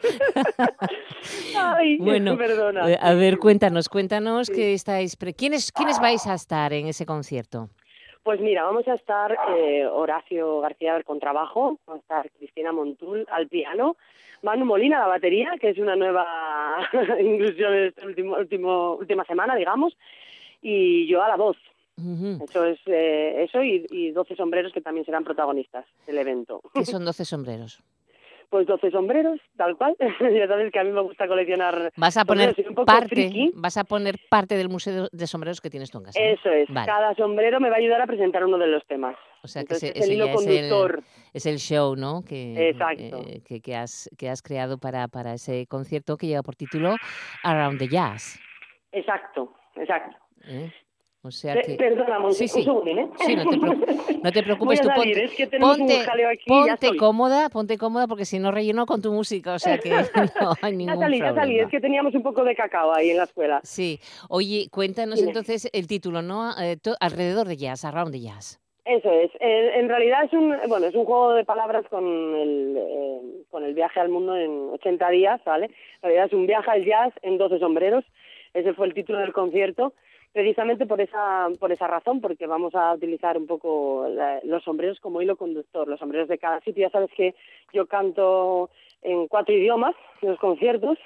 Ay, 1.56 1.96
Bueno, 1.98 2.36
perdona. 2.36 2.90
eh, 2.92 2.98
a 3.00 3.14
ver, 3.14 3.38
cuéntanos, 3.38 3.88
cuéntanos 3.88 4.50
que 4.50 4.74
estáis... 4.74 5.16
pre- 5.16 5.32
¿Quiénes, 5.34 5.72
¿Quiénes 5.72 5.98
vais 5.98 6.26
a 6.26 6.34
estar 6.34 6.72
en 6.74 6.88
ese 6.88 7.06
concierto? 7.06 7.70
Pues 8.22 8.40
mira, 8.40 8.64
vamos 8.64 8.86
a 8.88 8.94
estar 8.94 9.34
eh, 9.56 9.86
Horacio 9.86 10.60
García 10.60 10.94
al 10.96 11.04
contrabajo, 11.04 11.78
va 11.88 11.94
a 11.94 11.98
estar 11.98 12.30
Cristina 12.32 12.72
Montul 12.72 13.24
al 13.30 13.46
piano, 13.48 13.96
Manu 14.46 14.64
Molina 14.64 14.98
a 14.98 15.00
la 15.00 15.08
batería, 15.08 15.50
que 15.60 15.70
es 15.70 15.78
una 15.78 15.96
nueva 15.96 16.24
inclusión 17.20 17.74
en 17.74 17.84
esta 17.88 18.06
último, 18.06 18.36
último, 18.36 18.94
última 18.94 19.24
semana, 19.24 19.56
digamos, 19.56 19.96
y 20.62 21.06
yo 21.08 21.22
a 21.22 21.28
la 21.28 21.36
voz. 21.36 21.56
Eso 22.44 22.64
es 22.66 22.78
eh, 22.86 23.44
eso 23.44 23.62
y, 23.62 23.86
y 23.90 24.10
12 24.10 24.36
sombreros 24.36 24.72
que 24.72 24.82
también 24.82 25.06
serán 25.06 25.24
protagonistas 25.24 25.86
del 26.06 26.18
evento. 26.18 26.60
Que 26.74 26.84
son 26.84 27.04
12 27.10 27.24
sombreros. 27.24 27.82
Pues 28.50 28.66
12 28.66 28.90
sombreros, 28.90 29.40
tal 29.56 29.76
cual. 29.76 29.96
ya 30.20 30.46
sabes 30.46 30.72
que 30.72 30.78
a 30.78 30.84
mí 30.84 30.90
me 30.90 31.02
gusta 31.02 31.26
coleccionar 31.26 31.92
Vas 31.96 32.16
a 32.16 32.24
poner 32.24 32.54
parte, 32.86 33.08
friki. 33.08 33.52
vas 33.54 33.76
a 33.76 33.84
poner 33.84 34.16
parte 34.30 34.56
del 34.56 34.68
museo 34.68 35.08
de 35.10 35.26
sombreros 35.26 35.60
que 35.60 35.70
tienes 35.70 35.90
tú 35.90 35.98
en 35.98 36.04
casa. 36.04 36.20
Eso 36.20 36.50
es. 36.50 36.68
Vale. 36.68 36.86
Cada 36.86 37.14
sombrero 37.14 37.60
me 37.60 37.68
va 37.68 37.76
a 37.76 37.78
ayudar 37.78 38.00
a 38.00 38.06
presentar 38.06 38.44
uno 38.44 38.58
de 38.58 38.68
los 38.68 38.86
temas. 38.86 39.16
O 39.42 39.48
sea 39.48 39.62
que 39.62 39.74
Entonces, 39.74 39.90
ese, 39.94 39.98
es 39.98 40.10
el 40.10 40.20
ese 40.20 40.22
es 40.22 40.28
el, 40.28 40.34
conductor. 40.70 41.02
es 41.32 41.46
el 41.46 41.58
show, 41.58 41.96
¿no? 41.96 42.22
Que, 42.22 42.70
Exacto. 42.70 43.22
eh, 43.26 43.42
que, 43.46 43.60
que 43.60 43.76
has, 43.76 44.10
que 44.18 44.28
has 44.28 44.42
creado 44.42 44.78
para, 44.78 45.08
para 45.08 45.34
ese 45.34 45.66
concierto 45.68 46.16
que 46.16 46.26
lleva 46.26 46.42
por 46.42 46.56
título 46.56 46.96
Around 47.44 47.78
the 47.78 47.88
Jazz. 47.88 48.40
Exacto, 48.92 49.54
exacto. 49.76 50.16
¿eh? 50.44 50.72
O 51.26 51.30
sea 51.30 51.54
Pe- 51.54 51.62
que... 51.62 51.74
perdona, 51.74 52.18
Monse, 52.20 52.46
sí, 52.48 52.58
un 52.58 52.60
sí. 52.60 52.64
segundín, 52.64 52.98
¿eh? 52.98 53.08
Sí, 53.18 53.36
no 53.36 53.44
te, 53.44 53.56
preocu- 53.56 54.20
no 54.22 54.32
te 54.32 54.42
preocupes, 54.42 54.80
tú 54.80 54.88
salir, 54.88 55.14
ponte, 55.14 55.24
es 55.24 55.32
que 55.34 55.44
un 55.56 55.60
ponte, 55.60 55.94
aquí 56.00 56.44
ya 56.66 56.76
ponte 56.76 56.96
cómoda, 56.96 57.48
ponte 57.50 57.78
cómoda 57.78 58.06
porque 58.06 58.24
si 58.24 58.38
no 58.38 58.50
relleno 58.52 58.86
con 58.86 59.02
tu 59.02 59.12
música, 59.12 59.54
o 59.54 59.58
sea 59.58 59.78
que 59.78 59.90
no 60.40 60.52
hay 60.62 60.72
Ya 60.72 60.76
ningún 60.78 60.98
salí, 61.00 61.18
ya 61.18 61.24
problema. 61.26 61.34
salí, 61.42 61.58
es 61.60 61.68
que 61.68 61.80
teníamos 61.80 62.14
un 62.14 62.22
poco 62.22 62.44
de 62.44 62.54
cacao 62.54 62.92
ahí 62.94 63.10
en 63.10 63.16
la 63.18 63.24
escuela. 63.24 63.60
Sí, 63.62 63.98
oye, 64.28 64.68
cuéntanos 64.70 65.16
Dime. 65.16 65.28
entonces 65.30 65.68
el 65.72 65.86
título, 65.86 66.22
¿no? 66.22 66.50
Eh, 66.60 66.76
alrededor 67.00 67.46
de 67.48 67.56
jazz, 67.56 67.84
around 67.84 68.12
the 68.12 68.20
jazz. 68.20 68.60
Eso 68.84 69.10
es. 69.10 69.32
Eh, 69.40 69.80
en 69.80 69.88
realidad 69.88 70.24
es 70.26 70.32
un, 70.32 70.54
bueno, 70.68 70.86
es 70.86 70.94
un 70.94 71.04
juego 71.06 71.32
de 71.32 71.44
palabras 71.44 71.84
con 71.90 72.04
el, 72.06 72.76
eh, 72.78 73.20
con 73.50 73.64
el 73.64 73.74
viaje 73.74 73.98
al 73.98 74.10
mundo 74.10 74.36
en 74.36 74.68
80 74.74 75.10
días, 75.10 75.40
¿vale? 75.44 75.66
En 75.66 76.02
realidad 76.02 76.26
es 76.26 76.32
un 76.32 76.46
viaje 76.46 76.70
al 76.70 76.84
jazz 76.84 77.12
en 77.22 77.36
12 77.36 77.58
sombreros. 77.58 78.04
Ese 78.54 78.74
fue 78.74 78.86
el 78.86 78.94
título 78.94 79.18
del 79.18 79.32
concierto, 79.32 79.92
precisamente 80.36 80.84
por 80.84 81.00
esa, 81.00 81.48
por 81.58 81.72
esa 81.72 81.86
razón, 81.86 82.20
porque 82.20 82.46
vamos 82.46 82.74
a 82.74 82.92
utilizar 82.92 83.38
un 83.38 83.46
poco 83.46 84.06
la- 84.06 84.38
los 84.44 84.62
sombreros 84.64 85.00
como 85.00 85.22
hilo 85.22 85.34
conductor, 85.36 85.88
los 85.88 85.98
sombreros 85.98 86.28
de 86.28 86.36
cada 86.36 86.60
sitio. 86.60 86.82
Ya 86.86 86.90
sabes 86.90 87.10
que 87.16 87.34
yo 87.72 87.86
canto 87.86 88.68
en 89.00 89.28
cuatro 89.28 89.54
idiomas 89.54 89.94
en 90.20 90.28
los 90.28 90.38
conciertos 90.38 90.98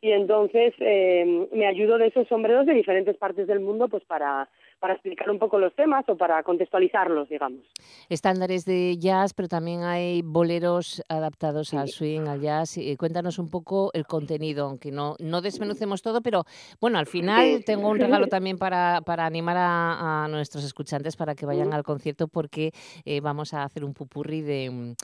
y 0.00 0.12
entonces 0.12 0.72
eh, 0.78 1.46
me 1.52 1.66
ayudo 1.66 1.98
de 1.98 2.06
esos 2.06 2.26
sombreros 2.28 2.64
de 2.64 2.72
diferentes 2.72 3.18
partes 3.18 3.46
del 3.46 3.60
mundo 3.60 3.86
pues 3.88 4.02
para, 4.06 4.48
para 4.80 4.94
explicar 4.94 5.30
un 5.30 5.38
poco 5.38 5.58
los 5.58 5.74
temas 5.74 6.08
o 6.08 6.16
para 6.16 6.42
contextualizarlos, 6.42 7.28
digamos. 7.28 7.60
Estándares 8.08 8.64
de 8.64 8.96
jazz, 8.98 9.34
pero 9.34 9.46
también 9.46 9.82
hay 9.82 10.22
boleros 10.22 11.02
adaptados 11.08 11.74
al 11.74 11.88
swing, 11.88 12.26
al 12.26 12.40
jazz. 12.40 12.78
Eh, 12.78 12.96
cuéntanos 12.98 13.38
un 13.38 13.50
poco 13.50 13.90
el 13.92 14.06
contenido, 14.06 14.64
aunque 14.66 14.90
no, 14.90 15.16
no 15.18 15.42
desmenucemos 15.42 16.00
todo, 16.02 16.22
pero 16.22 16.44
bueno, 16.80 16.98
al 16.98 17.06
final 17.06 17.62
tengo 17.64 17.88
un 17.88 18.00
regalo 18.00 18.26
también 18.26 18.56
para, 18.56 19.02
para 19.02 19.26
animar 19.26 19.56
a, 19.58 20.24
a 20.24 20.28
nuestros 20.28 20.64
escuchantes 20.64 21.16
para 21.16 21.34
que 21.34 21.46
vayan 21.46 21.72
al 21.74 21.82
concierto 21.82 22.26
porque 22.28 22.72
eh, 23.04 23.20
vamos 23.20 23.52
a 23.52 23.64
hacer 23.64 23.84
un 23.84 23.92
pupurri 23.92 24.40
de, 24.40 24.70
mm, 24.70 24.94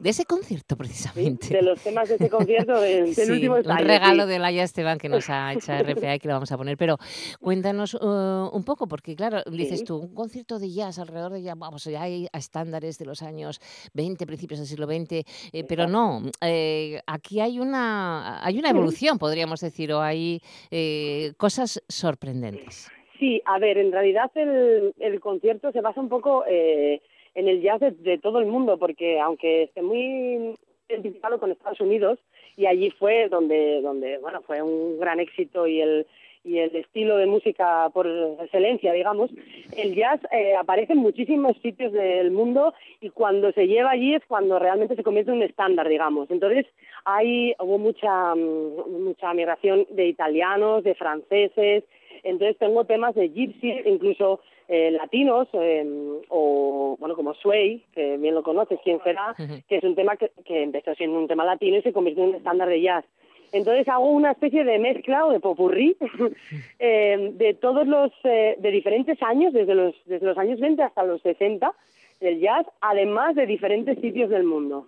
de 0.00 0.10
ese 0.10 0.24
concierto 0.24 0.76
precisamente. 0.76 1.48
De 1.48 1.62
los 1.62 1.80
temas 1.80 2.08
de 2.08 2.14
ese 2.16 2.30
concierto 2.30 2.80
del, 2.80 3.14
Sí, 3.14 3.30
último 3.30 3.56
un 3.56 3.64
regalo 3.64 4.24
sí. 4.24 4.30
de 4.30 4.38
Laia 4.38 4.64
Esteban 4.64 4.98
que 4.98 5.08
nos 5.08 5.28
ha 5.28 5.52
hecho 5.52 5.72
RFA 5.78 6.14
y 6.14 6.18
que 6.18 6.28
lo 6.28 6.34
vamos 6.34 6.50
a 6.50 6.56
poner. 6.56 6.76
Pero 6.76 6.96
cuéntanos 7.40 7.94
eh, 7.94 7.98
un 8.00 8.64
poco, 8.64 8.88
porque 8.88 9.14
claro, 9.14 9.42
dices 9.50 9.84
tú, 9.84 9.98
un 9.98 10.14
concierto 10.14 10.58
de 10.58 10.70
jazz 10.72 10.98
alrededor 10.98 11.32
de 11.32 11.42
jazz, 11.42 11.58
vamos, 11.58 11.84
ya 11.84 12.02
hay 12.02 12.26
estándares 12.32 12.98
de 12.98 13.04
los 13.04 13.22
años 13.22 13.60
20, 13.94 14.26
principios 14.26 14.60
del 14.60 14.68
siglo 14.68 14.86
XX, 14.86 15.24
eh, 15.52 15.64
pero 15.68 15.86
no, 15.86 16.22
eh, 16.40 17.00
aquí 17.06 17.40
hay 17.40 17.60
una, 17.60 18.44
hay 18.44 18.58
una 18.58 18.70
evolución, 18.70 19.18
podríamos 19.18 19.60
decir, 19.60 19.92
o 19.92 20.00
hay 20.00 20.40
eh, 20.70 21.32
cosas 21.36 21.82
sorprendentes. 21.88 22.90
Sí, 23.18 23.42
a 23.44 23.58
ver, 23.58 23.76
en 23.76 23.92
realidad 23.92 24.30
el, 24.34 24.94
el 24.98 25.20
concierto 25.20 25.72
se 25.72 25.82
basa 25.82 26.00
un 26.00 26.08
poco 26.08 26.44
eh, 26.48 27.02
en 27.34 27.48
el 27.48 27.62
jazz 27.62 27.80
de, 27.80 28.18
todo 28.18 28.38
el 28.38 28.46
mundo, 28.46 28.78
porque 28.78 29.20
aunque 29.20 29.64
esté 29.64 29.82
muy 29.82 30.56
identificado 30.88 31.38
con 31.38 31.50
Estados 31.50 31.80
Unidos, 31.80 32.18
y 32.56 32.66
allí 32.66 32.90
fue 32.90 33.28
donde, 33.28 33.80
donde 33.80 34.18
bueno, 34.18 34.42
fue 34.42 34.60
un 34.60 34.98
gran 34.98 35.20
éxito 35.20 35.66
y 35.66 35.80
el, 35.80 36.06
y 36.44 36.58
el 36.58 36.74
estilo 36.74 37.16
de 37.16 37.26
música 37.26 37.88
por 37.92 38.06
excelencia, 38.42 38.92
digamos, 38.92 39.30
el 39.76 39.94
jazz 39.94 40.20
eh, 40.32 40.54
aparece 40.56 40.94
en 40.94 40.98
muchísimos 40.98 41.56
sitios 41.58 41.92
del 41.92 42.30
mundo 42.30 42.74
y 43.00 43.10
cuando 43.10 43.52
se 43.52 43.66
lleva 43.66 43.90
allí 43.90 44.14
es 44.14 44.22
cuando 44.26 44.58
realmente 44.58 44.96
se 44.96 45.02
convierte 45.02 45.30
en 45.30 45.38
un 45.38 45.42
estándar, 45.42 45.88
digamos. 45.88 46.30
Entonces, 46.30 46.66
ahí 47.04 47.54
hubo 47.58 47.78
mucha, 47.78 48.34
mm, 48.34 49.04
mucha 49.04 49.34
migración 49.34 49.86
de 49.90 50.06
italianos, 50.08 50.82
de 50.82 50.94
franceses, 50.94 51.84
entonces 52.22 52.56
tengo 52.58 52.84
temas 52.84 53.14
de 53.14 53.28
gypsy, 53.28 53.72
incluso 53.86 54.40
eh, 54.72 54.92
latinos, 54.92 55.48
eh, 55.54 55.84
o 56.28 56.96
bueno, 57.00 57.16
como 57.16 57.34
Sway, 57.34 57.84
que 57.92 58.16
bien 58.18 58.36
lo 58.36 58.44
conoces, 58.44 58.78
quién 58.84 59.02
será, 59.02 59.34
que 59.68 59.76
es 59.76 59.82
un 59.82 59.96
tema 59.96 60.16
que, 60.16 60.30
que 60.44 60.62
empezó 60.62 60.94
siendo 60.94 61.18
un 61.18 61.26
tema 61.26 61.44
latino 61.44 61.76
y 61.76 61.82
se 61.82 61.92
convirtió 61.92 62.22
en 62.22 62.30
un 62.30 62.36
estándar 62.36 62.68
de 62.68 62.80
jazz. 62.80 63.04
Entonces 63.52 63.88
hago 63.88 64.08
una 64.08 64.30
especie 64.30 64.64
de 64.64 64.78
mezcla 64.78 65.26
o 65.26 65.32
de 65.32 65.40
popurrí 65.40 65.96
eh, 66.78 67.32
de 67.34 67.54
todos 67.54 67.84
los, 67.86 68.12
eh, 68.22 68.56
de 68.60 68.70
diferentes 68.70 69.20
años, 69.22 69.52
desde 69.52 69.74
los, 69.74 69.94
desde 70.06 70.24
los 70.26 70.38
años 70.38 70.60
20 70.60 70.80
hasta 70.82 71.02
los 71.02 71.20
60 71.22 71.72
del 72.20 72.38
jazz, 72.38 72.64
además 72.80 73.34
de 73.34 73.46
diferentes 73.46 73.98
sitios 73.98 74.30
del 74.30 74.44
mundo. 74.44 74.86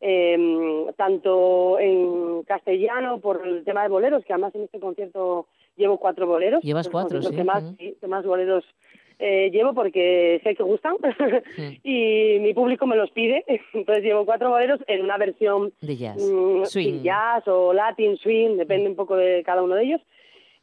Eh, 0.00 0.86
tanto 0.96 1.78
en 1.78 2.42
castellano 2.44 3.20
por 3.20 3.46
el 3.46 3.64
tema 3.64 3.82
de 3.82 3.90
boleros, 3.90 4.24
que 4.24 4.32
además 4.32 4.54
en 4.54 4.62
este 4.62 4.80
concierto 4.80 5.46
llevo 5.76 5.98
cuatro 5.98 6.26
boleros. 6.26 6.62
Llevas 6.62 6.88
cuatro, 6.88 7.20
sí. 7.20 7.36
que 7.36 7.44
más, 7.44 7.76
sí, 7.76 7.94
que 8.00 8.06
más 8.06 8.24
boleros 8.24 8.64
eh, 9.18 9.50
llevo 9.50 9.74
porque 9.74 10.40
sé 10.44 10.54
que 10.54 10.62
gustan 10.62 10.96
y 11.84 12.38
mi 12.40 12.54
público 12.54 12.86
me 12.86 12.96
los 12.96 13.10
pide. 13.10 13.44
Entonces 13.74 14.04
llevo 14.04 14.24
cuatro 14.24 14.50
boleros 14.50 14.80
en 14.86 15.02
una 15.02 15.16
versión 15.18 15.72
De 15.80 15.96
jazz. 15.96 16.16
mm, 16.16 16.64
Swing. 16.64 17.02
jazz 17.02 17.46
o 17.48 17.72
latin 17.72 18.16
swing, 18.16 18.56
depende 18.56 18.88
un 18.88 18.96
poco 18.96 19.16
de 19.16 19.42
cada 19.44 19.62
uno 19.62 19.74
de 19.74 19.84
ellos. 19.84 20.00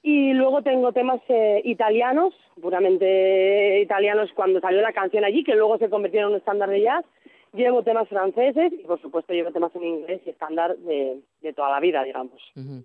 Y 0.04 0.34
luego 0.34 0.62
tengo 0.62 0.92
temas 0.94 1.20
eh, 1.30 1.62
italianos, 1.66 2.34
puramente 2.62 3.80
italianos 3.82 4.30
cuando 4.36 4.60
salió 4.60 4.82
la 4.82 4.94
canción 4.94 5.24
allí, 5.26 5.44
que 5.44 5.56
luego 5.56 5.78
se 5.80 5.90
convirtieron 5.90 6.30
en 6.30 6.34
un 6.36 6.40
estándar 6.40 6.70
de 6.70 6.82
jazz. 6.82 7.04
Llevo 7.56 7.84
temas 7.84 8.08
franceses 8.10 8.74
y 8.74 8.84
por 8.86 9.02
supuesto 9.02 9.32
llevo 9.34 9.52
temas 9.52 9.74
en 9.76 9.84
inglés 9.84 10.22
y 10.26 10.30
estándar 10.32 10.76
de, 10.78 11.22
de 11.42 11.54
toda 11.54 11.70
la 11.72 11.80
vida, 11.80 12.04
digamos. 12.04 12.42
Ujú. 12.56 12.84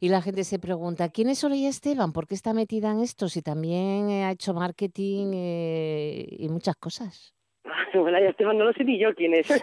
Y 0.00 0.08
la 0.08 0.22
gente 0.22 0.44
se 0.44 0.58
pregunta, 0.58 1.08
¿quién 1.08 1.28
es 1.28 1.42
Olaya 1.42 1.68
Esteban? 1.68 2.12
¿Por 2.12 2.26
qué 2.26 2.34
está 2.34 2.54
metida 2.54 2.92
en 2.92 3.00
esto? 3.00 3.28
Si 3.28 3.42
también 3.42 4.08
eh, 4.10 4.24
ha 4.24 4.30
hecho 4.30 4.54
marketing 4.54 5.32
eh, 5.34 6.26
y 6.38 6.48
muchas 6.48 6.76
cosas. 6.76 7.34
Bueno, 7.94 8.18
ya 8.18 8.30
Esteban, 8.30 8.56
no 8.56 8.64
lo 8.64 8.72
sé 8.72 8.84
ni 8.84 8.98
yo 8.98 9.14
quién 9.14 9.34
es. 9.34 9.46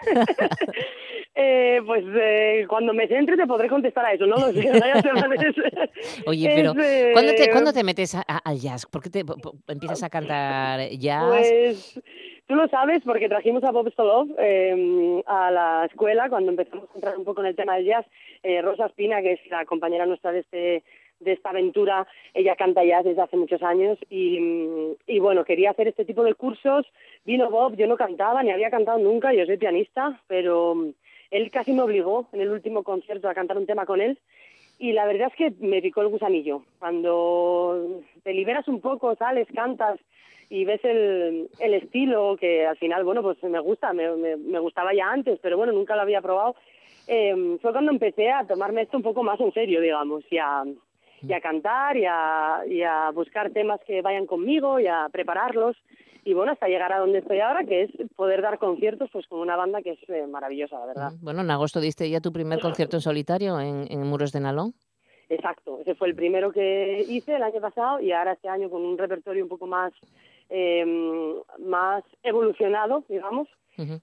Eh, 1.42 1.80
pues 1.86 2.04
eh, 2.06 2.66
cuando 2.68 2.92
me 2.92 3.06
centre 3.06 3.36
te 3.36 3.46
podré 3.46 3.68
contestar 3.68 4.04
a 4.04 4.12
eso, 4.12 4.26
no 4.26 4.36
lo 4.36 4.52
sé. 4.52 4.60
Es- 4.60 4.66
Oye, 6.26 6.48
es, 6.48 6.54
pero 6.54 6.74
¿cuándo, 7.12 7.32
te, 7.34 7.44
eh, 7.44 7.50
cuándo 7.50 7.72
te 7.72 7.84
metes 7.84 8.14
al 8.44 8.58
jazz? 8.58 8.84
¿Por 8.86 9.00
qué 9.02 9.10
te 9.10 9.24
po- 9.24 9.54
empiezas 9.68 10.02
a 10.02 10.10
cantar 10.10 10.90
jazz? 10.90 11.28
Pues 11.28 12.00
tú 12.50 12.56
lo 12.56 12.66
sabes 12.66 13.00
porque 13.04 13.28
trajimos 13.28 13.62
a 13.62 13.70
Bob 13.70 13.92
Stolov 13.92 14.26
eh, 14.36 15.22
a 15.24 15.52
la 15.52 15.84
escuela 15.84 16.28
cuando 16.28 16.50
empezamos 16.50 16.90
a 16.90 16.94
entrar 16.96 17.16
un 17.16 17.24
poco 17.24 17.42
en 17.42 17.46
el 17.46 17.54
tema 17.54 17.76
del 17.76 17.84
jazz. 17.84 18.04
Eh, 18.42 18.60
Rosa 18.60 18.86
Espina, 18.86 19.22
que 19.22 19.34
es 19.34 19.50
la 19.52 19.64
compañera 19.64 20.04
nuestra 20.04 20.32
de 20.32 20.40
este 20.40 20.82
de 21.20 21.32
esta 21.32 21.50
aventura, 21.50 22.08
ella 22.34 22.56
canta 22.56 22.82
jazz 22.82 23.04
desde 23.04 23.22
hace 23.22 23.36
muchos 23.36 23.62
años 23.62 23.98
y, 24.08 24.96
y 25.06 25.18
bueno, 25.20 25.44
quería 25.44 25.70
hacer 25.70 25.86
este 25.86 26.04
tipo 26.04 26.24
de 26.24 26.34
cursos. 26.34 26.86
Vino 27.24 27.50
Bob, 27.50 27.76
yo 27.76 27.86
no 27.86 27.96
cantaba, 27.96 28.42
ni 28.42 28.50
había 28.50 28.70
cantado 28.70 28.98
nunca, 28.98 29.32
yo 29.32 29.46
soy 29.46 29.56
pianista, 29.56 30.20
pero 30.26 30.74
mm, 30.74 30.88
él 31.30 31.50
casi 31.52 31.72
me 31.72 31.82
obligó 31.82 32.26
en 32.32 32.40
el 32.40 32.50
último 32.50 32.82
concierto 32.82 33.28
a 33.28 33.34
cantar 33.34 33.58
un 33.58 33.66
tema 33.66 33.86
con 33.86 34.00
él 34.00 34.18
y 34.80 34.92
la 34.92 35.06
verdad 35.06 35.30
es 35.30 35.36
que 35.36 35.64
me 35.64 35.82
picó 35.82 36.00
el 36.00 36.08
gusanillo. 36.08 36.62
Cuando 36.80 38.02
te 38.24 38.32
liberas 38.32 38.66
un 38.66 38.80
poco, 38.80 39.14
sales, 39.14 39.46
cantas 39.54 40.00
y 40.50 40.64
ves 40.64 40.84
el, 40.84 41.48
el 41.60 41.74
estilo 41.74 42.36
que 42.38 42.66
al 42.66 42.76
final, 42.76 43.04
bueno, 43.04 43.22
pues 43.22 43.42
me 43.44 43.60
gusta, 43.60 43.92
me, 43.92 44.10
me, 44.16 44.36
me 44.36 44.58
gustaba 44.58 44.92
ya 44.92 45.10
antes, 45.10 45.38
pero 45.40 45.56
bueno, 45.56 45.72
nunca 45.72 45.94
lo 45.94 46.02
había 46.02 46.20
probado. 46.20 46.56
Eh, 47.06 47.56
fue 47.62 47.72
cuando 47.72 47.92
empecé 47.92 48.30
a 48.30 48.44
tomarme 48.44 48.82
esto 48.82 48.96
un 48.96 49.02
poco 49.02 49.22
más 49.22 49.40
en 49.40 49.52
serio, 49.52 49.80
digamos, 49.80 50.24
y 50.30 50.38
a, 50.38 50.64
y 51.22 51.32
a 51.32 51.40
cantar 51.40 51.96
y 51.96 52.04
a, 52.04 52.62
y 52.68 52.82
a 52.82 53.10
buscar 53.12 53.50
temas 53.52 53.80
que 53.86 54.02
vayan 54.02 54.26
conmigo 54.26 54.78
y 54.80 54.88
a 54.88 55.08
prepararlos. 55.10 55.76
Y 56.24 56.34
bueno, 56.34 56.52
hasta 56.52 56.68
llegar 56.68 56.92
a 56.92 56.98
donde 56.98 57.20
estoy 57.20 57.40
ahora, 57.40 57.64
que 57.64 57.84
es 57.84 57.90
poder 58.14 58.42
dar 58.42 58.58
conciertos 58.58 59.08
pues 59.10 59.26
con 59.28 59.40
una 59.40 59.56
banda 59.56 59.80
que 59.80 59.92
es 59.92 59.98
eh, 60.08 60.26
maravillosa, 60.26 60.78
la 60.78 60.86
verdad. 60.86 61.12
Bueno, 61.22 61.40
en 61.40 61.50
agosto 61.50 61.80
diste 61.80 62.10
ya 62.10 62.20
tu 62.20 62.32
primer 62.32 62.60
concierto 62.60 62.96
en 62.96 63.00
solitario 63.00 63.58
en, 63.58 63.86
en 63.90 64.06
Muros 64.06 64.32
de 64.32 64.40
Nalón. 64.40 64.74
Exacto, 65.30 65.78
ese 65.80 65.94
fue 65.94 66.08
el 66.08 66.16
primero 66.16 66.50
que 66.50 67.06
hice 67.08 67.36
el 67.36 67.42
año 67.44 67.60
pasado 67.60 68.00
y 68.00 68.10
ahora 68.10 68.32
este 68.32 68.48
año 68.48 68.68
con 68.68 68.84
un 68.84 68.98
repertorio 68.98 69.44
un 69.44 69.48
poco 69.48 69.66
más 69.68 69.92
eh, 70.50 70.84
más 71.58 72.04
evolucionado, 72.22 73.04
digamos, 73.08 73.48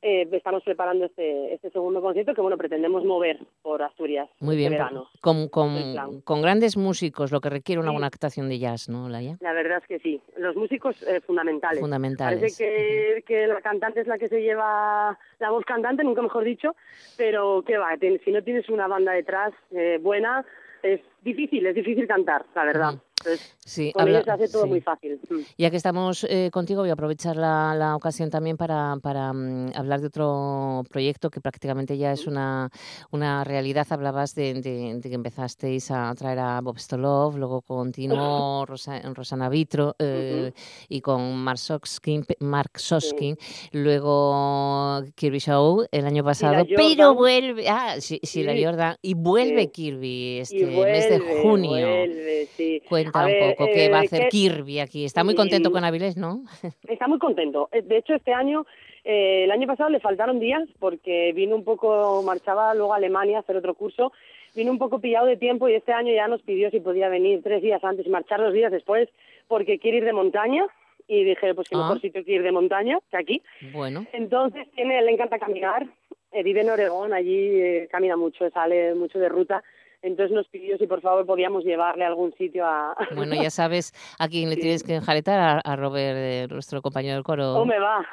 eh, 0.02 0.28
estamos 0.32 0.64
preparando 0.64 1.06
este, 1.06 1.54
este 1.54 1.70
segundo 1.70 2.02
concierto 2.02 2.34
que 2.34 2.42
bueno 2.42 2.58
pretendemos 2.58 3.06
mover 3.06 3.38
por 3.62 3.84
Asturias 3.84 4.28
Muy 4.40 4.56
este 4.56 4.58
bien, 4.58 4.72
verano. 4.72 5.08
con, 5.22 6.42
grandes 6.42 6.78
músicos, 6.78 7.32
lo 7.32 7.42
que 7.42 7.52
requiere 7.52 7.80
una 7.80 7.92
Sí. 7.92 7.94
buena 7.96 8.08
actuación 8.08 8.50
de 8.50 8.58
jazz, 8.58 8.90
¿no, 8.90 9.08
Laia? 9.08 9.38
La 9.40 9.54
verdad 9.54 9.78
es 9.82 9.88
que 9.88 10.00
sí, 10.00 10.20
los 10.36 10.56
músicos 10.56 10.96
eh, 11.04 11.22
fundamentales. 11.22 11.80
Fundamentales. 11.80 12.40
Parece 12.40 12.64
que, 12.66 13.22
que 13.28 13.46
la 13.48 13.62
cantante 13.62 14.02
es 14.02 14.08
la 14.08 14.18
que 14.18 14.28
se 14.30 14.42
lleva 14.42 15.18
la 15.38 15.50
voz 15.52 15.64
cantante, 15.66 16.04
nunca 16.04 16.24
mejor 16.24 16.44
dicho, 16.44 16.76
pero 17.16 17.64
qué 17.66 17.78
va, 17.78 17.96
si 18.26 18.32
no 18.32 18.42
tienes 18.44 18.68
una 18.70 18.88
banda 18.88 19.12
detrás 19.12 19.54
eh, 19.72 20.00
buena, 20.02 20.44
es 20.82 21.02
difícil, 21.22 21.66
es 21.68 21.76
difícil 21.76 22.08
cantar, 22.08 22.46
la 22.56 22.66
verdad. 22.66 22.94
Entonces, 23.20 23.54
Sí, 23.66 23.92
con 23.92 24.04
habla- 24.04 24.20
ellos 24.20 24.26
se 24.26 24.32
hace 24.32 24.48
todo 24.50 24.64
sí. 24.64 24.70
muy 24.70 24.82
fácil. 24.82 25.20
Mm. 25.30 25.40
Ya 25.58 25.70
que 25.70 25.76
estamos 25.78 26.26
eh, 26.30 26.50
contigo, 26.54 26.82
voy 26.82 26.90
a 26.90 26.94
aprovechar 26.94 27.36
la, 27.36 27.76
la 27.76 27.96
ocasión 27.96 28.30
también 28.30 28.56
para, 28.56 28.96
para, 29.02 29.34
mm, 29.34 29.72
hablar 29.76 30.00
de 30.02 30.08
otro 30.08 30.84
proyecto 30.90 31.30
que 31.30 31.42
prácticamente 31.42 31.98
ya 31.98 32.14
es 32.14 32.28
una, 32.28 32.70
una 33.12 33.44
realidad. 33.44 33.86
Hablabas 33.90 34.36
de, 34.36 34.54
de- 34.62 34.96
de 35.02 35.10
que 35.10 35.16
empezasteis 35.16 35.92
a 35.92 36.14
traer 36.16 36.40
a 36.40 36.62
Bob 36.62 36.80
Stolov, 36.80 37.36
luego 37.38 37.62
continuó 37.62 38.66
Rosa- 38.68 39.02
Rosana 39.14 39.50
Vitro 39.50 39.96
eh, 40.00 40.54
y 40.88 41.02
con 41.02 41.36
Mark 41.38 41.58
Soskin, 41.60 42.26
Mark 42.40 42.80
Soskin, 42.80 43.36
luego 43.72 45.02
Kirby 45.16 45.40
Show 45.40 45.86
el 45.92 46.06
año 46.06 46.24
pasado, 46.24 46.66
pero 46.76 47.14
vuelve, 47.16 47.68
ah, 47.70 47.96
sí, 48.00 48.20
sí, 48.24 48.44
la 48.44 48.54
Sí. 48.54 48.64
Jordan, 48.64 48.96
y 49.02 49.14
vuelve 49.14 49.64
Sí. 49.64 49.68
Kirby 49.72 50.40
este 50.40 50.58
Y 50.60 50.66
mes 50.66 51.10
de 51.10 51.20
vuelve, 51.20 51.42
junio. 51.42 51.88
vuelve, 51.88 52.48
sí. 52.56 52.82
Cuenta 53.12 53.20
un 53.20 53.26
ver, 53.40 53.56
poco 53.56 53.70
qué 53.74 53.90
va 53.90 54.00
a 54.00 54.02
eh, 54.04 54.06
hacer 54.06 54.22
que- 54.24 54.30
Kirby 54.30 54.80
aquí. 54.80 55.06
Está 55.06 55.24
muy 55.24 55.36
contento 55.36 55.72
con 55.72 55.84
Avilés, 55.84 56.18
¿no? 56.18 56.44
Está 56.88 57.08
muy 57.08 57.20
contento. 57.20 57.70
Eh, 57.72 57.82
De 57.82 57.98
hecho, 57.98 58.14
este 58.16 58.34
año, 58.34 58.66
eh, 59.04 59.44
el 59.46 59.52
año 59.52 59.68
pasado 59.68 59.90
le 59.90 60.00
faltaron 60.00 60.40
días 60.40 60.64
porque 60.80 61.32
vino 61.34 61.56
un 61.56 61.64
poco, 61.64 62.22
marchaba 62.24 62.74
luego 62.74 62.94
a 62.94 62.98
Alemania 62.98 63.38
a 63.38 63.40
hacer 63.42 63.56
otro 63.58 63.74
curso, 63.76 64.12
vino 64.56 64.72
un 64.72 64.78
poco 64.80 65.00
pillado 65.00 65.26
de 65.28 65.38
tiempo 65.38 65.70
y 65.70 65.76
este 65.76 65.94
año 65.94 66.14
ya 66.14 66.28
nos 66.28 66.42
pidió 66.42 66.70
si 66.72 66.80
podía 66.80 67.10
venir 67.10 67.42
tres 67.44 67.62
días 67.62 67.84
antes 67.84 68.06
y 68.06 68.10
marchar 68.10 68.40
dos 68.40 68.54
días 68.54 68.72
después 68.72 69.08
porque 69.48 69.80
quiere 69.80 69.98
ir 70.00 70.06
de 70.06 70.14
montaña 70.14 70.66
y 71.08 71.24
dije, 71.24 71.54
pues 71.56 71.70
qué 71.70 71.76
Ah. 71.76 71.80
mejor 71.84 72.02
sitio 72.02 72.26
que 72.26 72.34
ir 72.34 72.44
de 72.44 72.52
montaña 72.52 72.98
que 73.10 73.18
aquí. 73.18 73.42
Bueno. 73.72 74.06
Entonces, 74.12 74.68
tiene, 74.76 75.02
le 75.02 75.12
encanta 75.12 75.40
caminar, 75.40 75.88
eh, 76.34 76.44
vive 76.44 76.62
en 76.62 76.70
Oregón, 76.70 77.14
allí 77.14 77.62
eh, 77.62 77.88
camina 77.90 78.18
mucho, 78.18 78.50
sale 78.50 78.94
mucho 78.94 79.18
de 79.20 79.30
ruta. 79.30 79.64
Entonces 80.04 80.34
nos 80.36 80.48
pidió 80.48 80.78
si 80.78 80.86
por 80.86 81.02
favor 81.02 81.26
podíamos 81.26 81.64
llevarle 81.64 82.04
a 82.06 82.08
algún 82.08 82.32
sitio 82.36 82.66
a... 82.66 82.96
Bueno, 83.16 83.36
ya 83.36 83.50
sabes 83.50 83.94
a 84.20 84.28
quién 84.28 84.50
le 84.50 84.56
tienes 84.56 84.84
que 84.84 84.94
enjaretar, 84.96 85.40
a, 85.40 85.60
a 85.60 85.76
Robert, 85.76 86.16
eh, 86.18 86.48
nuestro 86.50 86.82
compañero 86.84 87.16
del 87.16 87.24
coro. 87.24 87.54
¿Cómo 87.54 87.66
me 87.74 87.80
va? 87.80 88.06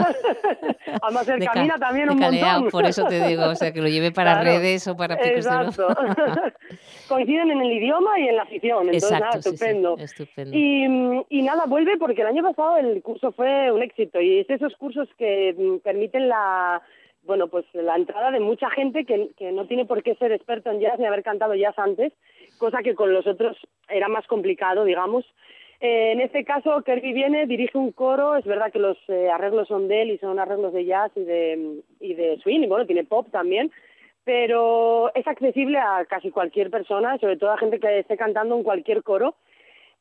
Además, 1.02 1.28
él 1.28 1.40
de 1.40 1.46
ca- 1.46 1.52
camina 1.52 1.78
también 1.78 2.06
de 2.08 2.14
un 2.14 2.18
Caleao, 2.20 2.52
montón. 2.62 2.70
por 2.70 2.86
eso 2.86 3.04
te 3.06 3.20
digo, 3.28 3.44
o 3.44 3.54
sea, 3.54 3.72
que 3.72 3.82
lo 3.82 3.88
lleve 3.88 4.12
para 4.12 4.32
Claro, 4.40 4.44
redes 4.58 4.88
o 4.88 4.96
para 4.96 5.16
picos 5.16 5.30
de 5.32 5.38
Exacto. 5.40 5.88
Coinciden 7.08 7.50
en 7.50 7.60
el 7.60 7.72
idioma 7.72 8.18
y 8.18 8.28
en 8.28 8.36
la 8.36 8.42
afición, 8.44 8.86
entonces 8.86 9.10
Exacto, 9.12 9.24
nada, 9.26 9.42
sí, 9.42 9.50
sí, 9.50 10.02
estupendo. 10.04 10.56
Y, 10.56 10.84
y 11.28 11.42
nada, 11.42 11.66
vuelve 11.66 11.98
porque 11.98 12.22
el 12.22 12.28
año 12.28 12.42
pasado 12.42 12.78
el 12.78 13.02
curso 13.02 13.30
fue 13.32 13.70
un 13.70 13.82
éxito 13.82 14.20
y 14.20 14.38
es 14.40 14.48
esos 14.50 14.74
cursos 14.76 15.06
que 15.18 15.54
mm, 15.56 15.78
permiten 15.80 16.28
la 16.28 16.80
bueno 17.26 17.48
pues 17.48 17.64
la 17.72 17.96
entrada 17.96 18.30
de 18.30 18.40
mucha 18.40 18.70
gente 18.70 19.04
que, 19.04 19.30
que 19.36 19.52
no 19.52 19.66
tiene 19.66 19.84
por 19.84 20.02
qué 20.02 20.14
ser 20.16 20.32
experto 20.32 20.70
en 20.70 20.80
jazz 20.80 20.98
ni 20.98 21.06
haber 21.06 21.22
cantado 21.22 21.54
jazz 21.54 21.78
antes, 21.78 22.12
cosa 22.58 22.82
que 22.82 22.94
con 22.94 23.12
los 23.12 23.26
otros 23.26 23.56
era 23.88 24.08
más 24.08 24.26
complicado, 24.26 24.84
digamos. 24.84 25.24
Eh, 25.80 26.12
en 26.12 26.20
este 26.20 26.44
caso, 26.44 26.82
Kirby 26.82 27.12
viene, 27.12 27.46
dirige 27.46 27.76
un 27.76 27.92
coro, 27.92 28.36
es 28.36 28.44
verdad 28.44 28.72
que 28.72 28.78
los 28.78 28.96
eh, 29.08 29.28
arreglos 29.28 29.68
son 29.68 29.88
de 29.88 30.02
él 30.02 30.10
y 30.12 30.18
son 30.18 30.38
arreglos 30.38 30.72
de 30.72 30.84
jazz 30.84 31.12
y 31.16 31.24
de, 31.24 31.80
y 32.00 32.14
de 32.14 32.38
swing, 32.38 32.60
y 32.60 32.66
bueno, 32.66 32.86
tiene 32.86 33.04
pop 33.04 33.26
también, 33.30 33.70
pero 34.24 35.14
es 35.14 35.26
accesible 35.26 35.78
a 35.78 36.04
casi 36.08 36.30
cualquier 36.30 36.70
persona, 36.70 37.18
sobre 37.18 37.36
todo 37.36 37.50
a 37.50 37.58
gente 37.58 37.80
que 37.80 37.98
esté 37.98 38.16
cantando 38.16 38.56
en 38.56 38.62
cualquier 38.62 39.02
coro 39.02 39.34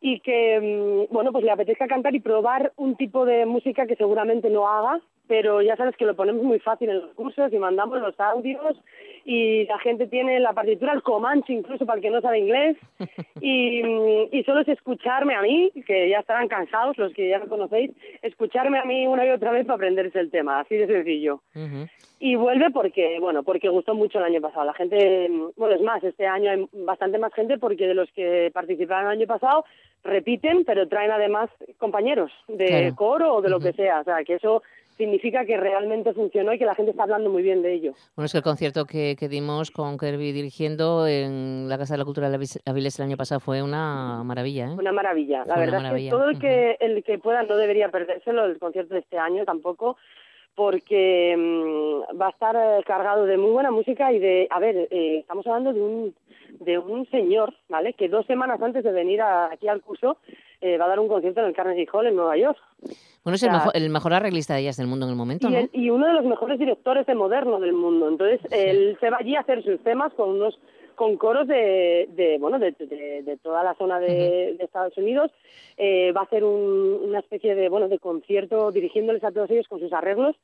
y 0.06 0.20
que, 0.20 0.60
mm, 0.60 1.14
bueno, 1.14 1.32
pues 1.32 1.46
le 1.46 1.52
apetezca 1.52 1.88
cantar 1.88 2.14
y 2.14 2.20
probar 2.20 2.74
un 2.76 2.98
tipo 2.98 3.26
de 3.26 3.46
música 3.46 3.88
que 3.88 3.96
seguramente 3.96 4.50
no 4.50 4.68
haga, 4.68 5.00
pero 5.28 5.62
ya 5.62 5.78
sabes 5.78 5.96
que 5.96 6.04
lo 6.04 6.14
ponemos 6.14 6.44
muy 6.44 6.60
fácil 6.60 6.90
en 6.90 7.00
los 7.00 7.14
cursos 7.14 7.54
y 7.54 7.58
mandamos 7.58 8.02
los 8.02 8.20
audios 8.20 8.76
y 9.26 9.66
la 9.66 9.80
gente 9.80 10.08
tiene 10.08 10.40
la 10.40 10.54
partitura, 10.54 10.94
el 10.94 11.02
Comanche 11.02 11.54
incluso 11.54 11.86
para 11.86 11.98
el 11.98 12.02
que 12.02 12.10
no 12.10 12.22
sabe 12.22 12.40
inglés 12.40 12.78
y, 13.42 13.82
mm, 13.84 14.28
y 14.32 14.44
solo 14.44 14.62
es 14.62 14.68
escucharme 14.68 15.36
a 15.36 15.42
mí, 15.42 15.72
que 15.86 16.10
ya 16.10 16.20
estarán 16.20 16.48
cansados 16.48 16.98
los 16.98 17.14
que 17.14 17.30
ya 17.30 17.40
me 17.40 17.48
conocéis, 17.48 17.92
escucharme 18.22 18.80
a 18.80 18.86
mí 18.86 19.08
una 19.08 19.26
y 19.26 19.30
otra 19.30 19.52
vez 19.52 19.66
para 19.66 19.76
aprenderse 19.76 20.20
el 20.20 20.32
tema, 20.32 20.60
así 20.60 20.76
de 20.76 20.88
sencillo. 20.88 21.42
Y 22.20 22.36
vuelve 22.36 22.70
porque, 22.72 23.18
bueno, 23.20 23.44
porque 23.44 23.68
gustó 23.68 23.96
mucho 23.96 24.18
el 24.20 24.24
año 24.24 24.40
pasado. 24.40 24.66
La 24.66 24.74
gente, 24.74 25.28
mm, 25.30 25.50
bueno, 25.58 25.76
es 25.76 25.82
más, 25.82 26.04
este 26.04 26.26
año 26.26 26.52
hay 26.52 26.68
bastante 26.86 27.18
más 27.18 27.34
gente 27.34 27.58
porque 27.58 27.86
de 27.88 27.94
los 27.94 28.10
que 28.12 28.50
participaron 28.54 29.08
el 29.12 29.20
año 29.20 29.28
pasado 29.28 29.66
repiten, 30.04 30.64
pero 30.66 30.88
traen 30.88 31.12
además 31.12 31.50
compañeros 31.78 32.32
de 32.48 32.66
Claro. 32.66 32.96
coro 32.96 33.36
o 33.36 33.42
de 33.42 33.50
lo 33.50 33.60
que 33.60 33.74
sea. 33.74 34.02
O 34.02 34.04
sea, 34.04 34.24
que 34.24 34.36
eso 34.36 34.64
significa 34.98 35.46
que 35.46 35.58
realmente 35.58 36.14
funcionó 36.14 36.54
y 36.54 36.60
que 36.60 36.66
la 36.66 36.76
gente 36.76 36.92
está 36.92 37.04
hablando 37.04 37.30
muy 37.30 37.42
bien 37.44 37.62
de 37.62 37.74
ello. 37.74 37.94
Bueno, 38.16 38.26
es 38.26 38.32
que 38.32 38.38
el 38.40 38.44
concierto 38.44 38.86
que, 38.86 39.16
que 39.20 39.28
dimos 39.28 39.72
con 39.72 39.98
Kirby 39.98 40.32
dirigiendo 40.32 41.08
en 41.08 41.68
la 41.70 41.78
Casa 41.78 41.94
de 41.96 41.98
la 42.00 42.06
Cultura 42.06 42.30
de 42.30 42.36
Avilés 42.66 43.00
el 43.00 43.06
año 43.06 43.18
pasado 43.18 43.40
fue 43.40 43.62
una 43.64 44.24
maravilla, 44.24 44.68
¿eh? 44.68 44.76
Una 44.78 44.92
maravilla. 44.92 45.44
La 45.46 45.56
Fue 45.56 45.66
verdad 45.66 45.82
maravilla. 45.82 46.10
es 46.10 46.14
que 46.14 46.18
todo 46.18 46.30
el 46.30 46.40
que 46.40 46.78
el 46.80 47.04
que 47.04 47.18
pueda 47.20 47.44
no 47.44 47.56
debería 47.58 47.90
perdérselo 47.90 48.46
el 48.46 48.60
concierto 48.60 48.94
de 48.94 49.00
este 49.02 49.18
año 49.18 49.46
tampoco 49.46 49.98
porque 50.56 51.36
mm, 51.38 52.20
va 52.22 52.28
a 52.28 52.30
estar 52.30 52.56
eh, 52.56 52.84
cargado 52.86 53.26
de 53.26 53.38
muy 53.38 53.52
buena 53.52 53.72
música 53.72 54.12
y 54.14 54.20
de 54.20 54.48
a 54.50 54.60
ver 54.60 54.88
eh, 54.92 55.18
estamos 55.20 55.46
hablando 55.48 55.74
de 55.74 55.82
un 55.82 56.16
de 56.60 56.78
un 56.78 57.10
señor 57.10 57.54
vale 57.68 57.94
que 57.94 58.08
dos 58.08 58.26
semanas 58.28 58.62
antes 58.62 58.84
de 58.84 58.92
venir 58.92 59.22
a- 59.22 59.52
aquí 59.52 59.68
al 59.68 59.82
curso 59.82 60.18
eh, 60.62 60.78
va 60.78 60.86
a 60.86 60.90
dar 60.90 61.00
un 61.00 61.08
concierto 61.08 61.40
en 61.42 61.48
el 61.48 61.54
Carnegie 61.56 61.88
Hall 61.92 62.06
en 62.08 62.16
Nueva 62.16 62.38
York 62.38 62.58
Bueno, 63.24 63.36
es 63.36 63.44
el 63.44 63.50
o 63.50 63.52
sea, 63.52 63.60
mejor, 63.60 63.72
el 63.78 63.90
mejor 63.90 64.14
arreglista 64.14 64.56
de 64.56 64.64
jazz 64.64 64.78
del 64.78 64.88
mundo 64.88 65.06
en 65.06 65.12
el 65.12 65.16
momento, 65.18 65.48
y, 65.48 65.52
¿no? 65.52 65.58
el- 65.60 65.70
y 65.74 65.90
uno 65.90 66.06
de 66.08 66.14
los 66.14 66.26
mejores 66.26 66.60
directores 66.60 67.06
de 67.06 67.16
moderno 67.16 67.60
del 67.60 67.74
mundo. 67.74 68.10
Entonces, 68.10 68.42
él 68.52 68.98
se 69.00 69.10
va 69.10 69.18
allí 69.20 69.36
a 69.36 69.40
hacer 69.42 69.64
sus 69.64 69.80
temas 69.82 70.14
con 70.14 70.30
unos 70.30 70.60
con 70.96 71.18
coros 71.18 71.48
de, 71.48 72.08
de 72.16 72.38
bueno 72.38 72.60
de, 72.60 72.72
de- 72.78 73.24
de 73.24 73.38
toda 73.38 73.64
la 73.64 73.74
zona 73.76 74.00
de, 74.00 74.56
de 74.58 74.64
Estados 74.64 74.96
Unidos. 74.98 75.32
Eh, 75.78 76.12
va 76.12 76.22
a 76.22 76.26
hacer 76.26 76.44
un- 76.44 77.00
una 77.04 77.18
especie 77.20 77.56
de 77.56 77.68
bueno 77.70 77.88
de 77.88 77.98
concierto 77.98 78.72
dirigiéndoles 78.72 79.24
a 79.24 79.32
todos 79.32 79.50
ellos 79.50 79.68
con 79.68 79.80
sus 79.80 79.92
arreglos. 79.92 80.36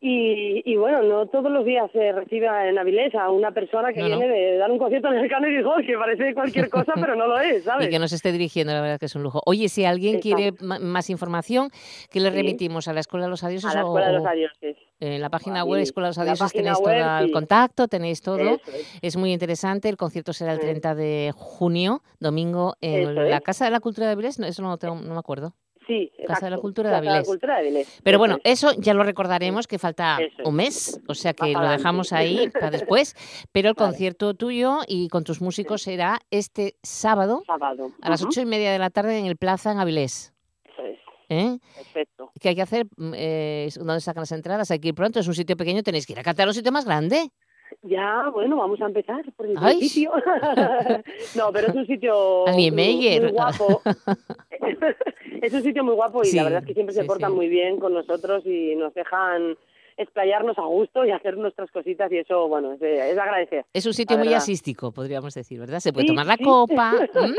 Y, 0.00 0.62
y 0.64 0.76
bueno, 0.76 1.02
no 1.02 1.26
todos 1.26 1.50
los 1.50 1.64
días 1.64 1.90
se 1.92 2.12
recibe 2.12 2.46
en 2.46 2.78
Avilés 2.78 3.12
a 3.16 3.30
una 3.30 3.50
persona 3.50 3.92
que 3.92 3.98
No, 4.00 4.08
no. 4.10 4.18
viene 4.18 4.32
de 4.32 4.56
dar 4.56 4.70
un 4.70 4.78
concierto 4.78 5.08
en 5.12 5.18
el 5.18 5.28
Carnegie 5.28 5.64
Hall, 5.64 5.84
que 5.84 5.94
parece 5.98 6.34
cualquier 6.34 6.70
cosa, 6.70 6.92
pero 6.94 7.16
no 7.16 7.26
lo 7.26 7.40
es, 7.40 7.64
¿sabes? 7.64 7.88
Y 7.88 7.90
que 7.90 7.98
nos 7.98 8.12
esté 8.12 8.30
dirigiendo, 8.30 8.72
la 8.72 8.80
verdad 8.80 9.00
que 9.00 9.06
es 9.06 9.16
un 9.16 9.24
lujo. 9.24 9.40
Oye, 9.44 9.68
si 9.68 9.84
alguien 9.84 10.16
Exacto. 10.16 10.36
quiere 10.36 10.78
más 10.84 11.10
información, 11.10 11.70
¿qué 12.12 12.20
le 12.20 12.30
Sí. 12.30 12.36
remitimos? 12.36 12.86
¿A 12.86 12.92
la 12.92 13.00
Escuela 13.00 13.26
de 13.26 13.30
los 13.30 13.42
Adioses 13.42 13.70
a 13.70 13.74
la 13.74 13.84
o- 13.84 13.88
Escuela 13.88 14.06
de 14.06 14.12
los 14.18 14.24
Adioses. 14.26 14.76
En 15.00 15.20
la 15.20 15.30
página 15.30 15.64
web 15.64 15.80
Escuela 15.80 16.06
de 16.06 16.10
los 16.10 16.18
Adioses 16.18 16.52
tenéis 16.52 16.78
web, 16.78 17.02
todo 17.02 17.18
el 17.24 17.32
contacto, 17.32 17.88
tenéis 17.88 18.22
todo. 18.22 18.38
Eso 18.38 18.60
es. 18.72 18.98
Es 19.02 19.16
muy 19.16 19.32
interesante. 19.32 19.88
El 19.88 19.96
concierto 19.96 20.32
será 20.32 20.52
el 20.52 20.58
Sí. 20.60 20.66
30 20.66 20.94
de 20.94 21.32
junio, 21.34 22.02
domingo, 22.20 22.74
en 22.80 23.02
Eso 23.02 23.12
la 23.12 23.36
es. 23.38 23.42
Casa 23.42 23.64
de 23.64 23.72
la 23.72 23.80
Cultura 23.80 24.06
de 24.06 24.12
Avilés. 24.12 24.38
No, 24.38 24.46
eso 24.46 24.62
no, 24.62 24.76
tengo- 24.78 24.94
no 24.94 25.12
me 25.14 25.18
acuerdo. 25.18 25.54
Sí, 25.88 26.12
Casa 26.26 26.44
de 26.46 26.50
la. 26.50 26.58
Cultura 26.58 26.90
de 26.90 26.96
Casa 26.98 27.08
Avilés. 27.10 27.26
Cultura 27.28 27.54
de 27.54 27.60
Avilés. 27.60 28.00
Pero 28.04 28.18
bueno, 28.18 28.36
es. 28.44 28.62
eso 28.62 28.78
ya 28.78 28.94
lo 28.94 29.02
recordaremos, 29.02 29.66
que 29.66 29.78
falta 29.78 30.18
es. 30.20 30.32
un 30.46 30.54
mes, 30.54 31.00
o 31.08 31.14
sea 31.14 31.32
que 31.32 31.50
lo 31.52 31.66
dejamos 31.68 32.12
ahí 32.12 32.50
para 32.50 32.70
después. 32.70 33.16
Pero 33.52 33.70
el 33.70 33.74
Vale. 33.74 33.88
concierto 33.90 34.34
tuyo 34.34 34.80
y 34.86 35.08
con 35.08 35.24
tus 35.24 35.40
músicos 35.40 35.82
será 35.82 36.20
este 36.30 36.76
sábado 36.82 37.42
Sábado. 37.46 37.90
a 38.02 38.10
las 38.10 38.22
ocho 38.22 38.40
y 38.42 38.46
media 38.46 38.70
de 38.70 38.78
la 38.78 38.90
tarde 38.90 39.18
en 39.18 39.24
el 39.26 39.36
Plaza 39.36 39.72
en 39.72 39.78
Avilés. 39.78 40.34
Eso 40.64 40.82
es. 40.84 40.98
¿eh? 41.30 41.58
Perfecto. 41.74 42.30
¿Qué 42.40 42.50
hay 42.50 42.54
que 42.54 42.62
hacer? 42.62 42.86
Mm, 42.98 43.12
Eh, 43.16 43.68
¿Dónde 43.76 44.00
sacan 44.00 44.22
las 44.22 44.32
entradas? 44.32 44.70
Hay 44.70 44.78
que 44.80 44.88
ir 44.88 44.94
pronto, 44.94 45.18
es 45.20 45.26
un 45.26 45.34
sitio 45.34 45.56
pequeño, 45.56 45.82
tenéis 45.82 46.06
que 46.06 46.12
ir 46.12 46.18
a 46.18 46.22
cantar 46.22 46.46
a 46.46 46.50
un 46.50 46.54
sitio 46.54 46.70
más 46.70 46.84
grande. 46.84 47.30
Ya, 47.82 48.28
bueno, 48.32 48.56
vamos 48.56 48.80
a 48.80 48.86
empezar 48.86 49.22
por 49.36 49.46
el 49.46 49.54
Ay. 49.60 49.78
principio. 49.78 50.12
no, 51.36 51.52
pero 51.52 51.68
es 51.68 51.74
un 51.74 51.86
sitio 51.86 52.44
muy, 52.52 52.70
muy 52.70 53.18
guapo. 53.30 53.82
es 55.42 55.52
un 55.52 55.62
sitio 55.62 55.84
muy 55.84 55.94
guapo 55.94 56.22
y 56.22 56.26
Sí, 56.26 56.36
la 56.36 56.44
verdad 56.44 56.60
es 56.62 56.66
que 56.66 56.74
siempre 56.74 56.94
se 56.94 57.02
sí, 57.02 57.06
portan 57.06 57.30
sí. 57.30 57.36
muy 57.36 57.48
bien 57.48 57.78
con 57.78 57.92
nosotros 57.94 58.44
y 58.46 58.74
nos 58.76 58.92
dejan 58.94 59.56
explayarnos 59.96 60.56
a 60.58 60.62
gusto 60.62 61.04
y 61.04 61.10
hacer 61.10 61.36
nuestras 61.36 61.70
cositas 61.72 62.10
y 62.12 62.18
eso, 62.18 62.46
bueno, 62.48 62.72
es, 62.74 62.80
de- 62.80 63.10
es 63.10 63.14
de 63.16 63.20
agradecer. 63.20 63.64
Es 63.72 63.84
un 63.84 63.94
sitio 63.94 64.16
muy 64.16 64.32
asístico, 64.32 64.92
podríamos 64.92 65.34
decir, 65.34 65.58
¿verdad? 65.58 65.80
Se 65.80 65.92
puede 65.92 66.04
Sí, 66.06 66.08
tomar 66.14 66.26
la 66.26 66.36
sí. 66.36 66.44
copa. 66.44 66.92
¿m? 67.14 67.34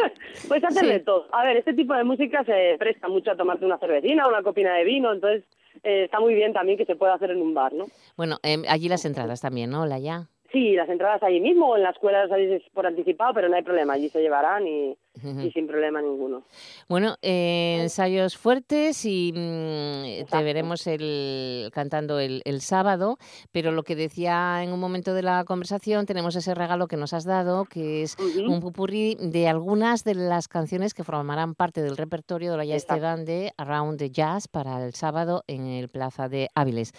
Puedes 0.47 0.64
hacer 0.66 0.84
Sí. 0.84 0.89
de 0.89 1.00
todo. 1.00 1.28
A 1.32 1.45
ver, 1.45 1.56
este 1.58 1.74
tipo 1.74 1.93
de 1.93 2.04
música 2.04 2.43
se 2.43 2.76
presta 2.78 3.08
mucho 3.08 3.32
a 3.32 3.38
tomarte 3.38 3.66
una 3.66 3.78
cervecina, 3.78 4.28
una 4.28 4.43
copina 4.43 4.76
de 4.76 4.84
vino, 4.84 5.14
entonces 5.14 5.45
eh, 5.84 6.04
está 6.06 6.20
muy 6.20 6.34
bien 6.34 6.52
también 6.52 6.78
que 6.78 6.86
se 6.86 6.97
pueda 6.97 7.14
hacer 7.14 7.32
en 7.32 7.41
un 7.41 7.54
bar, 7.54 7.72
¿no? 7.72 7.86
Bueno, 8.18 8.38
em, 8.43 8.64
allí 8.68 8.89
las 8.89 9.06
entradas 9.06 9.39
también, 9.39 9.70
¿no? 9.70 9.86
La 9.86 9.97
ya. 10.00 10.28
Sí, 10.52 10.74
las 10.74 10.89
entradas 10.89 11.22
allí 11.24 11.39
mismo 11.39 11.70
o 11.70 11.78
en 11.78 11.84
la 11.84 11.91
escuela 11.91 12.26
las 12.26 12.62
por 12.74 12.86
anticipado, 12.88 13.34
pero 13.36 13.47
no 13.50 13.56
hay 13.56 13.62
problema, 13.62 13.93
allí 13.93 14.10
se 14.10 14.20
llevarán 14.20 14.68
y, 14.68 14.97
y 15.24 15.51
sin 15.51 15.67
problema 15.67 16.01
ninguno. 16.01 16.43
Bueno, 16.88 17.15
eh, 17.22 17.80
ensayos 17.82 18.38
fuertes 18.38 19.05
y 19.05 19.32
mm, 19.34 20.26
te 20.30 20.43
veremos 20.43 20.86
el, 20.88 21.70
cantando 21.74 22.20
el, 22.20 22.41
el 22.45 22.61
sábado, 22.61 23.17
pero 23.51 23.72
lo 23.72 23.84
que 23.84 23.95
decía 23.95 24.63
en 24.63 24.72
un 24.72 24.80
momento 24.80 25.13
de 25.13 25.24
la 25.24 25.43
conversación, 25.45 26.05
tenemos 26.05 26.36
ese 26.36 26.53
regalo 26.53 26.88
que 26.88 26.97
nos 26.97 27.13
has 27.13 27.26
dado, 27.26 27.65
que 27.65 28.03
es 28.03 28.17
un 28.20 28.59
pupurrí 28.59 29.15
de 29.20 29.47
algunas 29.47 30.03
de 30.03 30.15
las 30.15 30.47
canciones 30.47 30.93
que 30.93 31.03
formarán 31.03 31.55
parte 31.55 31.82
del 31.82 31.97
repertorio 31.97 32.51
de 32.51 32.57
la 32.57 32.65
Jazz 32.65 32.86
de 33.26 33.53
Around 33.57 33.97
the 33.97 34.09
Jazz 34.09 34.47
para 34.47 34.84
el 34.86 34.93
sábado 34.93 35.43
en 35.47 35.65
el 35.67 35.89
Plaza 35.89 36.28
de 36.28 36.49
Áviles. 36.55 36.93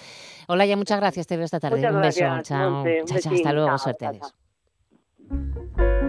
Hola, 0.49 0.67
ya 0.67 0.77
muchas 0.77 0.99
gracias, 1.01 1.27
te 1.27 1.37
veo 1.37 1.45
esta 1.45 1.61
tarde. 1.61 1.77
Muchas 1.77 1.95
un 1.95 2.01
beso, 2.01 2.21
gracias, 2.21 2.49
chao. 2.49 2.71
Monse, 2.71 3.03
Chao, 3.05 3.35
hasta 3.35 3.53
luego, 3.53 3.69
chao, 3.69 3.79
suerte, 3.79 4.21
chao, 5.29 6.00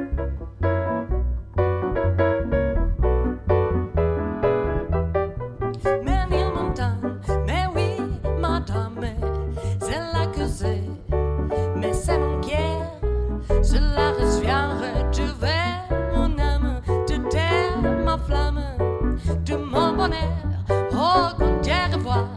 Oh, 20.13 21.29
mère 21.39 21.89
au 21.93 22.03
conservatoire, 22.03 22.27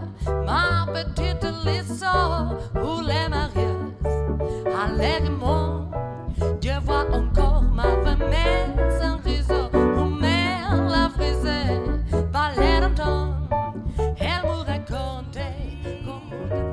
ma 0.45 0.87
petite 0.93 1.47
Lise 1.65 2.05
où 2.75 3.01
les 3.01 3.29
mariages 3.29 3.75
allèrent 4.83 5.35
je 6.65 6.81
vois 6.81 7.05
encore 7.13 7.63
ma 7.63 7.83
femme 7.83 8.25
sans 8.99 9.19
réseau 9.23 9.69
où 9.75 10.05
mère 10.07 10.83
la 10.89 11.11
frisée, 11.11 11.79
pas 12.33 12.53
l'air 12.57 12.91
Elle 14.19 14.43
me 14.45 14.65
racontait 14.65 15.43
comment 16.05 16.64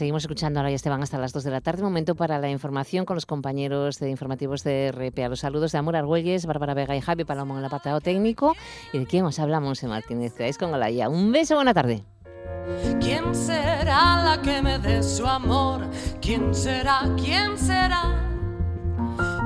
seguimos 0.00 0.24
escuchando 0.24 0.60
ahora 0.60 0.70
ya 0.70 0.76
Esteban 0.76 1.02
hasta 1.02 1.18
las 1.18 1.34
2 1.34 1.44
de 1.44 1.50
la 1.50 1.60
tarde. 1.60 1.82
Momento 1.82 2.14
para 2.14 2.38
la 2.38 2.48
información 2.48 3.04
con 3.04 3.16
los 3.16 3.26
compañeros 3.26 3.98
de 3.98 4.08
informativos 4.08 4.64
de 4.64 4.90
RPA. 4.92 5.28
Los 5.28 5.40
saludos 5.40 5.72
de 5.72 5.78
Amor 5.78 5.94
Argüelles, 5.94 6.46
Bárbara 6.46 6.72
Vega 6.72 6.96
y 6.96 7.02
Javi 7.02 7.24
Palomo 7.24 7.52
en 7.52 7.58
el 7.58 7.66
apartado 7.66 8.00
técnico. 8.00 8.56
¿Y 8.94 8.98
de 8.98 9.04
quién 9.04 9.26
os 9.26 9.38
hablamos, 9.38 9.82
Martínez? 9.84 10.32
Quedáis 10.32 10.56
con 10.56 10.72
Olaya. 10.72 11.10
Un 11.10 11.32
beso, 11.32 11.56
buena 11.56 11.74
tarde. 11.74 12.02
¿Quién 12.98 13.34
será 13.34 14.24
la 14.24 14.40
que 14.42 14.62
me 14.62 14.78
dé 14.78 15.02
su 15.02 15.26
amor? 15.26 15.86
¿Quién 16.22 16.54
será? 16.54 17.02
¿Quién 17.22 17.58
será? 17.58 18.26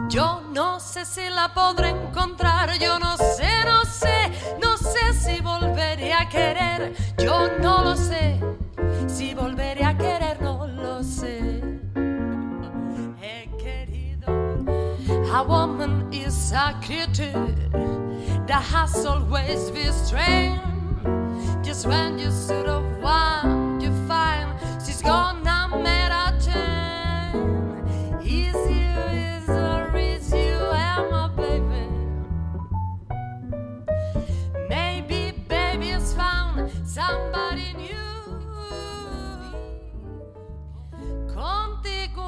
Yo 0.08 0.40
no 0.52 0.78
sé 0.78 1.04
si 1.04 1.28
la 1.30 1.52
podré 1.52 1.88
encontrar, 1.88 2.78
yo 2.78 3.00
no 3.00 3.16
sé, 3.16 3.50
no 3.66 3.84
sé, 3.84 4.30
no 4.62 4.76
sé 4.76 5.14
si 5.14 5.42
volveré 5.42 6.12
a 6.12 6.28
querer, 6.28 6.92
yo 7.18 7.48
no 7.58 7.82
lo 7.82 7.96
sé, 7.96 8.38
si 9.08 9.34
volveré 9.34 9.84
a 9.84 9.96
querer, 9.96 10.43
He 11.04 11.20
querido, 13.60 14.32
a 15.34 15.44
woman 15.46 16.08
is 16.10 16.50
a 16.52 16.74
creature 16.82 17.54
that 18.46 18.62
has 18.62 19.04
always 19.04 19.70
been 19.70 19.92
strange. 19.92 20.62
Just 21.62 21.86
when 21.86 22.18
you 22.18 22.30
sort 22.30 22.68
of 22.68 22.82
want, 23.02 23.82
you 23.82 23.92
find 24.08 24.48
she's 24.82 25.02
gonna 25.02 25.68
make 25.76 26.03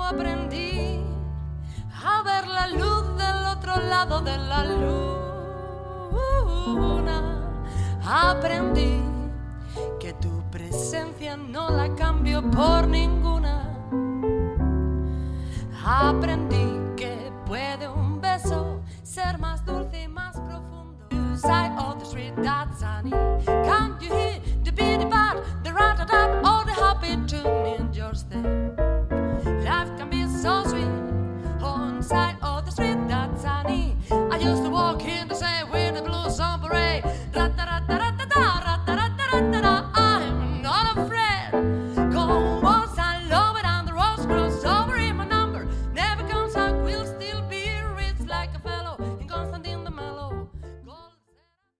aprendí 0.09 1.01
a 2.05 2.23
ver 2.23 2.47
la 2.47 2.69
luz 2.69 3.17
del 3.17 3.47
otro 3.47 3.77
lado 3.77 4.21
de 4.21 4.39
la 4.39 4.65
luna. 4.65 5.17
Aprendí 8.05 9.03
que 9.99 10.13
tu 10.15 10.43
presencia 10.51 11.37
no 11.37 11.71
la 11.71 11.93
cambio 11.97 12.41
por 12.51 12.87
ninguna. 12.87 13.63
Aprendí 15.85 16.95
que 16.97 17.33
puede 17.45 17.89
un 17.89 18.21
beso 18.21 18.81
ser 19.03 19.39
más 19.39 19.65
dulce 19.65 20.05
y 20.05 20.09
más 20.09 20.37
profundo. 20.37 21.09
Side 21.37 21.77
of 21.79 21.99
the 21.99 22.05
street 22.05 22.35
that's 22.43 22.79
sunny. 22.79 23.11
Can't 23.45 24.01
you 24.01 24.11
hear 24.11 24.41
the 24.65 24.73
beat, 24.73 25.01
the 25.01 25.07
bat, 25.07 25.37
the 25.65 25.73
rat, 25.73 26.01
or 26.01 26.65
the 26.65 26.73
happy 26.73 27.17
tune 27.27 27.67
in 27.67 27.93
your 27.93 28.15
step? 28.15 28.86